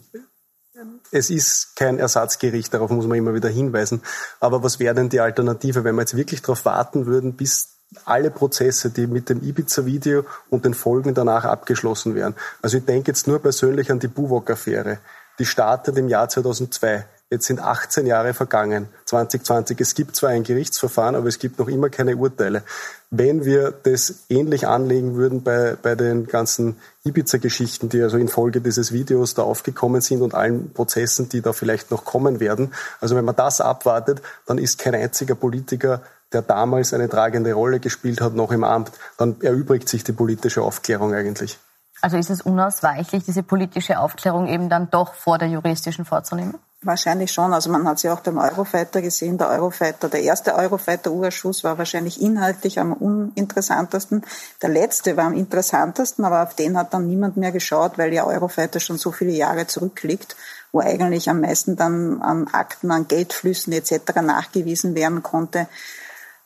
Es 1.11 1.29
ist 1.29 1.75
kein 1.75 1.99
Ersatzgericht, 1.99 2.73
darauf 2.73 2.89
muss 2.89 3.05
man 3.05 3.17
immer 3.17 3.33
wieder 3.33 3.49
hinweisen. 3.49 4.01
Aber 4.39 4.63
was 4.63 4.79
wäre 4.79 4.95
denn 4.95 5.09
die 5.09 5.19
Alternative, 5.19 5.83
wenn 5.83 5.95
wir 5.95 6.03
jetzt 6.03 6.15
wirklich 6.15 6.41
darauf 6.41 6.63
warten 6.63 7.05
würden, 7.05 7.33
bis 7.33 7.75
alle 8.05 8.31
Prozesse, 8.31 8.89
die 8.89 9.07
mit 9.07 9.29
dem 9.29 9.43
Ibiza-Video 9.43 10.23
und 10.49 10.63
den 10.63 10.73
Folgen 10.73 11.13
danach 11.13 11.43
abgeschlossen 11.43 12.15
wären? 12.15 12.33
Also 12.61 12.77
ich 12.77 12.85
denke 12.85 13.11
jetzt 13.11 13.27
nur 13.27 13.39
persönlich 13.39 13.91
an 13.91 13.99
die 13.99 14.07
Buwok-Affäre. 14.07 14.99
Die 15.37 15.45
startet 15.45 15.97
im 15.97 16.07
Jahr 16.07 16.29
2002. 16.29 17.05
Jetzt 17.31 17.45
sind 17.45 17.61
18 17.61 18.05
Jahre 18.05 18.33
vergangen, 18.33 18.89
2020. 19.05 19.79
Es 19.79 19.95
gibt 19.95 20.17
zwar 20.17 20.31
ein 20.31 20.43
Gerichtsverfahren, 20.43 21.15
aber 21.15 21.29
es 21.29 21.39
gibt 21.39 21.59
noch 21.59 21.69
immer 21.69 21.89
keine 21.89 22.17
Urteile. 22.17 22.61
Wenn 23.09 23.45
wir 23.45 23.71
das 23.71 24.25
ähnlich 24.27 24.67
anlegen 24.67 25.15
würden 25.15 25.41
bei, 25.41 25.77
bei 25.81 25.95
den 25.95 26.27
ganzen 26.27 26.75
Ibiza-Geschichten, 27.05 27.87
die 27.87 28.01
also 28.01 28.17
infolge 28.17 28.59
dieses 28.59 28.91
Videos 28.91 29.33
da 29.33 29.43
aufgekommen 29.43 30.01
sind 30.01 30.21
und 30.21 30.35
allen 30.35 30.73
Prozessen, 30.73 31.29
die 31.29 31.41
da 31.41 31.53
vielleicht 31.53 31.89
noch 31.89 32.03
kommen 32.03 32.41
werden, 32.41 32.73
also 32.99 33.15
wenn 33.15 33.23
man 33.23 33.37
das 33.37 33.61
abwartet, 33.61 34.21
dann 34.45 34.57
ist 34.57 34.77
kein 34.77 34.93
einziger 34.93 35.35
Politiker 35.35 36.01
der 36.33 36.41
damals 36.41 36.93
eine 36.93 37.09
tragende 37.09 37.53
Rolle 37.53 37.81
gespielt 37.81 38.21
hat, 38.21 38.33
noch 38.35 38.53
im 38.53 38.63
Amt, 38.63 38.91
dann 39.17 39.41
erübrigt 39.41 39.89
sich 39.89 40.05
die 40.05 40.13
politische 40.13 40.61
Aufklärung 40.61 41.13
eigentlich. 41.13 41.59
Also 42.01 42.15
ist 42.15 42.29
es 42.29 42.41
unausweichlich, 42.41 43.25
diese 43.25 43.43
politische 43.43 43.99
Aufklärung 43.99 44.47
eben 44.47 44.69
dann 44.69 44.89
doch 44.89 45.13
vor 45.13 45.37
der 45.37 45.49
juristischen 45.49 46.05
vorzunehmen? 46.05 46.55
Wahrscheinlich 46.83 47.31
schon. 47.31 47.53
Also 47.53 47.69
man 47.69 47.87
hat 47.87 47.99
sie 47.99 48.09
auch 48.09 48.21
beim 48.21 48.39
Eurofighter 48.39 49.03
gesehen. 49.03 49.37
Der 49.37 49.49
Eurofighter, 49.49 50.09
der 50.09 50.23
erste 50.23 50.55
Eurofighter-Urschuss 50.55 51.63
war 51.63 51.77
wahrscheinlich 51.77 52.19
inhaltlich 52.19 52.79
am 52.79 52.93
uninteressantesten. 52.93 54.23
Der 54.63 54.69
letzte 54.69 55.15
war 55.15 55.25
am 55.25 55.33
interessantesten, 55.33 56.25
aber 56.25 56.41
auf 56.41 56.55
den 56.55 56.75
hat 56.75 56.95
dann 56.95 57.07
niemand 57.07 57.37
mehr 57.37 57.51
geschaut, 57.51 57.99
weil 57.99 58.11
ja 58.11 58.25
Eurofighter 58.25 58.79
schon 58.79 58.97
so 58.97 59.11
viele 59.11 59.31
Jahre 59.31 59.67
zurückliegt, 59.67 60.35
wo 60.71 60.79
eigentlich 60.79 61.29
am 61.29 61.41
meisten 61.41 61.75
dann 61.75 62.19
an 62.23 62.47
Akten, 62.47 62.89
an 62.89 63.07
Geldflüssen 63.07 63.73
etc. 63.73 64.15
nachgewiesen 64.23 64.95
werden 64.95 65.21
konnte. 65.21 65.67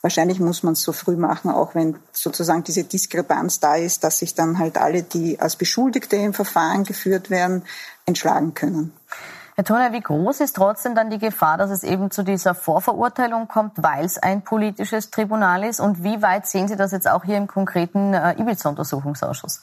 Wahrscheinlich 0.01 0.41
muss 0.41 0.63
man 0.63 0.73
es 0.73 0.81
so 0.81 0.91
früh 0.91 1.15
machen, 1.15 1.49
auch 1.49 1.75
wenn 1.75 1.95
sozusagen 2.11 2.63
diese 2.65 2.83
Diskrepanz 2.83 3.61
da 3.61 3.75
ist, 3.75 4.03
dass 4.03 4.19
sich 4.19 4.35
dann 4.35 4.59
halt 4.59 4.77
alle, 4.77 5.01
die 5.01 5.39
als 5.39 5.55
Beschuldigte 5.55 6.17
im 6.17 6.33
Verfahren 6.33 6.83
geführt 6.83 7.29
werden, 7.29 7.63
entschlagen 8.05 8.53
können. 8.53 8.93
Herr 9.55 9.63
Turner, 9.63 9.93
wie 9.93 10.01
groß 10.01 10.41
ist 10.41 10.57
trotzdem 10.57 10.95
dann 10.95 11.09
die 11.09 11.17
Gefahr, 11.17 11.57
dass 11.57 11.71
es 11.71 11.83
eben 11.83 12.11
zu 12.11 12.23
dieser 12.23 12.53
Vorverurteilung 12.53 13.47
kommt, 13.47 13.81
weil 13.81 14.03
es 14.03 14.17
ein 14.17 14.43
politisches 14.43 15.11
Tribunal 15.11 15.63
ist? 15.63 15.79
Und 15.79 16.03
wie 16.03 16.21
weit 16.21 16.45
sehen 16.45 16.67
Sie 16.67 16.75
das 16.75 16.91
jetzt 16.91 17.07
auch 17.07 17.23
hier 17.23 17.37
im 17.37 17.47
konkreten 17.47 18.13
äh, 18.13 18.33
Ibiza-Untersuchungsausschuss? 18.33 19.61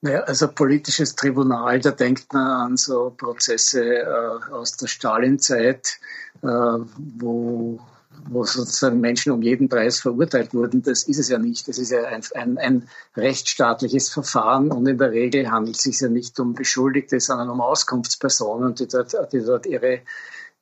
Naja, 0.00 0.20
also 0.20 0.46
politisches 0.46 1.16
Tribunal, 1.16 1.80
da 1.80 1.90
denkt 1.90 2.32
man 2.32 2.46
an 2.46 2.76
so 2.76 3.10
Prozesse 3.10 3.82
äh, 3.82 4.52
aus 4.52 4.76
der 4.76 4.86
Stalinzeit, 4.86 5.98
äh, 6.42 6.46
wo 6.46 7.80
wo 8.28 8.44
sozusagen 8.44 9.00
Menschen 9.00 9.32
um 9.32 9.42
jeden 9.42 9.68
Preis 9.68 10.00
verurteilt 10.00 10.52
wurden. 10.54 10.82
Das 10.82 11.04
ist 11.04 11.18
es 11.18 11.28
ja 11.28 11.38
nicht. 11.38 11.68
Das 11.68 11.78
ist 11.78 11.90
ja 11.90 12.04
ein, 12.04 12.22
ein, 12.34 12.58
ein 12.58 12.88
rechtsstaatliches 13.16 14.10
Verfahren 14.10 14.70
und 14.70 14.86
in 14.86 14.98
der 14.98 15.12
Regel 15.12 15.50
handelt 15.50 15.76
es 15.76 15.82
sich 15.82 16.00
ja 16.00 16.08
nicht 16.08 16.38
um 16.40 16.54
Beschuldigte, 16.54 17.20
sondern 17.20 17.50
um 17.50 17.60
Auskunftspersonen, 17.60 18.74
die 18.74 18.88
dort, 18.88 19.14
die 19.32 19.40
dort 19.40 19.66
ihre, 19.66 20.00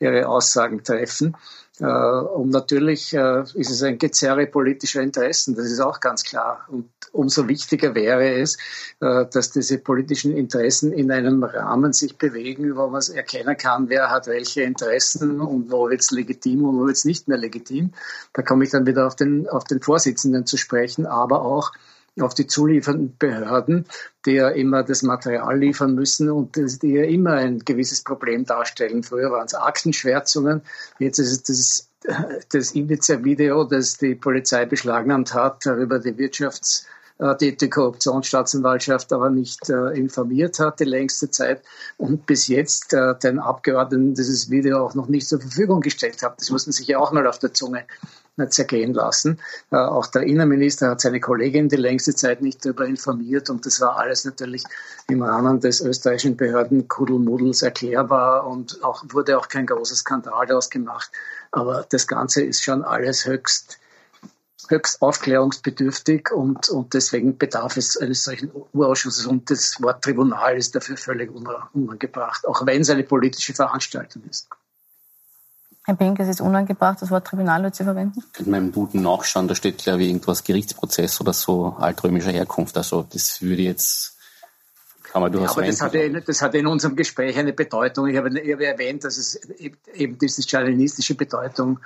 ihre 0.00 0.28
Aussagen 0.28 0.82
treffen. 0.82 1.36
Äh, 1.80 1.84
und 1.84 2.50
natürlich 2.50 3.14
äh, 3.14 3.42
ist 3.54 3.70
es 3.70 3.82
ein 3.82 3.98
Gezerre 3.98 4.46
politischer 4.46 5.00
Interessen, 5.00 5.54
das 5.54 5.66
ist 5.66 5.80
auch 5.80 6.00
ganz 6.00 6.24
klar. 6.24 6.66
Und 6.68 6.90
umso 7.12 7.48
wichtiger 7.48 7.94
wäre 7.94 8.40
es, 8.40 8.56
äh, 9.00 9.26
dass 9.30 9.50
diese 9.50 9.78
politischen 9.78 10.36
Interessen 10.36 10.92
in 10.92 11.10
einem 11.10 11.44
Rahmen 11.44 11.92
sich 11.92 12.16
bewegen, 12.16 12.76
wo 12.76 12.88
man 12.88 13.02
erkennen 13.14 13.56
kann, 13.56 13.88
wer 13.88 14.10
hat 14.10 14.26
welche 14.26 14.62
Interessen 14.62 15.40
und 15.40 15.70
wo 15.70 15.88
wird 15.88 16.00
es 16.00 16.10
legitim 16.10 16.64
und 16.64 16.78
wo 16.78 16.86
wird 16.86 16.96
es 16.96 17.04
nicht 17.04 17.28
mehr 17.28 17.38
legitim. 17.38 17.92
Da 18.32 18.42
komme 18.42 18.64
ich 18.64 18.70
dann 18.70 18.86
wieder 18.86 19.06
auf 19.06 19.14
den, 19.14 19.48
auf 19.48 19.64
den 19.64 19.80
Vorsitzenden 19.80 20.46
zu 20.46 20.56
sprechen, 20.56 21.06
aber 21.06 21.42
auch 21.42 21.72
auf 22.20 22.34
die 22.34 22.46
zuliefernden 22.46 23.16
Behörden, 23.18 23.86
die 24.26 24.32
ja 24.32 24.48
immer 24.48 24.82
das 24.82 25.02
Material 25.02 25.58
liefern 25.58 25.94
müssen 25.94 26.30
und 26.30 26.56
die 26.56 26.92
ja 26.92 27.04
immer 27.04 27.32
ein 27.32 27.60
gewisses 27.60 28.02
Problem 28.02 28.44
darstellen. 28.44 29.02
Früher 29.02 29.30
waren 29.30 29.46
es 29.46 29.54
Aktenschwärzungen, 29.54 30.62
jetzt 30.98 31.18
ist 31.18 31.48
es 31.50 31.88
das, 32.02 32.44
das 32.50 32.74
Ibiza-Video, 32.74 33.64
das 33.64 33.96
die 33.96 34.14
Polizei 34.14 34.66
beschlagnahmt 34.66 35.34
hat, 35.34 35.66
darüber 35.66 35.98
die 35.98 36.14
Wirtschafts- 36.14 36.86
äh, 37.18 37.36
die, 37.36 37.56
die 37.56 37.68
Korruptionsstaatsanwaltschaft 37.68 39.12
aber 39.12 39.30
nicht 39.30 39.68
äh, 39.68 39.90
informiert 39.90 40.58
hat 40.60 40.80
die 40.80 40.84
längste 40.84 41.30
Zeit 41.30 41.62
und 41.96 42.26
bis 42.26 42.46
jetzt 42.46 42.94
äh, 42.94 43.14
den 43.18 43.38
Abgeordneten 43.38 44.14
dieses 44.14 44.50
Video 44.50 44.84
auch 44.84 44.94
noch 44.94 45.08
nicht 45.08 45.28
zur 45.28 45.40
Verfügung 45.40 45.80
gestellt 45.80 46.22
hat. 46.22 46.40
Das 46.40 46.50
muss 46.50 46.66
man 46.66 46.72
sich 46.72 46.86
ja 46.86 46.98
auch 46.98 47.12
mal 47.12 47.26
auf 47.26 47.38
der 47.38 47.52
Zunge 47.52 47.84
zergehen 48.46 48.94
lassen. 48.94 49.38
Äh, 49.70 49.76
auch 49.76 50.06
der 50.06 50.22
Innenminister 50.22 50.90
hat 50.90 51.00
seine 51.00 51.20
Kollegin 51.20 51.68
die 51.68 51.76
längste 51.76 52.14
Zeit 52.14 52.40
nicht 52.40 52.64
darüber 52.64 52.86
informiert 52.86 53.50
und 53.50 53.66
das 53.66 53.80
war 53.80 53.96
alles 53.96 54.24
natürlich 54.24 54.64
im 55.08 55.22
Rahmen 55.22 55.60
des 55.60 55.80
österreichischen 55.80 56.36
Behördenkuddelmuddels 56.36 57.62
erklärbar 57.62 58.46
und 58.46 58.82
auch, 58.84 59.04
wurde 59.08 59.38
auch 59.38 59.48
kein 59.48 59.66
großer 59.66 59.96
Skandal 59.96 60.46
daraus 60.46 60.70
gemacht. 60.70 61.10
Aber 61.50 61.86
das 61.88 62.06
Ganze 62.06 62.42
ist 62.42 62.62
schon 62.62 62.84
alles 62.84 63.26
höchst 63.26 63.78
höchst 64.70 65.00
aufklärungsbedürftig 65.00 66.30
und, 66.30 66.68
und 66.68 66.94
deswegen 66.94 67.38
bedarf 67.38 67.76
es 67.76 67.96
eines 67.96 68.24
solchen 68.24 68.50
Urausschusses 68.72 69.26
und 69.26 69.50
das 69.50 69.80
Wort 69.80 70.02
Tribunal 70.02 70.56
ist 70.56 70.74
dafür 70.74 70.96
völlig 70.96 71.30
unangebracht, 71.72 72.46
auch 72.46 72.66
wenn 72.66 72.82
es 72.82 72.90
eine 72.90 73.04
politische 73.04 73.54
Veranstaltung 73.54 74.22
ist. 74.28 74.48
Herr 75.88 75.96
Pink, 75.96 76.20
es 76.20 76.28
ist 76.28 76.42
unangebracht, 76.42 77.00
das 77.00 77.10
Wort 77.10 77.26
Tribunal 77.26 77.72
zu 77.72 77.82
verwenden? 77.82 78.22
Könnte 78.34 78.50
man 78.50 78.66
im 78.66 78.72
Duden 78.72 79.00
nachschauen, 79.00 79.48
da 79.48 79.54
steht, 79.54 79.78
glaube 79.78 80.02
ich, 80.02 80.08
irgendwas 80.08 80.44
Gerichtsprozess 80.44 81.18
oder 81.18 81.32
so 81.32 81.76
altrömischer 81.78 82.30
Herkunft. 82.30 82.76
Also 82.76 83.06
das 83.10 83.40
würde 83.40 83.62
jetzt 83.62 84.18
kann 85.04 85.22
man 85.22 85.32
durchaus 85.32 85.56
ja, 85.56 85.62
aber 85.62 85.66
das 85.66 85.80
hatte, 85.80 86.22
das 86.26 86.42
hatte 86.42 86.58
in 86.58 86.66
unserem 86.66 86.94
Gespräch 86.94 87.38
eine 87.38 87.54
Bedeutung. 87.54 88.06
Ich 88.06 88.18
habe, 88.18 88.38
ich 88.38 88.52
habe 88.52 88.66
erwähnt, 88.66 89.02
dass 89.02 89.16
es 89.16 89.36
eben 89.94 90.18
diese 90.18 90.42
stalinistische 90.42 91.14
Bedeutung 91.14 91.80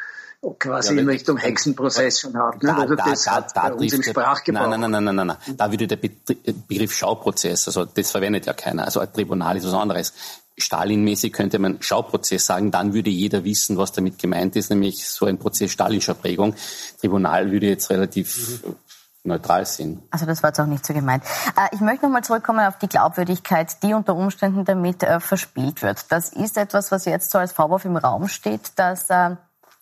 quasi 0.59 0.97
ja, 0.97 1.01
in 1.01 1.09
Richtung 1.09 1.37
Hexenprozess 1.37 2.19
schon 2.19 2.37
hat. 2.37 2.61
Ne? 2.61 2.71
Da, 2.71 2.79
also 2.79 2.97
das 2.97 3.23
da, 3.23 3.41
da, 3.41 3.71
da 3.71 3.77
trifft, 3.77 4.05
Sprachgebrauch. 4.05 4.69
Nein, 4.69 4.81
nein, 4.81 4.91
nein, 4.91 5.05
nein, 5.05 5.15
nein, 5.15 5.27
nein. 5.29 5.57
Da 5.57 5.71
würde 5.71 5.87
der 5.87 5.97
Begriff 5.97 6.93
Schauprozess, 6.93 7.69
also 7.69 7.85
das 7.85 8.11
verwendet 8.11 8.47
ja 8.47 8.53
keiner. 8.53 8.85
Also 8.85 8.99
ein 8.99 9.13
Tribunal 9.13 9.57
ist 9.57 9.65
was 9.65 9.75
anderes. 9.75 10.13
Stalinmäßig 10.59 11.33
könnte 11.33 11.59
man 11.59 11.81
Schauprozess 11.81 12.47
sagen, 12.47 12.71
dann 12.71 12.93
würde 12.95 13.11
jeder 13.11 13.45
wissen, 13.45 13.77
was 13.77 13.93
damit 13.93 14.19
gemeint 14.19 14.57
ist, 14.57 14.71
nämlich 14.71 15.07
so 15.07 15.27
ein 15.27 15.39
Prozess 15.39 15.73
stalinischer 15.73 16.15
Prägung. 16.15 16.55
Tribunal 17.01 17.51
würde 17.51 17.67
jetzt 17.67 17.91
relativ 17.91 18.63
mhm. 18.65 18.77
neutral 19.25 19.65
sind. 19.65 20.03
Also 20.11 20.27
das 20.27 20.43
war 20.43 20.51
jetzt 20.51 20.61
auch 20.61 20.67
nicht 20.67 20.85
so 20.85 20.93
gemeint. 20.93 21.25
Äh, 21.57 21.75
ich 21.75 21.81
möchte 21.81 22.05
nochmal 22.05 22.25
zurückkommen 22.25 22.61
auf 22.67 22.79
die 22.79 22.89
Glaubwürdigkeit, 22.89 23.83
die 23.83 23.95
unter 23.95 24.15
Umständen 24.15 24.65
damit 24.65 25.03
äh, 25.03 25.21
verspielt 25.21 25.83
wird. 25.83 26.11
Das 26.11 26.33
ist 26.33 26.57
etwas, 26.57 26.93
was 26.93 27.07
jetzt 27.07 27.31
so 27.31 27.39
als 27.39 27.53
Vorwurf 27.53 27.85
im 27.85 27.97
Raum 27.97 28.29
steht, 28.29 28.73
dass 28.77 29.09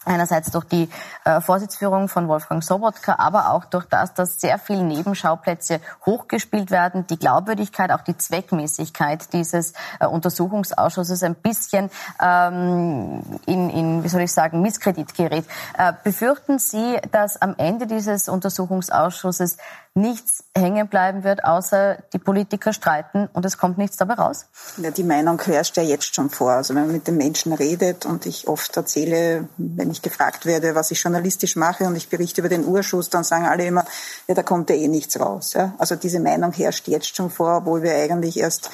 Einerseits 0.07 0.51
durch 0.51 0.65
die 0.65 0.89
äh, 1.27 1.43
Vorsitzführung 1.43 2.09
von 2.09 2.27
Wolfgang 2.27 2.65
Sobotka, 2.65 3.17
aber 3.19 3.51
auch 3.51 3.67
durch 3.67 3.85
das, 3.85 4.15
dass 4.15 4.41
sehr 4.41 4.59
viele 4.59 4.83
Nebenschauplätze 4.83 5.81
hochgespielt 6.07 6.71
werden, 6.71 7.07
die 7.07 7.19
Glaubwürdigkeit, 7.19 7.93
auch 7.93 8.01
die 8.01 8.17
Zweckmäßigkeit 8.17 9.31
dieses 9.35 9.75
äh, 9.99 10.07
Untersuchungsausschusses 10.07 11.23
ein 11.23 11.35
bisschen 11.35 11.91
ähm, 12.19 13.23
in, 13.45 13.69
in, 13.69 14.03
wie 14.03 14.09
soll 14.09 14.23
ich 14.23 14.33
sagen, 14.33 14.63
Misskredit 14.63 15.15
gerät. 15.15 15.45
Äh, 15.77 15.93
befürchten 16.03 16.59
Sie, 16.59 16.97
dass 17.13 17.41
am 17.43 17.55
Ende 17.59 17.87
dieses 17.87 18.31
Untersuchungsausschusses 18.31 19.59
nichts 19.95 20.45
hängen 20.57 20.89
bleiben 20.89 21.25
wird, 21.25 21.45
außer 21.45 21.99
die 22.13 22.19
Politiker 22.19 22.73
streiten 22.73 23.29
und 23.33 23.45
es 23.45 23.59
kommt 23.59 23.77
nichts 23.77 23.97
dabei 23.97 24.15
raus? 24.15 24.47
Ja, 24.77 24.91
die 24.91 25.03
Meinung 25.03 25.41
herrscht 25.43 25.77
ja 25.77 25.83
jetzt 25.83 26.15
schon 26.15 26.31
vor. 26.31 26.53
Also 26.53 26.75
wenn 26.75 26.85
man 26.85 26.93
mit 26.93 27.09
den 27.09 27.17
Menschen 27.17 27.53
redet 27.53 28.07
und 28.07 28.25
ich 28.27 28.47
oft 28.47 28.77
erzähle, 28.77 29.49
wenn 29.57 29.90
ich 29.91 30.03
gefragt 30.03 30.47
werde, 30.47 30.75
was 30.75 30.91
ich 30.91 31.03
journalistisch 31.03 31.57
mache 31.57 31.85
und 31.85 31.97
ich 31.97 32.09
berichte 32.09 32.41
über 32.41 32.49
den 32.49 32.65
Urschuss, 32.65 33.11
dann 33.11 33.25
sagen 33.25 33.47
alle 33.47 33.67
immer, 33.67 33.85
ja, 34.27 34.35
da 34.35 34.43
kommt 34.43 34.71
ja 34.71 34.77
eh 34.77 34.89
nichts 34.89 35.19
raus. 35.19 35.55
Ja? 35.55 35.75
Also 35.79 35.97
diese 35.97 36.21
Meinung 36.21 36.53
herrscht 36.53 36.89
jetzt 36.89 37.17
schon 37.17 37.31
vor, 37.31 37.59
obwohl 37.59 37.83
wir 37.83 37.95
eigentlich 37.95 38.39
erst 38.39 38.71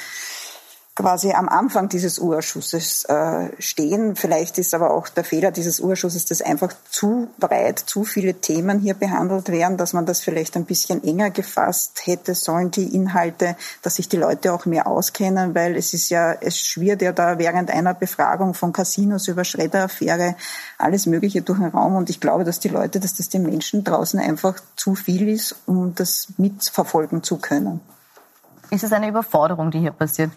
quasi 0.96 1.32
am 1.32 1.48
Anfang 1.48 1.90
dieses 1.90 2.18
Urschusses 2.18 3.04
äh, 3.04 3.50
stehen. 3.60 4.16
Vielleicht 4.16 4.56
ist 4.56 4.74
aber 4.74 4.92
auch 4.92 5.08
der 5.08 5.24
Fehler 5.24 5.52
dieses 5.52 5.78
Urschusses, 5.78 6.24
dass 6.24 6.40
einfach 6.40 6.72
zu 6.88 7.28
breit, 7.38 7.78
zu 7.78 8.04
viele 8.04 8.34
Themen 8.34 8.80
hier 8.80 8.94
behandelt 8.94 9.50
werden, 9.50 9.76
dass 9.76 9.92
man 9.92 10.06
das 10.06 10.20
vielleicht 10.20 10.56
ein 10.56 10.64
bisschen 10.64 11.04
enger 11.04 11.30
gefasst 11.30 12.06
hätte 12.06 12.34
sollen, 12.34 12.70
die 12.70 12.94
Inhalte, 12.94 13.56
dass 13.82 13.96
sich 13.96 14.08
die 14.08 14.16
Leute 14.16 14.54
auch 14.54 14.64
mehr 14.64 14.86
auskennen, 14.86 15.54
weil 15.54 15.76
es 15.76 15.92
ist 15.92 16.08
ja, 16.08 16.32
es 16.32 16.58
schwirrt 16.58 17.02
ja 17.02 17.12
da 17.12 17.38
während 17.38 17.70
einer 17.70 17.92
Befragung 17.92 18.54
von 18.54 18.72
Casinos 18.72 19.28
über 19.28 19.44
Schredderaffäre 19.44 20.34
alles 20.78 21.04
Mögliche 21.04 21.42
durch 21.42 21.58
den 21.58 21.68
Raum 21.68 21.96
und 21.96 22.08
ich 22.08 22.20
glaube, 22.20 22.44
dass 22.44 22.58
die 22.58 22.68
Leute, 22.68 23.00
dass 23.00 23.14
das 23.14 23.28
den 23.28 23.42
Menschen 23.42 23.84
draußen 23.84 24.18
einfach 24.18 24.58
zu 24.76 24.94
viel 24.94 25.28
ist, 25.28 25.56
um 25.66 25.94
das 25.94 26.28
mitverfolgen 26.38 27.22
zu 27.22 27.36
können. 27.36 27.80
Ist 28.70 28.82
es 28.82 28.92
eine 28.92 29.08
Überforderung, 29.08 29.70
die 29.70 29.80
hier 29.80 29.92
passiert? 29.92 30.30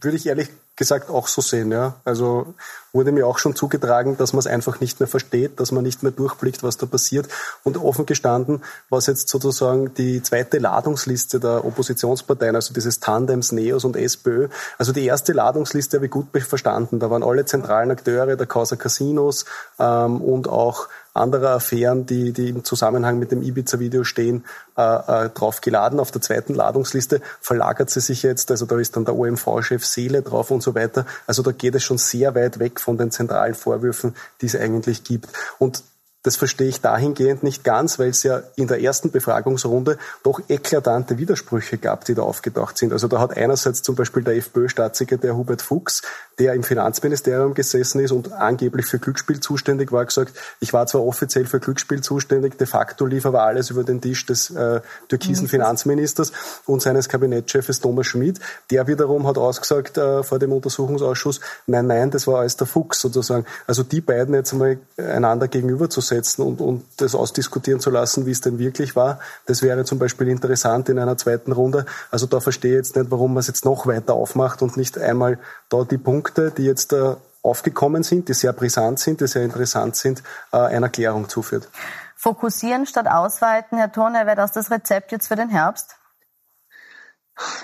Würde 0.00 0.16
ich 0.16 0.26
ehrlich 0.26 0.50
gesagt 0.78 1.10
auch 1.10 1.26
so 1.26 1.42
sehen. 1.42 1.72
Ja. 1.72 1.96
Also 2.04 2.54
wurde 2.92 3.12
mir 3.12 3.26
auch 3.26 3.38
schon 3.38 3.54
zugetragen, 3.54 4.16
dass 4.16 4.32
man 4.32 4.38
es 4.38 4.46
einfach 4.46 4.80
nicht 4.80 5.00
mehr 5.00 5.08
versteht, 5.08 5.60
dass 5.60 5.72
man 5.72 5.82
nicht 5.82 6.02
mehr 6.02 6.12
durchblickt, 6.12 6.62
was 6.62 6.78
da 6.78 6.86
passiert. 6.86 7.28
Und 7.64 7.76
offen 7.76 8.06
gestanden, 8.06 8.62
was 8.88 9.06
jetzt 9.06 9.28
sozusagen 9.28 9.92
die 9.94 10.22
zweite 10.22 10.58
Ladungsliste 10.58 11.40
der 11.40 11.64
Oppositionsparteien, 11.64 12.54
also 12.54 12.72
dieses 12.72 13.00
Tandems, 13.00 13.52
Neos 13.52 13.84
und 13.84 13.96
SPÖ, 13.96 14.48
also 14.78 14.92
die 14.92 15.04
erste 15.04 15.32
Ladungsliste 15.32 15.98
habe 15.98 16.06
ich 16.06 16.12
gut 16.12 16.28
verstanden. 16.30 17.00
Da 17.00 17.10
waren 17.10 17.24
alle 17.24 17.44
zentralen 17.44 17.90
Akteure 17.90 18.36
der 18.36 18.46
Causa 18.46 18.76
Casinos 18.76 19.44
ähm, 19.78 20.20
und 20.20 20.48
auch 20.48 20.88
anderer 21.18 21.50
Affären, 21.50 22.06
die, 22.06 22.32
die 22.32 22.48
im 22.50 22.64
Zusammenhang 22.64 23.18
mit 23.18 23.32
dem 23.32 23.42
Ibiza-Video 23.42 24.04
stehen, 24.04 24.44
äh, 24.76 24.82
äh, 24.82 25.28
drauf 25.30 25.60
geladen. 25.60 26.00
Auf 26.00 26.10
der 26.10 26.22
zweiten 26.22 26.54
Ladungsliste 26.54 27.20
verlagert 27.40 27.90
sie 27.90 28.00
sich 28.00 28.22
jetzt, 28.22 28.50
also 28.50 28.66
da 28.66 28.78
ist 28.78 28.96
dann 28.96 29.04
der 29.04 29.16
OMV-Chef 29.16 29.84
Seele 29.84 30.22
drauf 30.22 30.50
und 30.50 30.62
so 30.62 30.74
weiter. 30.74 31.04
Also 31.26 31.42
da 31.42 31.52
geht 31.52 31.74
es 31.74 31.82
schon 31.82 31.98
sehr 31.98 32.34
weit 32.34 32.58
weg 32.58 32.80
von 32.80 32.96
den 32.96 33.10
zentralen 33.10 33.54
Vorwürfen, 33.54 34.14
die 34.40 34.46
es 34.46 34.56
eigentlich 34.56 35.04
gibt. 35.04 35.28
Und 35.58 35.82
das 36.24 36.34
verstehe 36.34 36.68
ich 36.68 36.80
dahingehend 36.80 37.44
nicht 37.44 37.62
ganz, 37.62 37.98
weil 37.98 38.08
es 38.08 38.24
ja 38.24 38.42
in 38.56 38.66
der 38.66 38.82
ersten 38.82 39.12
Befragungsrunde 39.12 39.98
doch 40.24 40.40
eklatante 40.48 41.16
Widersprüche 41.16 41.78
gab, 41.78 42.04
die 42.04 42.14
da 42.14 42.22
aufgetaucht 42.22 42.76
sind. 42.76 42.92
Also 42.92 43.06
da 43.06 43.20
hat 43.20 43.36
einerseits 43.36 43.82
zum 43.82 43.94
Beispiel 43.94 44.24
der 44.24 44.36
FPÖ-Staatssekretär 44.36 45.36
Hubert 45.36 45.62
Fuchs, 45.62 46.02
der 46.40 46.54
im 46.54 46.64
Finanzministerium 46.64 47.54
gesessen 47.54 48.00
ist 48.00 48.10
und 48.10 48.32
angeblich 48.32 48.86
für 48.86 48.98
Glücksspiel 48.98 49.38
zuständig 49.38 49.92
war, 49.92 50.04
gesagt, 50.04 50.32
ich 50.58 50.72
war 50.72 50.86
zwar 50.86 51.04
offiziell 51.04 51.46
für 51.46 51.60
Glücksspiel 51.60 52.00
zuständig, 52.00 52.58
de 52.58 52.66
facto 52.66 53.06
lief 53.06 53.24
aber 53.24 53.42
alles 53.42 53.70
über 53.70 53.84
den 53.84 54.00
Tisch 54.00 54.26
des 54.26 54.50
äh, 54.50 54.80
türkisen 55.08 55.44
mhm. 55.44 55.50
Finanzministers 55.50 56.32
und 56.66 56.82
seines 56.82 57.08
Kabinettchefs 57.08 57.80
Thomas 57.80 58.06
Schmidt. 58.06 58.40
Der 58.70 58.88
wiederum 58.88 59.26
hat 59.26 59.38
ausgesagt 59.38 59.98
äh, 59.98 60.24
vor 60.24 60.40
dem 60.40 60.52
Untersuchungsausschuss, 60.52 61.40
nein, 61.66 61.86
nein, 61.86 62.10
das 62.10 62.26
war 62.26 62.40
alles 62.40 62.56
der 62.56 62.66
Fuchs 62.66 63.00
sozusagen. 63.00 63.46
Also 63.68 63.84
die 63.84 64.00
beiden 64.00 64.34
jetzt 64.34 64.52
einmal 64.52 64.78
einander 64.96 65.46
gegenüber 65.46 65.88
zu 65.88 66.00
setzen 66.08 66.42
und, 66.42 66.60
und 66.60 66.84
das 66.96 67.14
ausdiskutieren 67.14 67.80
zu 67.80 67.90
lassen, 67.90 68.26
wie 68.26 68.30
es 68.30 68.40
denn 68.40 68.58
wirklich 68.58 68.96
war. 68.96 69.20
Das 69.46 69.62
wäre 69.62 69.84
zum 69.84 69.98
Beispiel 69.98 70.28
interessant 70.28 70.88
in 70.88 70.98
einer 70.98 71.16
zweiten 71.16 71.52
Runde. 71.52 71.86
Also 72.10 72.26
da 72.26 72.40
verstehe 72.40 72.72
ich 72.72 72.76
jetzt 72.78 72.96
nicht, 72.96 73.10
warum 73.10 73.34
man 73.34 73.40
es 73.40 73.46
jetzt 73.46 73.64
noch 73.64 73.86
weiter 73.86 74.14
aufmacht 74.14 74.62
und 74.62 74.76
nicht 74.76 74.98
einmal 74.98 75.38
da 75.68 75.84
die 75.84 75.98
Punkte, 75.98 76.50
die 76.50 76.64
jetzt 76.64 76.92
da 76.92 77.18
aufgekommen 77.42 78.02
sind, 78.02 78.28
die 78.28 78.34
sehr 78.34 78.52
brisant 78.52 78.98
sind, 78.98 79.20
die 79.20 79.26
sehr 79.26 79.42
interessant 79.42 79.96
sind, 79.96 80.22
äh, 80.52 80.56
einer 80.56 80.88
Klärung 80.88 81.28
zuführt. 81.28 81.68
Fokussieren 82.16 82.84
statt 82.84 83.06
ausweiten, 83.06 83.78
Herr 83.78 83.92
Turner, 83.92 84.26
wäre 84.26 84.36
das 84.36 84.52
das 84.52 84.70
Rezept 84.70 85.12
jetzt 85.12 85.28
für 85.28 85.36
den 85.36 85.50
Herbst? 85.50 85.97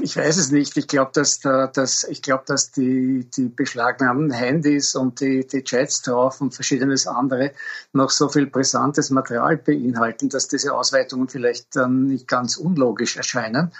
Ich 0.01 0.17
weiß 0.17 0.37
es 0.37 0.53
nicht. 0.53 0.77
Ich 0.77 0.87
glaube, 0.87 1.11
dass, 1.15 1.41
da, 1.41 1.67
dass, 1.67 2.05
ich 2.05 2.23
glaub, 2.23 2.47
dass 2.47 2.71
die, 2.71 3.29
die 3.37 3.49
beschlagnahmten 3.49 4.31
Handys 4.31 4.95
und 4.95 5.21
die, 5.21 5.47
die 5.47 5.65
Chats 5.65 6.03
drauf 6.03 6.41
und 6.41 6.55
verschiedenes 6.55 7.07
andere 7.09 7.53
noch 7.93 8.11
so 8.11 8.29
viel 8.29 8.47
brisantes 8.47 9.11
Material 9.11 9.57
beinhalten, 9.57 10.29
dass 10.29 10.47
diese 10.47 10.75
Ausweitungen 10.75 11.29
vielleicht 11.29 11.75
dann 11.75 12.07
nicht 12.07 12.29
ganz 12.29 12.57
unlogisch 12.57 13.17
erscheinen. 13.17 13.73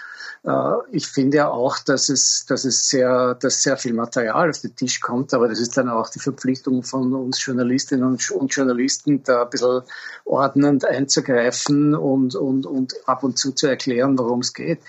Äh, 0.43 0.73
ich 0.91 1.07
finde 1.07 1.37
ja 1.37 1.47
auch, 1.49 1.79
dass 1.79 2.09
es, 2.09 2.45
dass 2.45 2.65
es 2.65 2.89
sehr, 2.89 3.35
dass 3.35 3.63
sehr 3.63 3.77
viel 3.77 3.93
Material 3.93 4.49
auf 4.49 4.59
den 4.59 4.75
Tisch 4.75 4.99
kommt, 4.99 5.33
aber 5.33 5.47
das 5.47 5.59
ist 5.59 5.77
dann 5.77 5.87
auch 5.87 6.09
die 6.09 6.19
Verpflichtung 6.19 6.83
von 6.83 7.13
uns 7.13 7.45
Journalistinnen 7.45 8.05
und, 8.05 8.31
und 8.31 8.53
Journalisten, 8.53 9.23
da 9.23 9.43
ein 9.43 9.49
bisschen 9.49 9.81
ordnend 10.25 10.83
einzugreifen 10.83 11.95
und, 11.95 12.35
und, 12.35 12.65
und 12.65 12.95
ab 13.05 13.23
und 13.23 13.37
zu 13.37 13.53
zu 13.53 13.67
erklären, 13.67 14.17
worum 14.17 14.41
es 14.41 14.53
geht 14.53 14.79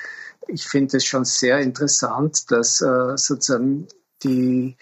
ich 0.48 0.64
finde 0.66 0.96
es 0.96 1.04
schon 1.04 1.24
sehr 1.24 1.58
interessant, 1.58 2.50
dass 2.50 2.80
äh, 2.80 3.16
sozusagen 3.16 3.88
die, 4.22 4.76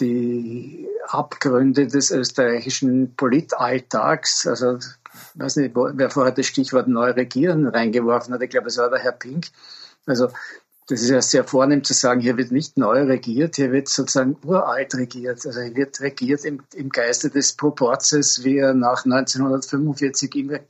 die 0.00 0.88
Abgründe 1.06 1.86
des 1.86 2.10
österreichischen 2.10 3.14
Politalltags, 3.16 4.46
also 4.46 4.76
ich 4.76 5.40
weiß 5.40 5.56
nicht, 5.56 5.74
wer 5.74 6.10
vorher 6.10 6.32
das 6.32 6.46
Stichwort 6.46 6.88
neu 6.88 7.10
regieren 7.10 7.66
reingeworfen 7.66 8.34
hat, 8.34 8.42
ich 8.42 8.50
glaube, 8.50 8.68
es 8.68 8.78
war 8.78 8.90
der 8.90 9.00
Herr 9.00 9.12
Pink. 9.12 9.46
Also 10.06 10.28
das 10.88 11.02
ist 11.02 11.10
ja 11.10 11.20
sehr 11.20 11.44
vornehm 11.44 11.84
zu 11.84 11.92
sagen, 11.92 12.20
hier 12.20 12.38
wird 12.38 12.50
nicht 12.50 12.78
neu 12.78 13.02
regiert, 13.02 13.56
hier 13.56 13.72
wird 13.72 13.88
sozusagen 13.88 14.38
uralt 14.42 14.94
regiert. 14.94 15.44
Also 15.44 15.60
hier 15.60 15.76
wird 15.76 16.00
regiert 16.00 16.44
im, 16.46 16.62
im 16.74 16.88
Geiste 16.88 17.28
des 17.28 17.52
Proporzes, 17.52 18.42
wie 18.42 18.56
er 18.56 18.72
nach 18.72 19.04
1945 19.04 20.34
immer 20.36 20.60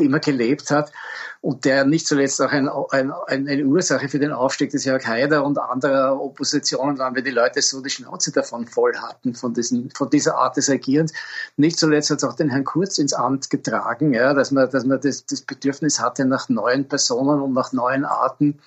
immer 0.00 0.20
gelebt 0.20 0.70
hat 0.70 0.92
und 1.40 1.64
der 1.64 1.84
nicht 1.84 2.06
zuletzt 2.06 2.40
auch 2.42 2.52
ein, 2.52 2.68
ein, 2.68 3.12
eine 3.28 3.64
Ursache 3.64 4.08
für 4.08 4.18
den 4.18 4.32
Aufstieg 4.32 4.70
des 4.70 4.84
Jörg 4.84 5.06
Haider 5.06 5.44
und 5.44 5.58
anderer 5.58 6.20
Oppositionen 6.20 6.98
waren, 6.98 7.14
weil 7.14 7.22
die 7.22 7.30
Leute 7.30 7.62
so 7.62 7.80
die 7.80 7.90
Schnauze 7.90 8.32
davon 8.32 8.66
voll 8.66 8.96
hatten, 8.96 9.34
von, 9.34 9.54
diesen, 9.54 9.90
von 9.90 10.10
dieser 10.10 10.36
Art 10.36 10.56
des 10.56 10.68
Regierens. 10.68 11.12
Nicht 11.56 11.78
zuletzt 11.78 12.10
hat 12.10 12.18
es 12.18 12.24
auch 12.24 12.34
den 12.34 12.50
Herrn 12.50 12.64
Kurz 12.64 12.98
ins 12.98 13.12
Amt 13.12 13.50
getragen, 13.50 14.14
ja, 14.14 14.34
dass 14.34 14.50
man, 14.50 14.68
dass 14.70 14.84
man 14.84 15.00
das, 15.00 15.26
das 15.26 15.42
Bedürfnis 15.42 16.00
hatte 16.00 16.24
nach 16.24 16.48
neuen 16.48 16.88
Personen 16.88 17.40
und 17.40 17.52
nach 17.52 17.72
neuen 17.72 18.04
Arten 18.04 18.58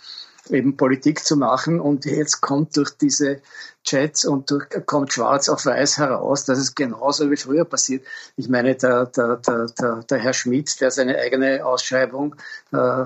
eben 0.49 0.77
Politik 0.77 1.23
zu 1.23 1.35
machen. 1.35 1.79
Und 1.79 2.05
jetzt 2.05 2.41
kommt 2.41 2.77
durch 2.77 2.91
diese 2.91 3.41
Chats 3.83 4.25
und 4.25 4.53
kommt 4.85 5.11
schwarz 5.13 5.49
auf 5.49 5.65
weiß 5.65 5.97
heraus, 5.97 6.45
dass 6.45 6.59
es 6.59 6.75
genauso 6.75 7.31
wie 7.31 7.37
früher 7.37 7.65
passiert. 7.65 8.05
Ich 8.35 8.47
meine, 8.47 8.75
der, 8.75 9.07
der, 9.07 9.37
der, 9.37 10.03
der, 10.09 10.17
Herr 10.19 10.33
Schmidt, 10.33 10.79
der 10.81 10.91
seine 10.91 11.17
eigene 11.17 11.65
Ausschreibung 11.65 12.35
äh, 12.71 13.05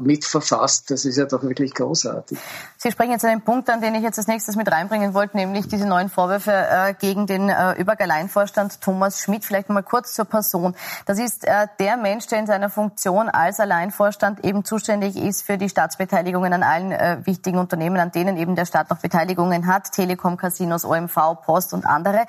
mitverfasst, 0.00 0.90
das 0.90 1.04
ist 1.04 1.18
ja 1.18 1.26
doch 1.26 1.42
wirklich 1.42 1.74
großartig. 1.74 2.38
Sie 2.78 2.90
sprechen 2.90 3.12
jetzt 3.12 3.24
einen 3.24 3.42
Punkt 3.42 3.68
an, 3.70 3.80
den 3.80 3.94
ich 3.94 4.02
jetzt 4.02 4.18
als 4.18 4.28
nächstes 4.28 4.56
mit 4.56 4.70
reinbringen 4.70 5.14
wollte, 5.14 5.36
nämlich 5.36 5.68
diese 5.68 5.86
neuen 5.86 6.08
Vorwürfe 6.08 6.52
äh, 6.52 6.94
gegen 6.94 7.26
den 7.26 7.48
äh, 7.48 7.74
Übergalleinvorstand 7.74 8.80
Thomas 8.80 9.20
Schmidt. 9.20 9.44
Vielleicht 9.44 9.68
mal 9.68 9.82
kurz 9.82 10.14
zur 10.14 10.24
Person. 10.24 10.74
Das 11.06 11.18
ist 11.18 11.46
äh, 11.46 11.66
der 11.78 11.96
Mensch, 11.96 12.26
der 12.28 12.38
in 12.38 12.46
seiner 12.46 12.70
Funktion 12.70 13.28
als 13.28 13.60
Alleinvorstand 13.60 14.44
eben 14.44 14.64
zuständig 14.64 15.16
ist 15.16 15.42
für 15.42 15.58
die 15.58 15.68
Staatsbeteiligungen 15.68 16.52
an 16.52 16.62
allen 16.62 16.92
äh, 16.92 17.18
wichtigen 17.24 17.58
Unternehmen, 17.58 17.98
an 17.98 18.10
denen 18.10 18.36
eben 18.36 18.56
der 18.56 18.64
Staat 18.64 18.90
noch 18.90 18.98
Beteiligungen 18.98 19.66
hat. 19.66 19.81
Telekom, 19.90 20.36
Casinos, 20.36 20.84
OMV, 20.84 21.42
Post 21.42 21.74
und 21.74 21.86
andere. 21.86 22.26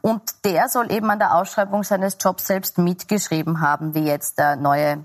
Und 0.00 0.44
der 0.44 0.68
soll 0.68 0.90
eben 0.90 1.10
an 1.10 1.18
der 1.18 1.34
Ausschreibung 1.34 1.82
seines 1.82 2.16
Jobs 2.20 2.46
selbst 2.46 2.78
mitgeschrieben 2.78 3.60
haben, 3.60 3.94
wie 3.94 4.06
jetzt 4.06 4.38
der 4.38 4.56
neue 4.56 5.04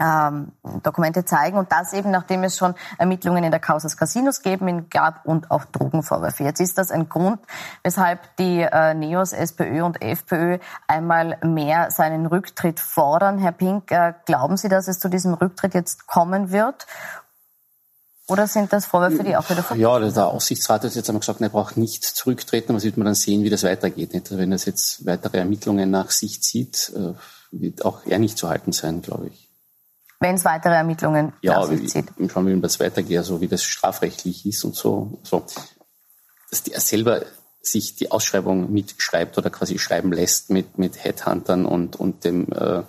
ähm, 0.00 0.52
Dokumente 0.82 1.24
zeigen 1.24 1.58
und 1.58 1.70
das 1.70 1.92
eben, 1.92 2.10
nachdem 2.10 2.42
es 2.42 2.56
schon 2.56 2.74
Ermittlungen 2.98 3.44
in 3.44 3.50
der 3.50 3.60
Causas 3.60 3.96
Casinos 3.96 4.42
geben 4.42 4.88
gab 4.88 5.26
und 5.26 5.50
auch 5.50 5.66
Drogenvorwürfe. 5.66 6.42
Jetzt 6.42 6.60
ist 6.60 6.78
das 6.78 6.90
ein 6.90 7.08
Grund, 7.08 7.40
weshalb 7.82 8.36
die 8.36 8.60
äh, 8.60 8.94
Neos, 8.94 9.32
SPÖ 9.32 9.82
und 9.84 10.02
FPÖ 10.02 10.58
einmal 10.88 11.38
mehr 11.42 11.90
seinen 11.90 12.26
Rücktritt 12.26 12.80
fordern. 12.80 13.38
Herr 13.38 13.52
Pink, 13.52 13.92
äh, 13.92 14.14
glauben 14.24 14.56
Sie, 14.56 14.68
dass 14.68 14.88
es 14.88 14.98
zu 14.98 15.08
diesem 15.08 15.34
Rücktritt 15.34 15.74
jetzt 15.74 16.06
kommen 16.06 16.50
wird? 16.50 16.86
Oder 18.30 18.46
sind 18.46 18.72
das 18.72 18.86
Vorwürfe, 18.86 19.24
die 19.24 19.36
auch 19.36 19.48
wieder 19.50 19.64
Ja, 19.76 19.98
der 19.98 20.26
Aussichtsrat 20.28 20.84
hat 20.84 20.94
jetzt 20.94 21.08
einmal 21.08 21.20
gesagt, 21.20 21.40
er 21.40 21.48
braucht 21.48 21.76
nicht 21.76 22.04
zurücktreten, 22.04 22.72
aber 22.72 22.82
wird 22.82 22.96
man 22.96 23.06
dann 23.06 23.14
sehen, 23.14 23.42
wie 23.42 23.50
das 23.50 23.64
weitergeht. 23.64 24.14
Nicht? 24.14 24.30
Wenn 24.30 24.52
das 24.52 24.64
jetzt 24.66 25.04
weitere 25.04 25.38
Ermittlungen 25.38 25.90
nach 25.90 26.10
sich 26.10 26.40
zieht, 26.42 26.92
äh, 26.94 27.14
wird 27.50 27.84
auch 27.84 28.06
er 28.06 28.20
nicht 28.20 28.38
zu 28.38 28.48
halten 28.48 28.72
sein, 28.72 29.02
glaube 29.02 29.28
ich. 29.28 29.48
Wenn 30.20 30.36
es 30.36 30.44
weitere 30.44 30.74
Ermittlungen 30.74 31.32
ja, 31.42 31.54
nach 31.58 31.66
sich 31.66 31.88
zieht. 31.88 32.06
Ja, 32.18 32.28
schauen 32.28 32.46
wir, 32.46 32.54
wie 32.54 32.60
das 32.60 32.78
weitergeht, 32.78 33.18
also 33.18 33.40
wie 33.40 33.48
das 33.48 33.64
strafrechtlich 33.64 34.46
ist 34.46 34.64
und 34.64 34.76
so. 34.76 35.18
so. 35.24 35.44
Dass 36.50 36.60
er 36.68 36.80
selber 36.80 37.22
sich 37.62 37.96
die 37.96 38.10
Ausschreibung 38.10 38.72
mitschreibt 38.72 39.38
oder 39.38 39.50
quasi 39.50 39.78
schreiben 39.78 40.12
lässt 40.12 40.50
mit, 40.50 40.78
mit 40.78 41.02
Headhuntern 41.02 41.66
und, 41.66 41.96
und 41.96 42.24
dem 42.24 42.52
äh, 42.52 42.82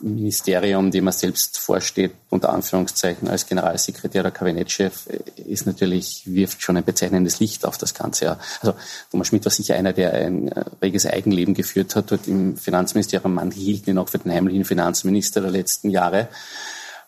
Ministerium, 0.00 0.90
dem 0.90 1.06
er 1.06 1.12
selbst 1.12 1.58
vorsteht, 1.58 2.12
unter 2.30 2.52
Anführungszeichen 2.52 3.28
als 3.28 3.46
Generalsekretär 3.46 4.22
oder 4.22 4.30
Kabinettschef, 4.30 5.06
ist 5.36 5.66
natürlich, 5.66 6.22
wirft 6.26 6.62
schon 6.62 6.76
ein 6.76 6.84
bezeichnendes 6.84 7.40
Licht 7.40 7.64
auf 7.64 7.78
das 7.78 7.94
Ganze. 7.94 8.38
Also 8.60 8.74
Thomas 9.10 9.28
Schmidt 9.28 9.44
war 9.44 9.52
sicher 9.52 9.76
einer, 9.76 9.92
der 9.92 10.12
ein 10.14 10.48
äh, 10.48 10.64
reges 10.82 11.06
Eigenleben 11.06 11.54
geführt 11.54 11.96
hat 11.96 12.10
dort 12.10 12.26
im 12.26 12.56
Finanzministerium. 12.56 13.34
Man 13.34 13.50
hielt 13.50 13.86
ihn 13.86 13.98
auch 13.98 14.08
für 14.08 14.18
den 14.18 14.32
heimlichen 14.32 14.64
Finanzminister 14.64 15.40
der 15.40 15.50
letzten 15.50 15.90
Jahre 15.90 16.28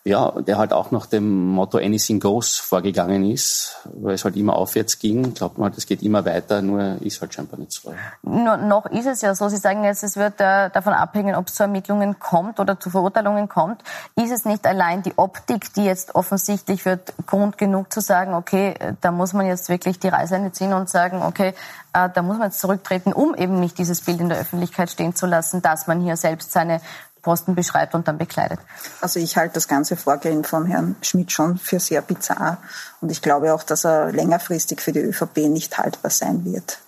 ja, 0.03 0.31
der 0.31 0.57
halt 0.57 0.73
auch 0.73 0.89
nach 0.89 1.05
dem 1.05 1.47
Motto 1.47 1.77
Anything 1.77 2.19
Goes 2.19 2.57
vorgegangen 2.57 3.29
ist, 3.29 3.77
weil 3.93 4.15
es 4.15 4.25
halt 4.25 4.35
immer 4.35 4.55
aufwärts 4.55 4.97
ging. 4.97 5.35
Glaubt 5.35 5.59
man 5.59 5.69
halt, 5.69 5.77
es 5.77 5.85
geht 5.85 6.01
immer 6.01 6.25
weiter, 6.25 6.63
nur 6.63 6.99
ist 7.01 7.21
halt 7.21 7.35
scheinbar 7.35 7.59
nicht 7.59 7.71
so. 7.71 7.93
No, 8.23 8.57
noch 8.57 8.87
ist 8.87 9.05
es 9.05 9.21
ja 9.21 9.35
so, 9.35 9.47
Sie 9.47 9.57
sagen 9.57 9.83
jetzt, 9.83 10.03
es 10.03 10.17
wird 10.17 10.41
äh, 10.41 10.71
davon 10.71 10.93
abhängen, 10.93 11.35
ob 11.35 11.47
es 11.47 11.55
zu 11.55 11.63
Ermittlungen 11.63 12.17
kommt 12.17 12.59
oder 12.59 12.79
zu 12.79 12.89
Verurteilungen 12.89 13.47
kommt. 13.47 13.83
Ist 14.15 14.31
es 14.31 14.43
nicht 14.43 14.65
allein 14.65 15.03
die 15.03 15.13
Optik, 15.17 15.71
die 15.75 15.85
jetzt 15.85 16.15
offensichtlich 16.15 16.83
wird, 16.85 17.13
Grund 17.27 17.59
genug 17.59 17.93
zu 17.93 18.01
sagen, 18.01 18.33
okay, 18.33 18.73
da 19.01 19.11
muss 19.11 19.33
man 19.33 19.45
jetzt 19.45 19.69
wirklich 19.69 19.99
die 19.99 20.07
Reißleine 20.07 20.51
ziehen 20.51 20.73
und 20.73 20.89
sagen, 20.89 21.21
okay, 21.21 21.53
äh, 21.93 22.09
da 22.13 22.21
muss 22.23 22.37
man 22.37 22.47
jetzt 22.47 22.59
zurücktreten, 22.59 23.13
um 23.13 23.35
eben 23.35 23.59
nicht 23.59 23.77
dieses 23.77 24.01
Bild 24.01 24.19
in 24.19 24.29
der 24.29 24.39
Öffentlichkeit 24.39 24.89
stehen 24.89 25.15
zu 25.15 25.27
lassen, 25.27 25.61
dass 25.61 25.85
man 25.85 26.01
hier 26.01 26.17
selbst 26.17 26.51
seine 26.51 26.81
Posten 27.21 27.55
beschreibt 27.55 27.95
und 27.95 28.07
dann 28.07 28.17
bekleidet. 28.17 28.59
Also 29.01 29.19
ich 29.19 29.37
halte 29.37 29.55
das 29.55 29.67
ganze 29.67 29.95
Vorgehen 29.95 30.43
von 30.43 30.65
Herrn 30.65 30.95
Schmidt 31.01 31.31
schon 31.31 31.57
für 31.57 31.79
sehr 31.79 32.01
bizarr 32.01 32.57
und 33.01 33.11
ich 33.11 33.21
glaube 33.21 33.53
auch, 33.53 33.63
dass 33.63 33.85
er 33.85 34.11
längerfristig 34.11 34.81
für 34.81 34.91
die 34.91 34.99
ÖVP 34.99 35.37
nicht 35.49 35.77
haltbar 35.77 36.11
sein 36.11 36.45
wird, 36.45 36.79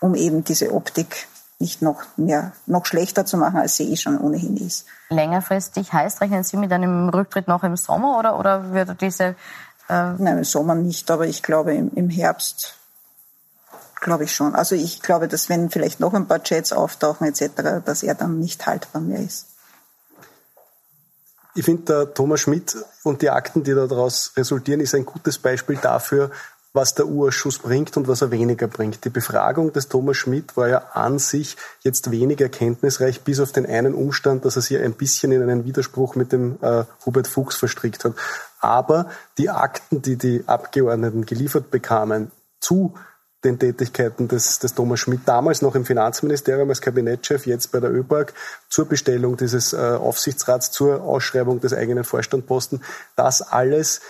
um 0.00 0.14
eben 0.14 0.44
diese 0.44 0.72
Optik 0.72 1.28
nicht 1.58 1.82
noch 1.82 2.02
mehr, 2.16 2.52
noch 2.66 2.86
schlechter 2.86 3.26
zu 3.26 3.36
machen, 3.36 3.58
als 3.58 3.76
sie 3.76 3.92
eh 3.92 3.96
schon 3.96 4.18
ohnehin 4.18 4.56
ist. 4.56 4.86
Längerfristig 5.08 5.92
heißt, 5.92 6.20
rechnen 6.20 6.44
Sie 6.44 6.56
mit 6.56 6.72
einem 6.72 7.08
Rücktritt 7.08 7.48
noch 7.48 7.64
im 7.64 7.76
Sommer 7.76 8.18
oder, 8.18 8.38
oder 8.38 8.72
würde 8.72 8.94
diese... 8.94 9.34
Äh 9.88 10.12
Nein, 10.18 10.38
im 10.38 10.44
Sommer 10.44 10.76
nicht, 10.76 11.10
aber 11.10 11.26
ich 11.26 11.42
glaube 11.42 11.74
im, 11.74 11.90
im 11.94 12.10
Herbst 12.10 12.78
glaube 14.00 14.24
ich 14.24 14.34
schon. 14.34 14.54
Also 14.54 14.74
ich 14.74 15.02
glaube, 15.02 15.28
dass 15.28 15.48
wenn 15.48 15.70
vielleicht 15.70 15.98
noch 16.00 16.14
ein 16.14 16.26
paar 16.26 16.42
Chats 16.42 16.72
auftauchen 16.72 17.26
etc., 17.26 17.82
dass 17.84 18.02
er 18.02 18.14
dann 18.14 18.38
nicht 18.38 18.66
haltbar 18.66 19.02
mehr 19.02 19.20
ist. 19.20 19.46
Ich 21.58 21.64
finde, 21.64 21.82
der 21.82 22.14
Thomas 22.14 22.42
Schmidt 22.42 22.76
und 23.02 23.20
die 23.20 23.30
Akten, 23.30 23.64
die 23.64 23.74
daraus 23.74 24.30
resultieren, 24.36 24.78
ist 24.78 24.94
ein 24.94 25.04
gutes 25.04 25.38
Beispiel 25.38 25.74
dafür, 25.74 26.30
was 26.72 26.94
der 26.94 27.08
U-Ausschuss 27.08 27.58
bringt 27.58 27.96
und 27.96 28.06
was 28.06 28.22
er 28.22 28.30
weniger 28.30 28.68
bringt. 28.68 29.04
Die 29.04 29.08
Befragung 29.08 29.72
des 29.72 29.88
Thomas 29.88 30.18
Schmidt 30.18 30.56
war 30.56 30.68
ja 30.68 30.78
an 30.92 31.18
sich 31.18 31.56
jetzt 31.80 32.12
weniger 32.12 32.44
erkenntnisreich, 32.44 33.22
bis 33.22 33.40
auf 33.40 33.50
den 33.50 33.66
einen 33.66 33.94
Umstand, 33.94 34.44
dass 34.44 34.54
er 34.54 34.62
sich 34.62 34.78
ein 34.78 34.92
bisschen 34.92 35.32
in 35.32 35.42
einen 35.42 35.64
Widerspruch 35.64 36.14
mit 36.14 36.30
dem 36.30 36.58
äh, 36.62 36.84
Hubert 37.04 37.26
Fuchs 37.26 37.56
verstrickt 37.56 38.04
hat. 38.04 38.14
Aber 38.60 39.10
die 39.36 39.50
Akten, 39.50 40.00
die 40.00 40.14
die 40.14 40.44
Abgeordneten 40.46 41.26
geliefert 41.26 41.72
bekamen 41.72 42.30
zu 42.60 42.94
den 43.44 43.58
Tätigkeiten 43.58 44.26
des, 44.26 44.58
des 44.58 44.74
Thomas 44.74 45.00
Schmidt, 45.00 45.20
damals 45.26 45.62
noch 45.62 45.74
im 45.74 45.84
Finanzministerium 45.84 46.68
als 46.68 46.80
Kabinettschef, 46.80 47.46
jetzt 47.46 47.70
bei 47.70 47.80
der 47.80 47.92
ÖBAG, 47.92 48.32
zur 48.68 48.86
Bestellung 48.86 49.36
dieses 49.36 49.72
äh, 49.72 49.76
Aufsichtsrats, 49.76 50.72
zur 50.72 51.02
Ausschreibung 51.02 51.60
des 51.60 51.72
eigenen 51.72 52.04
Vorstandposten. 52.04 52.82
Das 53.14 53.42
alles 53.42 54.00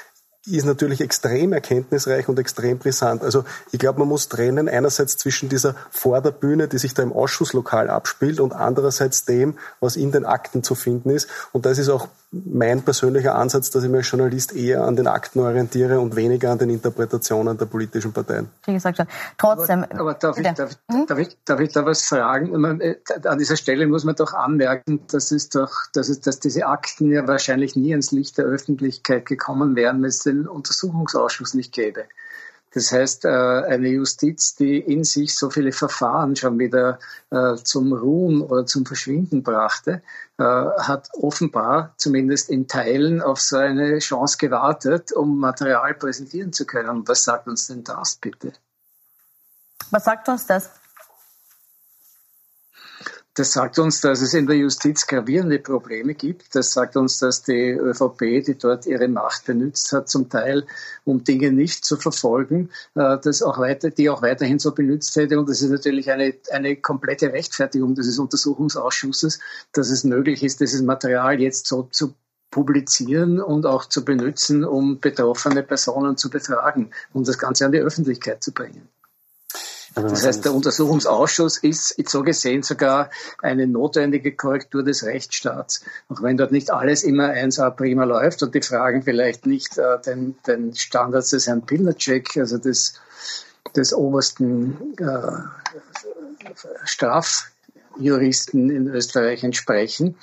ist 0.47 0.65
natürlich 0.65 1.01
extrem 1.01 1.53
erkenntnisreich 1.53 2.29
und 2.29 2.39
extrem 2.39 2.79
brisant. 2.79 3.23
Also 3.23 3.45
ich 3.71 3.79
glaube, 3.79 3.99
man 3.99 4.09
muss 4.09 4.29
trennen 4.29 4.69
einerseits 4.69 5.17
zwischen 5.17 5.49
dieser 5.49 5.75
Vorderbühne, 5.91 6.69
die 6.69 6.79
sich 6.79 6.95
da 6.95 7.03
im 7.03 7.13
Ausschusslokal 7.13 7.91
abspielt 7.91 8.41
und 8.41 8.53
andererseits 8.53 9.27
dem, 9.27 9.59
was 9.81 9.97
in 9.97 10.11
den 10.11 10.25
Akten 10.25 10.63
zu 10.63 10.75
finden 10.75 11.11
ist. 11.11 11.29
Und 11.53 11.67
das 11.67 11.79
ist 11.79 11.91
auch 11.91 12.09
mein 12.31 12.83
persönlicher 12.83 13.35
Ansatz, 13.35 13.71
dass 13.71 13.85
ich 13.85 13.89
mich 13.89 13.99
als 13.99 14.11
Journalist 14.11 14.55
eher 14.55 14.85
an 14.85 14.97
den 14.97 15.07
Akten 15.07 15.41
orientiere 15.41 15.99
und 15.99 16.15
weniger 16.15 16.53
an 16.53 16.59
den 16.59 16.69
Interpretationen 16.69 17.57
der 17.57 17.65
politischen 17.67 18.13
Parteien. 18.13 18.49
Wie 18.67 18.75
gesagt, 18.75 19.03
trotzdem. 19.39 19.85
Aber, 19.85 20.01
aber 20.01 20.15
darf, 20.15 20.39
ich, 20.39 20.47
darf, 20.53 20.77
hm? 20.91 21.07
darf, 21.07 21.19
ich, 21.19 21.39
darf 21.45 21.61
ich 21.61 21.73
da 21.73 21.87
was 21.87 22.05
fragen? 22.05 22.51
Man, 22.61 22.81
äh, 22.81 22.97
an 23.25 23.39
dieser 23.39 23.57
Stelle 23.57 23.87
muss 23.87 24.05
man 24.05 24.15
doch 24.15 24.35
anmerken, 24.35 25.01
dass 25.11 25.31
es 25.31 25.49
doch, 25.49 25.73
dass, 25.95 26.11
es, 26.11 26.21
dass 26.21 26.39
diese 26.39 26.67
Akten 26.67 27.11
ja 27.11 27.27
wahrscheinlich 27.27 27.77
nie 27.77 27.93
ins 27.93 28.13
Licht 28.13 28.37
der 28.37 28.45
Öffentlichkeit 28.45 29.25
gekommen 29.25 29.75
wären, 29.75 30.03
wenn 30.03 30.09
es 30.09 30.23
den 30.23 30.47
Untersuchungsausschuss 30.47 31.55
nicht 31.55 31.73
gäbe. 31.73 32.05
Das 32.79 32.93
heißt, 32.93 33.25
äh, 33.25 33.29
eine 33.29 33.89
Justiz, 33.89 34.55
die 34.55 34.79
in 34.79 35.03
sich 35.03 35.37
so 35.37 35.51
viele 35.51 35.73
Verfahren 35.73 36.37
schon 36.37 36.61
wieder 36.61 37.01
äh, 37.31 37.57
zum 37.57 37.93
Ruhen 37.93 38.41
oder 38.41 38.67
zum 38.67 38.87
Verschwinden 38.87 39.43
brachte, 39.43 40.01
äh, 40.39 40.45
hat 40.45 41.09
offenbar 41.15 41.93
zumindest 41.97 42.49
in 42.49 42.69
Teilen 42.69 43.21
auf 43.21 43.41
so 43.41 43.57
eine 43.57 43.99
Chance 43.99 44.39
gewartet, 44.39 45.11
um 45.11 45.41
Material 45.41 45.93
präsentieren 45.95 46.53
zu 46.53 46.67
können. 46.67 47.09
Was 47.09 47.25
sagt 47.25 47.49
uns 47.49 47.67
denn 47.67 47.83
das 47.83 48.15
bitte? 48.15 48.53
Was 49.91 50.05
sagt 50.05 50.29
uns 50.29 50.47
das? 50.47 50.71
Das 53.39 53.53
sagt 53.53 53.79
uns, 53.79 54.01
dass 54.01 54.21
es 54.21 54.35
in 54.35 54.49
der 54.49 54.57
Justiz 54.57 55.07
gravierende 55.07 55.61
Probleme 55.61 56.15
gibt. 56.15 56.57
Das 56.57 56.73
sagt 56.73 56.97
uns, 56.97 57.21
dass 57.21 57.45
die 57.45 57.71
ÖVP, 57.71 58.45
die 58.45 58.59
dort 58.59 58.85
ihre 58.85 59.07
Macht 59.07 59.47
benutzt 59.47 59.93
hat, 59.93 60.09
zum 60.09 60.29
Teil, 60.29 60.67
um 61.05 61.23
Dinge 61.23 61.53
nicht 61.53 61.85
zu 61.85 61.97
verfolgen, 61.97 62.71
äh, 62.97 63.17
das 63.23 63.45
auch 63.45 63.59
weiter, 63.59 63.91
die 63.91 64.11
auch 64.11 64.23
weiterhin 64.23 64.59
so 64.59 64.73
benutzt 64.73 65.15
hätte. 65.15 65.39
Und 65.39 65.49
das 65.49 65.63
ist 65.63 65.71
natürlich 65.71 66.11
eine, 66.11 66.35
eine 66.51 66.75
komplette 66.75 67.33
Rechtfertigung 67.33 67.95
dieses 67.95 68.19
Untersuchungsausschusses, 68.19 69.39
dass 69.71 69.91
es 69.91 70.03
möglich 70.03 70.43
ist, 70.43 70.59
dieses 70.61 70.83
Material 70.83 71.41
jetzt 71.41 71.69
so 71.69 71.85
zu 71.85 72.17
publizieren 72.51 73.41
und 73.41 73.67
auch 73.67 73.85
zu 73.85 74.05
benutzen, 74.05 74.65
um 74.65 74.99
betroffene 74.99 75.63
Personen 75.63 76.17
zu 76.17 76.29
befragen, 76.29 76.91
um 77.13 77.23
das 77.23 77.39
Ganze 77.39 77.67
an 77.67 77.71
die 77.71 77.79
Öffentlichkeit 77.79 78.43
zu 78.43 78.51
bringen. 78.51 78.89
Das 80.03 80.27
heißt, 80.27 80.45
der 80.45 80.55
Untersuchungsausschuss 80.55 81.59
ist 81.59 82.09
so 82.09 82.23
gesehen 82.23 82.63
sogar 82.63 83.11
eine 83.41 83.67
notwendige 83.67 84.35
Korrektur 84.35 84.83
des 84.83 85.05
Rechtsstaats. 85.05 85.85
Auch 86.09 86.23
wenn 86.23 86.37
dort 86.37 86.53
nicht 86.53 86.71
alles 86.71 87.03
immer 87.03 87.31
1a 87.31 87.71
prima 87.71 88.05
läuft 88.05 88.43
und 88.43 88.55
die 88.55 88.63
Fragen 88.63 89.03
vielleicht 89.03 89.47
nicht 89.47 89.79
äh, 89.79 90.01
den, 90.05 90.37
den 90.47 90.75
Standards 90.75 91.31
des 91.31 91.47
Herrn 91.47 91.65
Pilnacek, 91.67 92.37
also 92.37 92.59
des, 92.59 92.95
des 93.75 93.93
obersten 93.93 94.97
äh, 94.99 95.33
Strafjuristen 96.85 98.71
in 98.71 98.89
Österreich 98.89 99.45
entsprechen. 99.45 100.17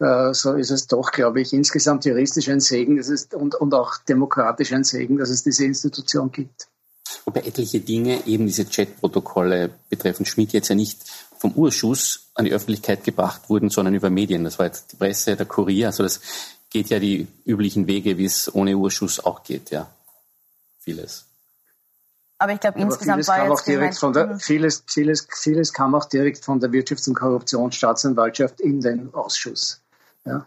Äh, 0.00 0.34
so 0.34 0.54
ist 0.54 0.70
es 0.70 0.88
doch, 0.88 1.12
glaube 1.12 1.40
ich, 1.40 1.52
insgesamt 1.52 2.04
juristisch 2.04 2.48
ein 2.48 2.60
Segen 2.60 2.96
dass 2.96 3.08
es, 3.08 3.26
und, 3.26 3.54
und 3.54 3.72
auch 3.74 3.98
demokratisch 3.98 4.72
ein 4.72 4.84
Segen, 4.84 5.18
dass 5.18 5.30
es 5.30 5.44
diese 5.44 5.64
Institution 5.64 6.32
gibt. 6.32 6.68
Wobei 7.24 7.40
etliche 7.40 7.80
Dinge, 7.80 8.26
eben 8.26 8.46
diese 8.46 8.64
Chatprotokolle 8.64 9.70
betreffend 9.88 10.28
Schmidt, 10.28 10.52
jetzt 10.52 10.68
ja 10.68 10.74
nicht 10.74 11.00
vom 11.38 11.52
Urschuss 11.52 12.30
an 12.34 12.44
die 12.44 12.52
Öffentlichkeit 12.52 13.04
gebracht 13.04 13.48
wurden, 13.48 13.68
sondern 13.68 13.94
über 13.94 14.10
Medien. 14.10 14.44
Das 14.44 14.58
war 14.58 14.66
jetzt 14.66 14.92
die 14.92 14.96
Presse, 14.96 15.36
der 15.36 15.46
Kurier. 15.46 15.88
Also 15.88 16.02
das 16.02 16.20
geht 16.70 16.88
ja 16.88 16.98
die 16.98 17.26
üblichen 17.44 17.86
Wege, 17.86 18.16
wie 18.16 18.24
es 18.24 18.52
ohne 18.54 18.76
Urschuss 18.76 19.24
auch 19.24 19.42
geht, 19.42 19.70
ja. 19.70 19.88
Vieles. 20.80 21.26
Aber 22.38 22.54
ich 22.54 22.60
glaube, 22.60 22.80
insgesamt 22.80 23.28
war 23.28 23.48
jetzt 23.48 23.66
direkt 23.68 23.98
von 23.98 24.12
der, 24.12 24.36
vieles, 24.40 24.82
vieles, 24.86 25.28
vieles 25.32 25.72
kam 25.72 25.94
auch 25.94 26.06
direkt 26.06 26.44
von 26.44 26.58
der 26.58 26.70
Wirtschafts- 26.70 27.08
und 27.08 27.14
Korruptionsstaatsanwaltschaft 27.14 28.60
in 28.60 28.80
den 28.80 29.14
Ausschuss. 29.14 29.80
Ja. 30.24 30.44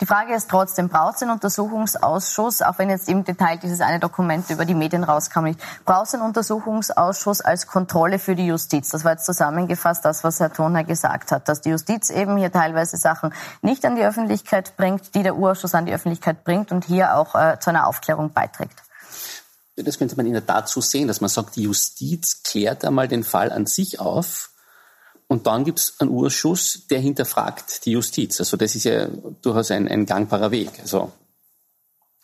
Die 0.00 0.06
Frage 0.06 0.34
ist 0.34 0.50
trotzdem, 0.50 0.88
braucht 0.88 1.16
es 1.16 1.22
einen 1.22 1.32
Untersuchungsausschuss, 1.32 2.62
auch 2.62 2.78
wenn 2.78 2.90
jetzt 2.90 3.08
im 3.08 3.24
Detail 3.24 3.58
dieses 3.58 3.80
eine 3.80 3.98
Dokument 3.98 4.48
über 4.50 4.64
die 4.64 4.74
Medien 4.74 5.04
rauskam 5.04 5.44
nicht, 5.44 5.60
braucht 5.84 6.08
es 6.08 6.14
einen 6.14 6.22
Untersuchungsausschuss 6.22 7.40
als 7.40 7.66
Kontrolle 7.66 8.18
für 8.18 8.34
die 8.34 8.46
Justiz? 8.46 8.90
Das 8.90 9.04
war 9.04 9.12
jetzt 9.12 9.26
zusammengefasst 9.26 10.04
das, 10.04 10.24
was 10.24 10.40
Herr 10.40 10.52
Thonher 10.52 10.84
gesagt 10.84 11.32
hat, 11.32 11.48
dass 11.48 11.60
die 11.60 11.70
Justiz 11.70 12.10
eben 12.10 12.36
hier 12.36 12.52
teilweise 12.52 12.96
Sachen 12.96 13.32
nicht 13.62 13.84
an 13.84 13.96
die 13.96 14.02
Öffentlichkeit 14.02 14.76
bringt, 14.76 15.14
die 15.14 15.22
der 15.22 15.36
Urausschuss 15.36 15.74
an 15.74 15.86
die 15.86 15.94
Öffentlichkeit 15.94 16.44
bringt 16.44 16.72
und 16.72 16.84
hier 16.84 17.16
auch 17.16 17.34
äh, 17.34 17.58
zu 17.58 17.70
einer 17.70 17.86
Aufklärung 17.86 18.32
beiträgt. 18.32 18.82
Das 19.76 19.98
könnte 19.98 20.16
man 20.16 20.26
in 20.26 20.32
der 20.32 20.46
Tat 20.46 20.68
so 20.68 20.80
sehen, 20.80 21.06
dass 21.06 21.20
man 21.20 21.28
sagt, 21.28 21.56
die 21.56 21.64
Justiz 21.64 22.42
klärt 22.42 22.84
einmal 22.84 23.08
den 23.08 23.24
Fall 23.24 23.52
an 23.52 23.66
sich 23.66 24.00
auf, 24.00 24.50
und 25.28 25.46
dann 25.46 25.64
gibt 25.64 25.80
es 25.80 25.96
einen 25.98 26.10
Urschuss, 26.10 26.86
der 26.88 27.00
hinterfragt 27.00 27.84
die 27.84 27.92
Justiz. 27.92 28.38
Also 28.40 28.56
das 28.56 28.74
ist 28.74 28.84
ja 28.84 29.08
durchaus 29.42 29.70
ein, 29.70 29.88
ein 29.88 30.06
gangbarer 30.06 30.50
Weg. 30.50 30.70
Also 30.80 31.12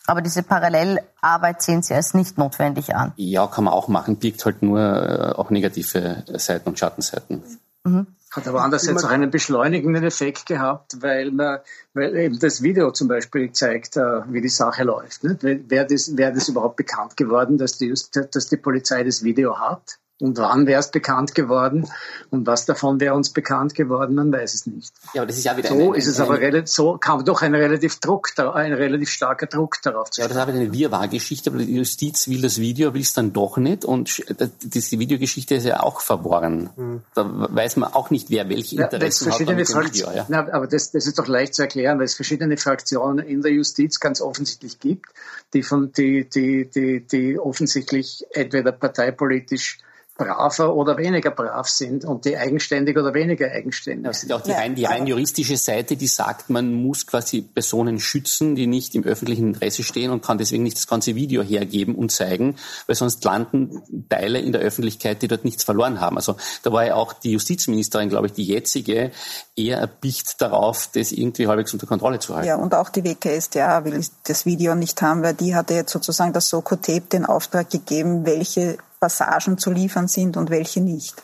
aber 0.05 0.21
diese 0.21 0.43
Parallelarbeit 0.43 1.61
sehen 1.61 1.81
Sie 1.81 1.93
als 1.93 2.13
nicht 2.13 2.37
notwendig 2.37 2.93
an. 2.93 3.13
Ja, 3.15 3.47
kann 3.47 3.63
man 3.63 3.73
auch 3.73 3.87
machen, 3.87 4.17
birgt 4.17 4.43
halt 4.45 4.61
nur 4.61 4.79
äh, 4.79 5.31
auch 5.33 5.49
negative 5.49 6.23
Seiten 6.33 6.69
und 6.69 6.79
Schattenseiten. 6.79 7.41
Mhm. 7.85 8.07
Hat 8.31 8.47
aber 8.47 8.63
andererseits 8.63 9.03
auch 9.03 9.09
einen 9.09 9.29
beschleunigenden 9.29 10.03
Effekt 10.03 10.47
gehabt, 10.47 11.01
weil 11.01 11.31
man, 11.31 11.59
weil 11.93 12.15
eben 12.15 12.39
das 12.39 12.63
Video 12.63 12.91
zum 12.91 13.07
Beispiel 13.07 13.51
zeigt, 13.51 13.95
äh, 13.95 14.21
wie 14.27 14.41
die 14.41 14.49
Sache 14.49 14.83
läuft. 14.83 15.21
Wer 15.21 15.85
das, 15.85 16.17
wer 16.17 16.31
das 16.31 16.49
überhaupt 16.49 16.77
bekannt 16.77 17.15
geworden, 17.15 17.57
dass 17.57 17.77
die, 17.77 17.93
dass 18.13 18.47
die 18.49 18.57
Polizei 18.57 19.03
das 19.03 19.23
Video 19.23 19.59
hat? 19.59 19.99
Und 20.23 20.37
wann 20.37 20.67
wäre 20.67 20.79
es 20.79 20.89
bekannt 20.89 21.35
geworden 21.35 21.85
und 22.29 22.47
was 22.47 22.65
davon 22.65 23.01
wäre 23.01 23.13
uns 23.13 23.31
bekannt 23.31 23.75
geworden, 23.75 24.15
man 24.15 24.31
weiß 24.31 24.53
es 24.53 24.65
nicht. 24.65 24.93
Ja, 25.13 25.23
aber 25.23 25.27
das 25.27 25.37
ist 25.37 25.43
ja 25.43 25.57
wieder 25.57 25.67
so 25.67 25.75
eine, 25.75 25.97
ist 25.97 26.07
es 26.07 26.17
aber 26.21 26.39
relativ, 26.39 26.69
so 26.69 26.97
kam 26.97 27.25
doch 27.25 27.41
ein 27.41 27.53
relativ 27.53 27.99
Druck, 27.99 28.29
ein 28.39 28.71
relativ 28.71 29.09
starker 29.09 29.47
Druck 29.47 29.81
darauf 29.81 30.11
zu 30.11 30.21
Ja, 30.21 30.29
das 30.29 30.37
ist 30.37 30.41
aber 30.41 30.53
eine 30.53 30.71
Wirrwarr-Geschichte, 30.71 31.49
aber 31.49 31.59
die 31.59 31.75
Justiz 31.75 32.29
will 32.29 32.41
das 32.41 32.57
Video, 32.57 32.93
will 32.93 33.01
es 33.01 33.11
dann 33.11 33.33
doch 33.33 33.57
nicht 33.57 33.83
und 33.83 34.23
diese 34.61 34.97
Videogeschichte 34.97 35.55
ist 35.55 35.65
ja 35.65 35.81
auch 35.81 35.99
verworren. 35.99 36.69
Mhm. 36.77 37.01
Da 37.15 37.25
weiß 37.27 37.75
man 37.75 37.91
auch 37.91 38.09
nicht, 38.09 38.29
wer 38.29 38.47
welche 38.47 38.77
Interessen 38.77 39.27
ja, 39.27 39.33
hat 39.33 39.41
an 39.41 39.57
dem 39.57 39.67
Video. 39.67 40.09
Ja. 40.09 40.25
Na, 40.29 40.53
aber 40.53 40.67
das, 40.67 40.91
das 40.91 41.05
ist 41.05 41.19
doch 41.19 41.27
leicht 41.27 41.53
zu 41.53 41.63
erklären, 41.63 41.97
weil 41.97 42.05
es 42.05 42.15
verschiedene 42.15 42.55
Fraktionen 42.55 43.27
in 43.27 43.41
der 43.41 43.51
Justiz 43.51 43.99
ganz 43.99 44.21
offensichtlich 44.21 44.79
gibt, 44.79 45.07
die 45.53 45.63
von, 45.63 45.91
die, 45.91 46.29
die, 46.29 46.69
die, 46.73 47.01
die 47.01 47.37
offensichtlich 47.37 48.25
entweder 48.31 48.71
parteipolitisch 48.71 49.79
braver 50.15 50.75
oder 50.75 50.97
weniger 50.97 51.31
brav 51.31 51.67
sind 51.67 52.05
und 52.05 52.25
die 52.25 52.37
eigenständig 52.37 52.97
oder 52.97 53.13
weniger 53.15 53.49
eigenständig 53.49 54.05
Das 54.05 54.23
ist 54.23 54.31
auch 54.31 54.41
die, 54.41 54.51
rein, 54.51 54.75
die 54.75 54.85
rein 54.85 55.07
juristische 55.07 55.57
Seite, 55.57 55.95
die 55.95 56.07
sagt, 56.07 56.51
man 56.51 56.71
muss 56.71 57.07
quasi 57.07 57.41
Personen 57.41 57.99
schützen, 57.99 58.55
die 58.55 58.67
nicht 58.67 58.93
im 58.93 59.03
öffentlichen 59.03 59.47
Interesse 59.47 59.81
stehen 59.81 60.11
und 60.11 60.23
kann 60.23 60.37
deswegen 60.37 60.61
nicht 60.61 60.77
das 60.77 60.85
ganze 60.85 61.15
Video 61.15 61.41
hergeben 61.41 61.95
und 61.95 62.11
zeigen, 62.11 62.57
weil 62.85 62.95
sonst 62.95 63.23
landen 63.23 63.81
Teile 64.07 64.39
in 64.39 64.51
der 64.51 64.61
Öffentlichkeit, 64.61 65.23
die 65.23 65.27
dort 65.27 65.45
nichts 65.45 65.63
verloren 65.63 65.99
haben. 65.99 66.17
Also 66.17 66.35
da 66.61 66.71
war 66.71 66.85
ja 66.85 66.95
auch 66.95 67.13
die 67.13 67.31
Justizministerin, 67.31 68.09
glaube 68.09 68.27
ich, 68.27 68.33
die 68.33 68.45
jetzige, 68.45 69.11
eher 69.55 69.79
erpicht 69.79 70.39
darauf, 70.41 70.89
das 70.93 71.11
irgendwie 71.11 71.47
halbwegs 71.47 71.73
unter 71.73 71.87
Kontrolle 71.87 72.19
zu 72.19 72.35
halten. 72.35 72.47
Ja, 72.47 72.57
und 72.57 72.75
auch 72.75 72.89
die 72.89 73.03
WKStA 73.03 73.83
will 73.85 73.99
das 74.27 74.45
Video 74.45 74.75
nicht 74.75 75.01
haben, 75.01 75.23
weil 75.23 75.33
die 75.33 75.55
hatte 75.55 75.73
jetzt 75.73 75.91
sozusagen 75.91 76.33
das 76.33 76.49
Soko-Tape 76.49 77.01
den 77.01 77.25
Auftrag 77.25 77.71
gegeben, 77.71 78.25
welche 78.25 78.77
Passagen 79.03 79.57
zu 79.57 79.69
liefern 79.69 80.07
sind 80.07 80.37
und 80.37 80.49
welche 80.49 80.79
nicht. 80.79 81.21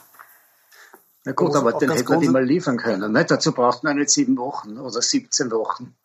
Na 1.24 1.32
gut, 1.32 1.56
aber 1.56 1.72
den 1.72 1.90
hätte 1.92 2.12
man 2.12 2.32
mal 2.34 2.44
liefern 2.44 2.76
können. 2.76 3.14
Nicht? 3.14 3.32
Dazu 3.32 3.54
braucht 3.54 3.86
man 3.86 3.96
nicht 3.96 4.10
sieben 4.10 4.36
Wochen 4.38 4.78
oder 4.78 5.02
17 5.02 5.50
Wochen 5.50 5.96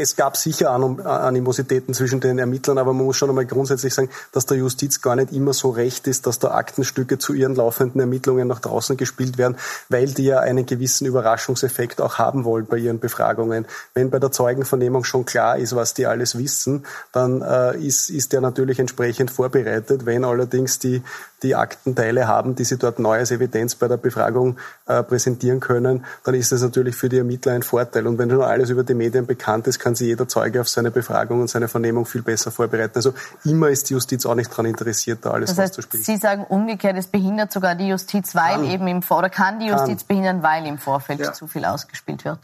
es 0.00 0.14
gab 0.14 0.36
sicher 0.36 0.70
Animositäten 0.70 1.92
zwischen 1.92 2.20
den 2.20 2.38
Ermittlern, 2.38 2.78
aber 2.78 2.92
man 2.92 3.04
muss 3.04 3.16
schon 3.16 3.30
einmal 3.30 3.46
grundsätzlich 3.46 3.92
sagen, 3.92 4.08
dass 4.30 4.46
der 4.46 4.56
Justiz 4.56 5.02
gar 5.02 5.16
nicht 5.16 5.32
immer 5.32 5.52
so 5.52 5.70
recht 5.70 6.06
ist, 6.06 6.28
dass 6.28 6.38
da 6.38 6.52
Aktenstücke 6.52 7.18
zu 7.18 7.34
ihren 7.34 7.56
laufenden 7.56 8.00
Ermittlungen 8.00 8.46
nach 8.46 8.60
draußen 8.60 8.96
gespielt 8.96 9.38
werden, 9.38 9.56
weil 9.88 10.06
die 10.06 10.26
ja 10.26 10.38
einen 10.38 10.66
gewissen 10.66 11.04
Überraschungseffekt 11.04 12.00
auch 12.00 12.16
haben 12.16 12.44
wollen 12.44 12.66
bei 12.66 12.76
ihren 12.76 13.00
Befragungen. 13.00 13.66
Wenn 13.92 14.10
bei 14.10 14.20
der 14.20 14.30
Zeugenvernehmung 14.30 15.02
schon 15.02 15.26
klar 15.26 15.58
ist, 15.58 15.74
was 15.74 15.94
die 15.94 16.06
alles 16.06 16.38
wissen, 16.38 16.86
dann 17.10 17.42
äh, 17.42 17.76
ist, 17.76 18.08
ist 18.08 18.32
der 18.32 18.40
natürlich 18.40 18.78
entsprechend 18.78 19.32
vorbereitet. 19.32 20.06
Wenn 20.06 20.24
allerdings 20.24 20.78
die 20.78 21.02
die 21.42 21.54
Aktenteile 21.54 22.26
haben, 22.26 22.54
die 22.54 22.64
sie 22.64 22.78
dort 22.78 22.98
neu 22.98 23.18
als 23.18 23.30
Evidenz 23.30 23.74
bei 23.74 23.88
der 23.88 23.96
Befragung 23.96 24.56
äh, 24.86 25.02
präsentieren 25.02 25.60
können, 25.60 26.04
dann 26.24 26.34
ist 26.34 26.52
das 26.52 26.62
natürlich 26.62 26.96
für 26.96 27.08
die 27.08 27.18
Ermittler 27.18 27.52
ein 27.52 27.62
Vorteil. 27.62 28.06
Und 28.06 28.18
wenn 28.18 28.30
schon 28.30 28.42
alles 28.42 28.70
über 28.70 28.84
die 28.84 28.94
Medien 28.94 29.26
bekannt 29.26 29.66
ist, 29.66 29.78
kann 29.78 29.94
sich 29.94 30.08
jeder 30.08 30.26
Zeuge 30.26 30.60
auf 30.60 30.68
seine 30.68 30.90
Befragung 30.90 31.40
und 31.40 31.48
seine 31.48 31.68
Vernehmung 31.68 32.06
viel 32.06 32.22
besser 32.22 32.50
vorbereiten. 32.50 32.96
Also 32.96 33.14
immer 33.44 33.68
ist 33.68 33.88
die 33.90 33.94
Justiz 33.94 34.26
auch 34.26 34.34
nicht 34.34 34.50
daran 34.50 34.66
interessiert, 34.66 35.20
da 35.22 35.30
alles 35.30 35.50
das 35.50 35.58
heißt, 35.58 35.72
auszuspielen. 35.72 36.04
Sie 36.04 36.16
sagen 36.16 36.44
umgekehrt, 36.48 36.96
es 36.96 37.06
behindert 37.06 37.52
sogar 37.52 37.74
die 37.74 37.88
Justiz, 37.88 38.34
weil 38.34 38.56
kann. 38.56 38.64
eben 38.64 38.88
im 38.88 39.02
Vor 39.02 39.18
oder 39.18 39.30
kann 39.30 39.60
die 39.60 39.66
Justiz 39.66 40.00
kann. 40.00 40.08
behindern, 40.08 40.42
weil 40.42 40.66
im 40.66 40.78
Vorfeld 40.78 41.20
ja. 41.20 41.32
zu 41.32 41.46
viel 41.46 41.64
ausgespielt 41.64 42.24
wird. 42.24 42.38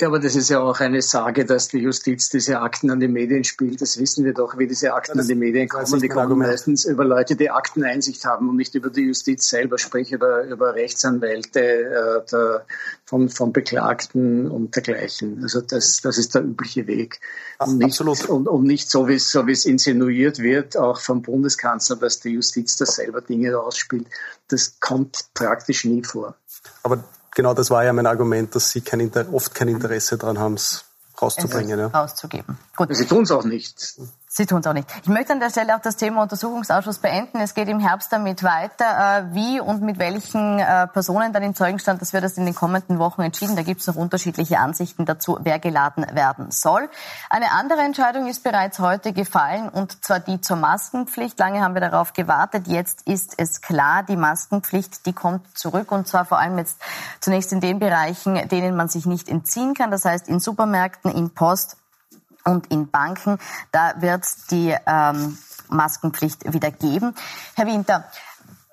Ja, 0.00 0.06
aber 0.06 0.20
das 0.20 0.36
ist 0.36 0.48
ja 0.48 0.60
auch 0.60 0.78
eine 0.78 1.02
Sage, 1.02 1.44
dass 1.44 1.68
die 1.68 1.78
Justiz 1.78 2.28
diese 2.28 2.60
Akten 2.60 2.90
an 2.90 3.00
die 3.00 3.08
Medien 3.08 3.42
spielt. 3.42 3.80
Das 3.80 3.98
wissen 3.98 4.24
wir 4.24 4.32
doch, 4.32 4.56
wie 4.56 4.68
diese 4.68 4.92
Akten 4.92 5.16
ja, 5.16 5.22
an 5.22 5.28
die 5.28 5.34
Medien 5.34 5.68
kommen. 5.68 6.00
Die 6.00 6.08
kommen 6.08 6.20
Argument. 6.20 6.50
meistens 6.50 6.84
über 6.84 7.04
Leute, 7.04 7.34
die 7.34 7.50
Akteneinsicht 7.50 8.24
haben 8.24 8.48
und 8.48 8.56
nicht 8.56 8.74
über 8.76 8.90
die 8.90 9.02
Justiz 9.02 9.48
selber, 9.48 9.76
sprich 9.78 10.12
über, 10.12 10.44
über 10.44 10.74
Rechtsanwälte 10.74 11.60
äh, 11.60 12.30
der, 12.30 12.64
von, 13.04 13.28
von 13.28 13.52
Beklagten 13.52 14.48
und 14.48 14.76
dergleichen. 14.76 15.42
Also 15.42 15.60
das, 15.62 16.00
das 16.00 16.16
ist 16.16 16.34
der 16.34 16.42
übliche 16.42 16.86
Weg. 16.86 17.20
Und 17.58 17.78
nicht, 17.78 18.00
Absolut. 18.00 18.26
Und, 18.26 18.46
und 18.46 18.64
nicht 18.64 18.88
so, 18.88 19.08
wie 19.08 19.14
es 19.14 19.32
so 19.32 19.48
wie 19.48 19.52
es 19.52 19.64
insinuiert 19.64 20.38
wird, 20.38 20.76
auch 20.76 21.00
vom 21.00 21.22
Bundeskanzler, 21.22 21.96
dass 21.96 22.20
die 22.20 22.30
Justiz 22.30 22.76
da 22.76 22.86
selber 22.86 23.20
Dinge 23.20 23.58
ausspielt. 23.58 24.06
Das 24.46 24.78
kommt 24.78 25.24
praktisch 25.34 25.84
nie 25.84 26.04
vor. 26.04 26.36
Aber 26.84 27.02
genau 27.38 27.54
das 27.54 27.70
war 27.70 27.84
ja 27.84 27.92
mein 27.92 28.06
Argument, 28.06 28.52
dass 28.56 28.70
sie 28.72 28.80
kein 28.80 28.98
Inter 28.98 29.32
oft 29.32 29.54
kein 29.54 29.68
Interesse 29.68 30.18
daran 30.18 30.40
haben, 30.40 30.54
es 30.54 30.84
rauszubringen. 31.22 31.78
Es 31.78 31.92
ja. 31.92 32.00
Rauszugeben. 32.00 32.58
Gut. 32.76 32.88
Sie 32.90 33.06
tun 33.06 33.22
es 33.22 33.30
auch 33.30 33.44
nicht. 33.44 33.96
Sie 34.38 34.46
tun 34.46 34.60
es 34.60 34.68
auch 34.68 34.72
nicht. 34.72 34.88
Ich 35.02 35.08
möchte 35.08 35.32
an 35.32 35.40
der 35.40 35.50
Stelle 35.50 35.74
auch 35.74 35.80
das 35.80 35.96
Thema 35.96 36.22
Untersuchungsausschuss 36.22 37.00
beenden. 37.00 37.40
Es 37.40 37.54
geht 37.54 37.68
im 37.68 37.80
Herbst 37.80 38.12
damit 38.12 38.44
weiter. 38.44 39.24
Äh, 39.32 39.34
wie 39.34 39.58
und 39.58 39.82
mit 39.82 39.98
welchen 39.98 40.60
äh, 40.60 40.86
Personen 40.86 41.32
dann 41.32 41.42
im 41.42 41.56
Zeugenstand, 41.56 42.00
das 42.00 42.12
wird 42.12 42.22
das 42.22 42.38
in 42.38 42.46
den 42.46 42.54
kommenden 42.54 43.00
Wochen 43.00 43.22
entschieden. 43.22 43.56
Da 43.56 43.62
gibt 43.62 43.80
es 43.80 43.88
noch 43.88 43.96
unterschiedliche 43.96 44.60
Ansichten 44.60 45.06
dazu, 45.06 45.38
wer 45.40 45.58
geladen 45.58 46.06
werden 46.12 46.52
soll. 46.52 46.88
Eine 47.28 47.50
andere 47.50 47.80
Entscheidung 47.80 48.28
ist 48.28 48.44
bereits 48.44 48.78
heute 48.78 49.12
gefallen, 49.12 49.70
und 49.70 50.04
zwar 50.04 50.20
die 50.20 50.40
zur 50.40 50.56
Maskenpflicht. 50.56 51.36
Lange 51.40 51.60
haben 51.60 51.74
wir 51.74 51.80
darauf 51.80 52.12
gewartet. 52.12 52.68
Jetzt 52.68 53.08
ist 53.08 53.34
es 53.38 53.60
klar, 53.60 54.04
die 54.04 54.16
Maskenpflicht, 54.16 55.04
die 55.04 55.14
kommt 55.14 55.58
zurück, 55.58 55.90
und 55.90 56.06
zwar 56.06 56.24
vor 56.24 56.38
allem 56.38 56.58
jetzt 56.58 56.80
zunächst 57.18 57.50
in 57.52 57.60
den 57.60 57.80
Bereichen, 57.80 58.46
denen 58.46 58.76
man 58.76 58.86
sich 58.86 59.04
nicht 59.04 59.28
entziehen 59.28 59.74
kann. 59.74 59.90
Das 59.90 60.04
heißt 60.04 60.28
in 60.28 60.38
Supermärkten, 60.38 61.10
in 61.10 61.30
Post, 61.30 61.76
und 62.48 62.66
in 62.68 62.90
Banken. 62.90 63.38
Da 63.72 63.94
wird 64.00 64.24
es 64.24 64.46
die 64.46 64.74
ähm, 64.86 65.38
Maskenpflicht 65.68 66.52
wieder 66.52 66.70
geben. 66.70 67.14
Herr 67.54 67.66
Winter, 67.66 68.04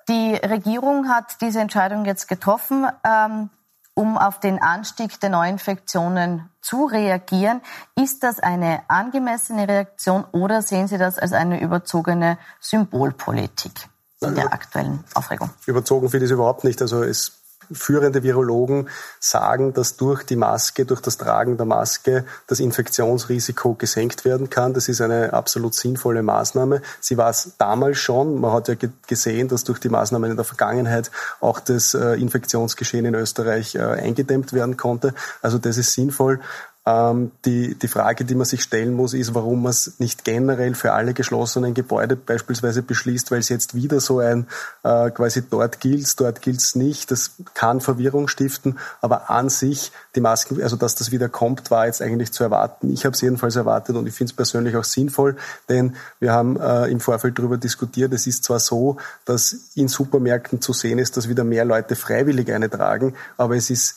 die 0.08 0.34
Regierung 0.34 1.08
hat 1.08 1.40
diese 1.40 1.60
Entscheidung 1.60 2.04
jetzt 2.04 2.28
getroffen, 2.28 2.86
ähm, 3.04 3.50
um 3.94 4.18
auf 4.18 4.40
den 4.40 4.62
Anstieg 4.62 5.18
der 5.20 5.30
Neuinfektionen 5.30 6.50
zu 6.60 6.84
reagieren. 6.84 7.60
Ist 7.96 8.22
das 8.22 8.40
eine 8.40 8.82
angemessene 8.88 9.66
Reaktion 9.66 10.24
oder 10.32 10.62
sehen 10.62 10.86
Sie 10.86 10.98
das 10.98 11.18
als 11.18 11.32
eine 11.32 11.60
überzogene 11.60 12.38
Symbolpolitik? 12.60 13.88
in 14.22 14.34
der 14.34 14.52
aktuellen 14.52 15.04
Aufregung? 15.14 15.50
Überzogen 15.66 16.08
finde 16.08 16.24
ich 16.24 16.30
es 16.30 16.34
überhaupt 16.34 16.64
nicht. 16.64 16.80
Also 16.80 17.02
es 17.02 17.35
führende 17.72 18.22
Virologen 18.22 18.88
sagen, 19.20 19.72
dass 19.72 19.96
durch 19.96 20.24
die 20.24 20.36
Maske, 20.36 20.84
durch 20.84 21.00
das 21.00 21.18
Tragen 21.18 21.56
der 21.56 21.66
Maske 21.66 22.24
das 22.46 22.60
Infektionsrisiko 22.60 23.74
gesenkt 23.74 24.24
werden 24.24 24.50
kann. 24.50 24.74
Das 24.74 24.88
ist 24.88 25.00
eine 25.00 25.32
absolut 25.32 25.74
sinnvolle 25.74 26.22
Maßnahme. 26.22 26.82
Sie 27.00 27.16
war 27.16 27.30
es 27.30 27.52
damals 27.58 27.98
schon. 27.98 28.40
Man 28.40 28.52
hat 28.52 28.68
ja 28.68 28.74
gesehen, 29.06 29.48
dass 29.48 29.64
durch 29.64 29.78
die 29.78 29.88
Maßnahmen 29.88 30.30
in 30.30 30.36
der 30.36 30.44
Vergangenheit 30.44 31.10
auch 31.40 31.60
das 31.60 31.94
äh, 31.94 32.14
Infektionsgeschehen 32.14 33.04
in 33.06 33.14
Österreich 33.14 33.74
äh, 33.74 33.80
eingedämmt 33.80 34.52
werden 34.52 34.76
konnte. 34.76 35.14
Also 35.42 35.58
das 35.58 35.76
ist 35.76 35.92
sinnvoll. 35.92 36.40
Ähm, 36.88 37.32
die, 37.44 37.74
die 37.74 37.88
Frage, 37.88 38.24
die 38.24 38.36
man 38.36 38.44
sich 38.44 38.62
stellen 38.62 38.94
muss, 38.94 39.12
ist, 39.12 39.34
warum 39.34 39.64
man 39.64 39.70
es 39.70 39.94
nicht 39.98 40.24
generell 40.24 40.74
für 40.76 40.92
alle 40.92 41.14
geschlossenen 41.14 41.74
Gebäude 41.74 42.14
beispielsweise 42.14 42.80
beschließt, 42.80 43.32
weil 43.32 43.40
es 43.40 43.48
jetzt 43.48 43.74
wieder 43.74 43.98
so 43.98 44.20
ein 44.20 44.46
äh, 44.84 45.10
quasi 45.10 45.42
dort 45.42 45.80
gilt's, 45.80 46.14
dort 46.14 46.42
gilt's 46.42 46.76
nicht. 46.76 47.10
Das 47.10 47.32
kann 47.54 47.80
Verwirrung 47.80 48.28
stiften, 48.28 48.78
aber 49.00 49.30
an 49.30 49.48
sich 49.48 49.90
die 50.14 50.20
Masken, 50.20 50.62
also 50.62 50.76
dass 50.76 50.94
das 50.94 51.10
wieder 51.10 51.28
kommt, 51.28 51.72
war 51.72 51.86
jetzt 51.86 52.00
eigentlich 52.00 52.32
zu 52.32 52.44
erwarten. 52.44 52.92
Ich 52.92 53.04
habe 53.04 53.14
es 53.14 53.20
jedenfalls 53.20 53.56
erwartet 53.56 53.96
und 53.96 54.06
ich 54.06 54.14
finde 54.14 54.30
es 54.30 54.36
persönlich 54.36 54.76
auch 54.76 54.84
sinnvoll, 54.84 55.36
denn 55.68 55.96
wir 56.20 56.32
haben 56.32 56.56
äh, 56.56 56.86
im 56.86 57.00
Vorfeld 57.00 57.36
darüber 57.36 57.56
diskutiert. 57.56 58.12
Es 58.12 58.28
ist 58.28 58.44
zwar 58.44 58.60
so, 58.60 58.96
dass 59.24 59.72
in 59.74 59.88
Supermärkten 59.88 60.60
zu 60.60 60.72
sehen 60.72 61.00
ist, 61.00 61.16
dass 61.16 61.28
wieder 61.28 61.42
mehr 61.42 61.64
Leute 61.64 61.96
freiwillig 61.96 62.52
eine 62.52 62.70
tragen, 62.70 63.14
aber 63.36 63.56
es 63.56 63.70
ist 63.70 63.96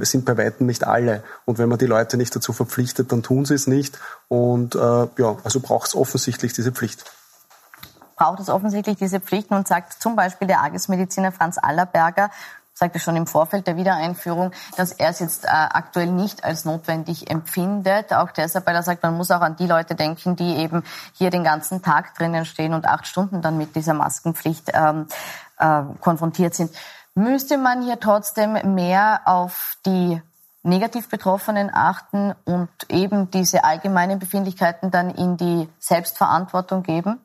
sind 0.00 0.24
bei 0.24 0.36
weitem 0.36 0.66
nicht 0.66 0.86
alle. 0.86 1.22
Und 1.44 1.58
wenn 1.58 1.68
man 1.68 1.78
die 1.78 1.86
Leute 1.86 2.16
nicht 2.16 2.34
dazu 2.34 2.52
verpflichtet, 2.52 3.12
dann 3.12 3.22
tun 3.22 3.44
sie 3.44 3.54
es 3.54 3.66
nicht. 3.66 3.98
Und 4.28 4.74
äh, 4.74 4.78
ja, 4.78 5.36
also 5.44 5.60
braucht 5.60 5.88
es 5.88 5.94
offensichtlich 5.94 6.52
diese 6.52 6.72
Pflicht 6.72 7.04
braucht 8.22 8.38
es 8.38 8.50
offensichtlich 8.50 8.98
diese 8.98 9.18
Pflichten 9.18 9.54
und 9.54 9.66
sagt 9.66 10.00
zum 10.00 10.14
Beispiel 10.14 10.46
der 10.46 10.62
Agesmediziner 10.62 11.32
Franz 11.32 11.58
Allerberger, 11.58 12.30
sagte 12.72 13.00
schon 13.00 13.16
im 13.16 13.26
Vorfeld 13.26 13.66
der 13.66 13.76
Wiedereinführung, 13.76 14.52
dass 14.76 14.92
er 14.92 15.10
es 15.10 15.18
jetzt 15.18 15.44
äh, 15.44 15.48
aktuell 15.48 16.06
nicht 16.06 16.44
als 16.44 16.64
notwendig 16.64 17.30
empfindet. 17.30 18.12
Auch 18.12 18.30
deshalb, 18.30 18.66
weil 18.66 18.76
er 18.76 18.82
sagt, 18.82 19.02
man 19.02 19.16
muss 19.16 19.30
auch 19.30 19.40
an 19.40 19.56
die 19.56 19.66
Leute 19.66 19.94
denken, 19.94 20.36
die 20.36 20.56
eben 20.56 20.84
hier 21.12 21.30
den 21.30 21.44
ganzen 21.44 21.82
Tag 21.82 22.14
drinnen 22.14 22.44
stehen 22.44 22.74
und 22.74 22.86
acht 22.86 23.06
Stunden 23.06 23.42
dann 23.42 23.58
mit 23.58 23.76
dieser 23.76 23.94
Maskenpflicht 23.94 24.70
ähm, 24.72 25.06
äh, 25.58 25.82
konfrontiert 26.00 26.54
sind. 26.54 26.70
Müsste 27.14 27.58
man 27.58 27.82
hier 27.82 28.00
trotzdem 28.00 28.74
mehr 28.74 29.20
auf 29.26 29.76
die 29.84 30.20
negativ 30.62 31.08
Betroffenen 31.08 31.70
achten 31.72 32.34
und 32.44 32.70
eben 32.88 33.30
diese 33.30 33.64
allgemeinen 33.64 34.18
Befindlichkeiten 34.18 34.90
dann 34.90 35.10
in 35.10 35.36
die 35.36 35.68
Selbstverantwortung 35.78 36.82
geben? 36.82 37.20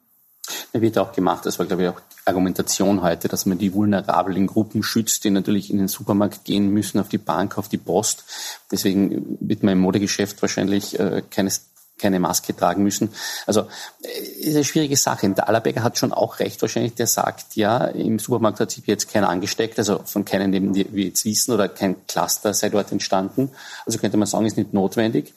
Das 0.73 0.81
wird 0.81 0.97
auch 0.97 1.11
gemacht. 1.11 1.45
Das 1.45 1.59
war, 1.59 1.65
glaube 1.65 1.83
ich, 1.83 1.89
auch 1.89 1.99
die 1.99 2.27
Argumentation 2.27 3.01
heute, 3.01 3.27
dass 3.27 3.45
man 3.45 3.57
die 3.57 3.73
vulnerablen 3.73 4.47
Gruppen 4.47 4.83
schützt, 4.83 5.23
die 5.23 5.29
natürlich 5.29 5.69
in 5.69 5.77
den 5.77 5.87
Supermarkt 5.87 6.45
gehen 6.45 6.69
müssen, 6.69 6.99
auf 6.99 7.09
die 7.09 7.17
Bank, 7.17 7.57
auf 7.57 7.69
die 7.69 7.77
Post. 7.77 8.23
Deswegen 8.71 9.37
wird 9.39 9.63
man 9.63 9.73
im 9.73 9.79
Modegeschäft 9.79 10.41
wahrscheinlich 10.41 10.99
äh, 10.99 11.21
keines 11.29 11.69
keine 11.97 12.19
Maske 12.19 12.55
tragen 12.55 12.83
müssen. 12.83 13.09
Also 13.45 13.67
äh, 14.01 14.21
ist 14.39 14.55
eine 14.55 14.63
schwierige 14.63 14.97
Sache. 14.97 15.29
Der 15.29 15.47
Allerberger 15.47 15.83
hat 15.83 15.97
schon 15.97 16.13
auch 16.13 16.39
recht 16.39 16.61
wahrscheinlich, 16.61 16.93
der 16.93 17.07
sagt, 17.07 17.55
ja, 17.55 17.85
im 17.85 18.19
Supermarkt 18.19 18.59
hat 18.59 18.71
sich 18.71 18.85
jetzt 18.85 19.11
keiner 19.11 19.29
angesteckt, 19.29 19.77
also 19.79 20.01
von 20.05 20.25
keinen, 20.25 20.51
den 20.51 20.73
wir 20.75 21.05
jetzt 21.05 21.25
wissen, 21.25 21.53
oder 21.53 21.67
kein 21.69 22.05
Cluster 22.07 22.53
sei 22.53 22.69
dort 22.69 22.91
entstanden. 22.91 23.51
Also 23.85 23.99
könnte 23.99 24.17
man 24.17 24.27
sagen, 24.27 24.45
ist 24.45 24.57
nicht 24.57 24.73
notwendig. 24.73 25.33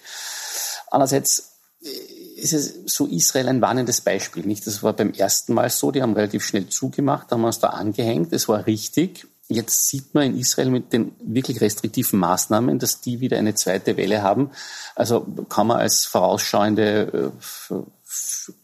Andererseits 0.90 1.52
äh, 1.82 1.88
ist 2.40 2.52
es 2.52 2.74
so 2.86 3.06
Israel 3.06 3.48
ein 3.48 3.60
warnendes 3.60 4.00
Beispiel, 4.00 4.46
nicht? 4.46 4.66
Das 4.66 4.82
war 4.82 4.92
beim 4.92 5.12
ersten 5.12 5.54
Mal 5.54 5.70
so, 5.70 5.90
die 5.90 6.02
haben 6.02 6.14
relativ 6.14 6.44
schnell 6.44 6.68
zugemacht, 6.68 7.30
haben 7.30 7.44
uns 7.44 7.58
da 7.58 7.68
angehängt, 7.68 8.32
es 8.32 8.48
war 8.48 8.66
richtig 8.66 9.26
Jetzt 9.50 9.88
sieht 9.88 10.14
man 10.14 10.24
in 10.24 10.38
Israel 10.38 10.70
mit 10.70 10.92
den 10.92 11.12
wirklich 11.20 11.60
restriktiven 11.60 12.20
Maßnahmen, 12.20 12.78
dass 12.78 13.00
die 13.00 13.18
wieder 13.18 13.36
eine 13.36 13.54
zweite 13.54 13.96
Welle 13.96 14.22
haben. 14.22 14.50
Also 14.94 15.26
kann 15.48 15.66
man 15.66 15.78
als 15.78 16.06
vorausschauende 16.06 17.32
äh, 17.70 17.74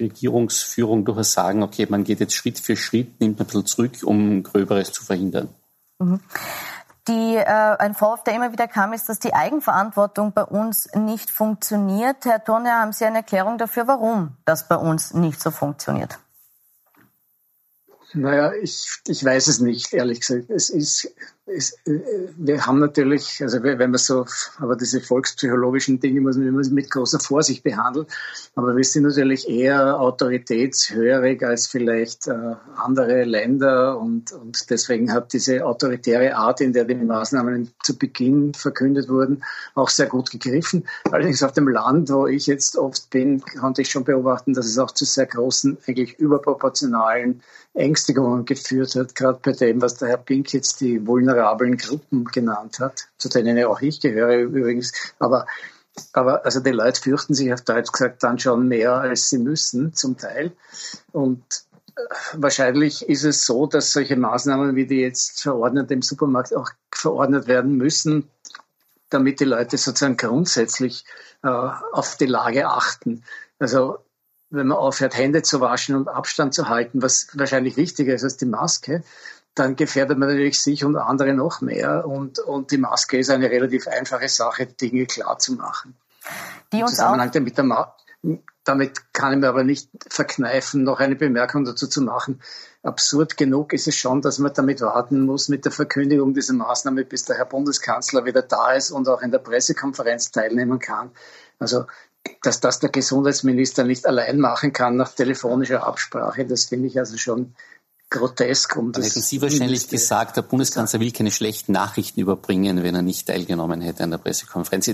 Regierungsführung 0.01 1.05
durchaus 1.05 1.33
sagen, 1.33 1.63
okay, 1.63 1.87
man 1.89 2.05
geht 2.05 2.21
jetzt 2.21 2.35
Schritt 2.35 2.61
für 2.61 2.77
Schritt, 2.77 3.21
nimmt 3.21 3.41
ein 3.41 3.47
bisschen 3.47 3.67
zurück, 3.67 3.93
um 4.05 4.43
Gröberes 4.45 4.93
zu 4.93 5.05
verhindern. 5.05 5.49
Mhm. 5.99 6.21
Die, 7.09 7.37
äh, 7.37 7.45
ein 7.45 7.95
Vorwurf, 7.95 8.25
der 8.25 8.35
immer 8.35 8.53
wieder 8.53 8.67
kam, 8.67 8.93
ist, 8.93 9.09
dass 9.09 9.21
die 9.21 9.33
Eigenverantwortung 9.33 10.33
bei 10.33 10.43
uns 10.43 10.89
nicht 10.95 11.31
funktioniert. 11.31 12.25
Herr 12.25 12.43
Turner, 12.43 12.81
haben 12.81 12.93
Sie 12.93 13.05
eine 13.05 13.19
Erklärung 13.19 13.59
dafür, 13.59 13.87
warum 13.87 14.37
das 14.45 14.67
bei 14.67 14.77
uns 14.77 15.15
nicht 15.15 15.41
so 15.41 15.53
funktioniert? 15.53 16.19
Naja, 18.15 18.53
ich, 18.55 18.87
ich 19.07 19.25
weiß 19.25 19.49
es 19.49 19.61
nicht, 19.61 19.93
ehrlich 19.93 20.21
gesagt. 20.21 20.51
Es 20.51 20.71
ist, 20.71 21.13
es, 21.47 21.79
äh, 21.87 22.01
wir 22.37 22.67
haben 22.67 22.81
natürlich, 22.81 23.41
also 23.41 23.63
wenn 23.63 23.79
man 23.79 23.99
so, 23.99 24.27
aber 24.59 24.77
diese 24.77 25.01
volkspsychologischen 25.01 26.01
Dinge 26.01 26.21
muss 26.21 26.37
man 26.37 26.49
immer 26.49 26.69
mit 26.71 26.91
großer 26.91 27.21
Vorsicht 27.21 27.63
behandeln. 27.63 28.07
Aber 28.57 28.77
wir 28.77 28.85
sind 28.85 29.05
natürlich 29.05 29.49
eher 29.49 30.01
autoritätshörig 30.01 31.45
als 31.45 31.69
vielleicht 31.69 32.27
äh, 32.27 32.55
andere 32.77 33.25
Länder 33.25 33.99
und, 33.99 34.33
und 34.33 34.71
deswegen 34.71 35.13
hat 35.13 35.33
diese 35.33 35.65
autoritäre 35.65 36.37
Art, 36.37 36.61
in 36.61 36.73
der 36.73 36.85
die 36.85 36.95
Maßnahmen 36.97 37.71
zu 37.83 37.97
Beginn 37.97 38.53
verkündet 38.55 39.09
wurden, 39.09 39.45
auch 39.75 39.89
sehr 39.89 40.07
gut 40.07 40.31
gegriffen. 40.31 40.87
Allerdings 41.11 41.43
auf 41.43 41.53
dem 41.53 41.69
Land, 41.69 42.11
wo 42.11 42.27
ich 42.27 42.47
jetzt 42.47 42.77
oft 42.77 43.11
bin, 43.11 43.41
konnte 43.41 43.83
ich 43.83 43.91
schon 43.91 44.05
beobachten, 44.05 44.53
dass 44.53 44.67
es 44.67 44.79
auch 44.79 44.91
zu 44.91 45.05
sehr 45.05 45.27
großen, 45.27 45.79
eigentlich 45.87 46.19
überproportionalen 46.19 47.43
Ängstigungen 47.77 48.47
geführt 48.47 48.95
hat, 48.95 49.15
gerade 49.15 49.39
bei 49.43 49.53
dem, 49.53 49.83
was 49.83 49.97
der 49.97 50.09
Herr 50.09 50.17
Pink 50.17 50.53
jetzt 50.53 50.81
die 50.81 51.07
vulnerablen 51.37 51.77
Gruppen 51.77 52.25
genannt 52.25 52.81
hat, 52.81 53.09
zu 53.19 53.29
denen 53.29 53.57
ja 53.57 53.69
auch 53.69 53.81
ich 53.81 54.01
gehöre 54.01 54.39
übrigens. 54.39 54.93
Aber, 55.19 55.47
aber 56.13 56.45
also 56.45 56.61
die 56.61 56.71
Leute 56.71 57.01
fürchten 57.01 57.35
sich 57.35 57.53
auf 57.53 57.63
Deutsch 57.63 57.93
gesagt 57.93 58.23
dann 58.23 58.39
schon 58.39 58.69
mehr, 58.69 58.95
als 58.95 59.29
sie 59.29 59.39
müssen, 59.39 59.95
zum 59.95 60.17
Teil. 60.17 60.53
Und 61.13 61.45
äh, 61.97 62.01
wahrscheinlich 62.35 63.09
ist 63.09 63.25
es 63.25 63.47
so, 63.47 63.67
dass 63.67 63.93
solche 63.93 64.17
Maßnahmen, 64.17 64.77
wie 64.77 64.87
die 64.87 65.01
jetzt 65.01 65.43
verordnet 65.43 65.91
im 65.91 66.03
Supermarkt 66.03 66.55
auch 66.55 66.71
verordnet 66.91 67.47
werden 67.47 67.77
müssen, 67.77 68.29
damit 69.11 69.41
die 69.41 69.45
Leute 69.45 69.77
sozusagen 69.79 70.17
grundsätzlich 70.17 71.05
äh, 71.43 71.49
auf 71.49 72.17
die 72.17 72.27
Lage 72.27 72.69
achten. 72.69 73.23
Also 73.59 73.99
wenn 74.51 74.69
man 74.69 74.79
aufhört, 74.79 75.17
Hände 75.17 75.43
zu 75.43 75.61
waschen 75.61 75.97
und 75.97 76.09
Abstand 76.09 76.55
zu 76.55 76.69
halten, 76.69 77.03
was 77.03 77.29
wahrscheinlich 77.35 77.77
wichtiger 77.77 78.15
ist 78.15 78.23
als 78.23 78.37
die 78.37 78.47
Maske, 78.47 79.03
dann 79.57 79.75
gefährdet 79.75 80.19
man 80.19 80.29
natürlich 80.29 80.61
sich 80.61 80.85
und 80.85 80.97
andere 80.97 81.35
noch 81.35 81.61
mehr. 81.61 82.07
Und, 82.07 82.39
und 82.39 82.71
die 82.71 82.79
Maske 82.79 83.19
ist 83.19 83.31
eine 83.31 83.51
relativ 83.51 83.89
einfache 83.89 84.29
Sache, 84.29 84.67
Dinge 84.67 85.07
klar 85.07 85.39
zu 85.39 85.55
machen. 85.55 85.97
Die 86.73 86.83
uns 86.83 86.93
Zusammenhang 86.93 87.31
auch 87.31 87.41
mit 87.41 87.57
der 87.57 87.65
Ma 87.65 87.97
damit 88.65 89.13
kann 89.13 89.33
ich 89.33 89.39
mir 89.39 89.49
aber 89.49 89.63
nicht 89.63 89.89
verkneifen, 90.09 90.83
noch 90.83 90.99
eine 90.99 91.15
Bemerkung 91.15 91.65
dazu 91.65 91.87
zu 91.87 92.03
machen. 92.03 92.41
Absurd 92.83 93.37
genug 93.37 93.73
ist 93.73 93.87
es 93.87 93.95
schon, 93.95 94.21
dass 94.21 94.41
man 94.41 94.53
damit 94.53 94.81
warten 94.81 95.25
muss 95.25 95.49
mit 95.49 95.65
der 95.65 95.71
Verkündigung 95.71 96.35
dieser 96.35 96.55
Maßnahme, 96.55 97.05
bis 97.05 97.25
der 97.25 97.37
Herr 97.37 97.47
Bundeskanzler 97.47 98.25
wieder 98.25 98.43
da 98.43 98.73
ist 98.73 98.91
und 98.91 99.09
auch 99.09 99.23
in 99.23 99.31
der 99.31 99.39
Pressekonferenz 99.39 100.33
teilnehmen 100.33 100.81
kann. 100.81 101.13
Also 101.61 101.87
dass 102.43 102.59
das 102.59 102.81
der 102.81 102.91
Gesundheitsminister 102.91 103.85
nicht 103.85 104.05
allein 104.05 104.41
machen 104.41 104.73
kann 104.73 104.97
nach 104.97 105.13
telefonischer 105.13 105.87
Absprache, 105.87 106.45
das 106.45 106.65
finde 106.65 106.89
ich 106.89 106.99
also 106.99 107.17
schon 107.19 107.55
grotesk. 108.11 108.77
Um 108.77 108.93
Dann 108.93 109.03
hätten 109.03 109.21
Sie 109.21 109.43
wahrscheinlich 109.43 109.89
gesagt, 109.89 110.37
der 110.37 110.43
Bundeskanzler 110.43 111.01
will 111.01 111.13
keine 111.13 111.31
schlechten 111.31 111.73
Nachrichten 111.73 112.21
überbringen, 112.21 112.83
wenn 112.83 112.95
er 112.95 113.03
nicht 113.03 113.27
teilgenommen 113.27 113.81
hätte 113.81 114.05
an 114.05 114.11
der 114.11 114.19
Pressekonferenz. 114.19 114.91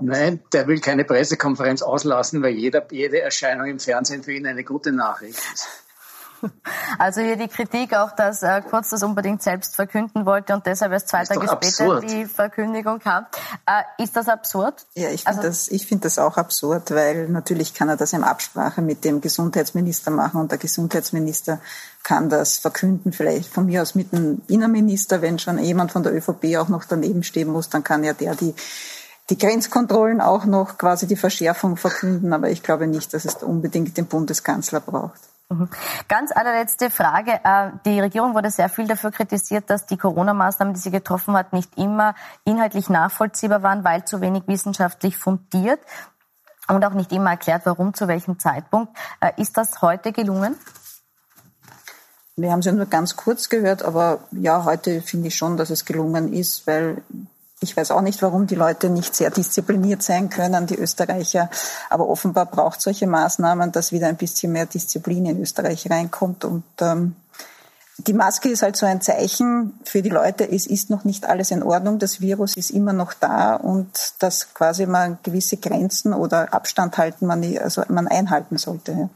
Nein, 0.00 0.40
der 0.52 0.66
will 0.68 0.80
keine 0.80 1.04
Pressekonferenz 1.04 1.82
auslassen, 1.82 2.42
weil 2.42 2.54
jeder, 2.54 2.86
jede 2.92 3.20
Erscheinung 3.20 3.66
im 3.66 3.80
Fernsehen 3.80 4.22
für 4.22 4.32
ihn 4.32 4.46
eine 4.46 4.64
gute 4.64 4.92
Nachricht 4.92 5.38
ist. 5.54 5.68
Also 6.98 7.20
hier 7.20 7.36
die 7.36 7.48
Kritik 7.48 7.94
auch, 7.94 8.12
dass 8.12 8.42
äh, 8.42 8.62
Kurz 8.68 8.90
das 8.90 9.02
unbedingt 9.02 9.42
selbst 9.42 9.76
verkünden 9.76 10.26
wollte 10.26 10.54
und 10.54 10.66
deshalb 10.66 10.92
erst 10.92 11.08
zwei 11.08 11.24
Tage 11.24 11.46
später 11.46 12.00
die 12.00 12.24
Verkündigung 12.24 12.98
kam. 12.98 13.26
Äh, 13.66 14.02
ist 14.02 14.16
das 14.16 14.28
absurd? 14.28 14.86
Ja, 14.94 15.10
ich 15.10 15.22
finde 15.24 15.38
also, 15.38 15.48
das, 15.48 15.68
ich 15.68 15.86
finde 15.86 16.04
das 16.04 16.18
auch 16.18 16.36
absurd, 16.36 16.90
weil 16.90 17.28
natürlich 17.28 17.74
kann 17.74 17.88
er 17.88 17.96
das 17.96 18.12
in 18.12 18.24
Absprache 18.24 18.82
mit 18.82 19.04
dem 19.04 19.20
Gesundheitsminister 19.20 20.10
machen 20.10 20.40
und 20.40 20.50
der 20.50 20.58
Gesundheitsminister 20.58 21.60
kann 22.02 22.30
das 22.30 22.58
verkünden, 22.58 23.12
vielleicht 23.12 23.52
von 23.52 23.66
mir 23.66 23.82
aus 23.82 23.94
mit 23.94 24.12
dem 24.12 24.42
Innenminister, 24.48 25.22
wenn 25.22 25.38
schon 25.38 25.58
jemand 25.58 25.92
von 25.92 26.02
der 26.02 26.14
ÖVP 26.14 26.56
auch 26.56 26.68
noch 26.68 26.84
daneben 26.84 27.22
stehen 27.22 27.48
muss, 27.48 27.68
dann 27.68 27.84
kann 27.84 28.02
ja 28.02 28.12
der 28.12 28.34
die 28.34 28.54
die 29.30 29.36
Grenzkontrollen 29.36 30.20
auch 30.20 30.46
noch 30.46 30.78
quasi 30.78 31.06
die 31.06 31.16
Verschärfung 31.16 31.76
verkünden, 31.76 32.32
aber 32.32 32.50
ich 32.50 32.62
glaube 32.62 32.86
nicht, 32.86 33.12
dass 33.12 33.26
es 33.26 33.34
unbedingt 33.42 33.96
den 33.98 34.06
Bundeskanzler 34.06 34.80
braucht. 34.80 35.20
Mhm. 35.50 35.68
Ganz 36.08 36.30
allerletzte 36.30 36.90
Frage. 36.90 37.40
Äh, 37.42 37.70
die 37.86 38.00
Regierung 38.00 38.34
wurde 38.34 38.50
sehr 38.50 38.68
viel 38.68 38.86
dafür 38.86 39.10
kritisiert, 39.10 39.70
dass 39.70 39.86
die 39.86 39.96
Corona-Maßnahmen, 39.96 40.74
die 40.74 40.80
sie 40.80 40.90
getroffen 40.90 41.34
hat, 41.34 41.52
nicht 41.54 41.78
immer 41.78 42.14
inhaltlich 42.44 42.90
nachvollziehbar 42.90 43.62
waren, 43.62 43.82
weil 43.82 44.04
zu 44.04 44.20
wenig 44.20 44.42
wissenschaftlich 44.46 45.16
fundiert 45.16 45.80
und 46.68 46.84
auch 46.84 46.92
nicht 46.92 47.12
immer 47.12 47.30
erklärt, 47.30 47.62
warum, 47.64 47.94
zu 47.94 48.08
welchem 48.08 48.38
Zeitpunkt. 48.38 48.94
Äh, 49.20 49.32
ist 49.40 49.56
das 49.56 49.80
heute 49.80 50.12
gelungen? 50.12 50.54
Wir 52.36 52.52
haben 52.52 52.62
sie 52.62 52.70
nur 52.70 52.86
ganz 52.86 53.16
kurz 53.16 53.48
gehört, 53.48 53.82
aber 53.82 54.20
ja, 54.30 54.64
heute 54.64 55.00
finde 55.00 55.28
ich 55.28 55.36
schon, 55.36 55.56
dass 55.56 55.70
es 55.70 55.86
gelungen 55.86 56.32
ist, 56.32 56.66
weil 56.66 57.02
ich 57.60 57.76
weiß 57.76 57.90
auch 57.90 58.02
nicht, 58.02 58.22
warum 58.22 58.46
die 58.46 58.54
Leute 58.54 58.88
nicht 58.88 59.16
sehr 59.16 59.30
diszipliniert 59.30 60.02
sein 60.02 60.30
können, 60.30 60.66
die 60.66 60.78
Österreicher. 60.78 61.50
Aber 61.90 62.08
offenbar 62.08 62.46
braucht 62.46 62.80
solche 62.80 63.06
Maßnahmen, 63.06 63.72
dass 63.72 63.92
wieder 63.92 64.06
ein 64.06 64.16
bisschen 64.16 64.52
mehr 64.52 64.66
Disziplin 64.66 65.26
in 65.26 65.40
Österreich 65.40 65.90
reinkommt. 65.90 66.44
Und 66.44 66.64
ähm, 66.80 67.16
die 67.98 68.12
Maske 68.12 68.48
ist 68.48 68.62
halt 68.62 68.76
so 68.76 68.86
ein 68.86 69.00
Zeichen 69.00 69.74
für 69.82 70.02
die 70.02 70.08
Leute, 70.08 70.48
es 70.48 70.66
ist 70.66 70.88
noch 70.88 71.02
nicht 71.02 71.26
alles 71.26 71.50
in 71.50 71.64
Ordnung, 71.64 71.98
das 71.98 72.20
Virus 72.20 72.56
ist 72.56 72.70
immer 72.70 72.92
noch 72.92 73.12
da 73.12 73.56
und 73.56 73.88
dass 74.20 74.54
quasi 74.54 74.86
man 74.86 75.18
gewisse 75.24 75.56
Grenzen 75.56 76.14
oder 76.14 76.54
Abstand 76.54 76.96
halten 76.96 77.26
man, 77.26 77.42
also 77.58 77.82
man 77.88 78.06
einhalten 78.06 78.56
sollte. 78.56 79.10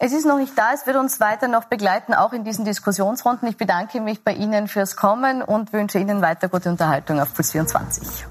Es 0.00 0.12
ist 0.12 0.24
noch 0.24 0.38
nicht 0.38 0.56
da. 0.56 0.72
Es 0.72 0.86
wird 0.86 0.96
uns 0.96 1.18
weiter 1.18 1.48
noch 1.48 1.64
begleiten, 1.64 2.14
auch 2.14 2.32
in 2.32 2.44
diesen 2.44 2.64
Diskussionsrunden. 2.64 3.48
Ich 3.48 3.56
bedanke 3.56 4.00
mich 4.00 4.22
bei 4.22 4.32
Ihnen 4.32 4.68
fürs 4.68 4.94
Kommen 4.94 5.42
und 5.42 5.72
wünsche 5.72 5.98
Ihnen 5.98 6.22
weiter 6.22 6.48
gute 6.48 6.70
Unterhaltung 6.70 7.20
auf 7.20 7.34
Puls 7.34 7.50
24. 7.50 8.24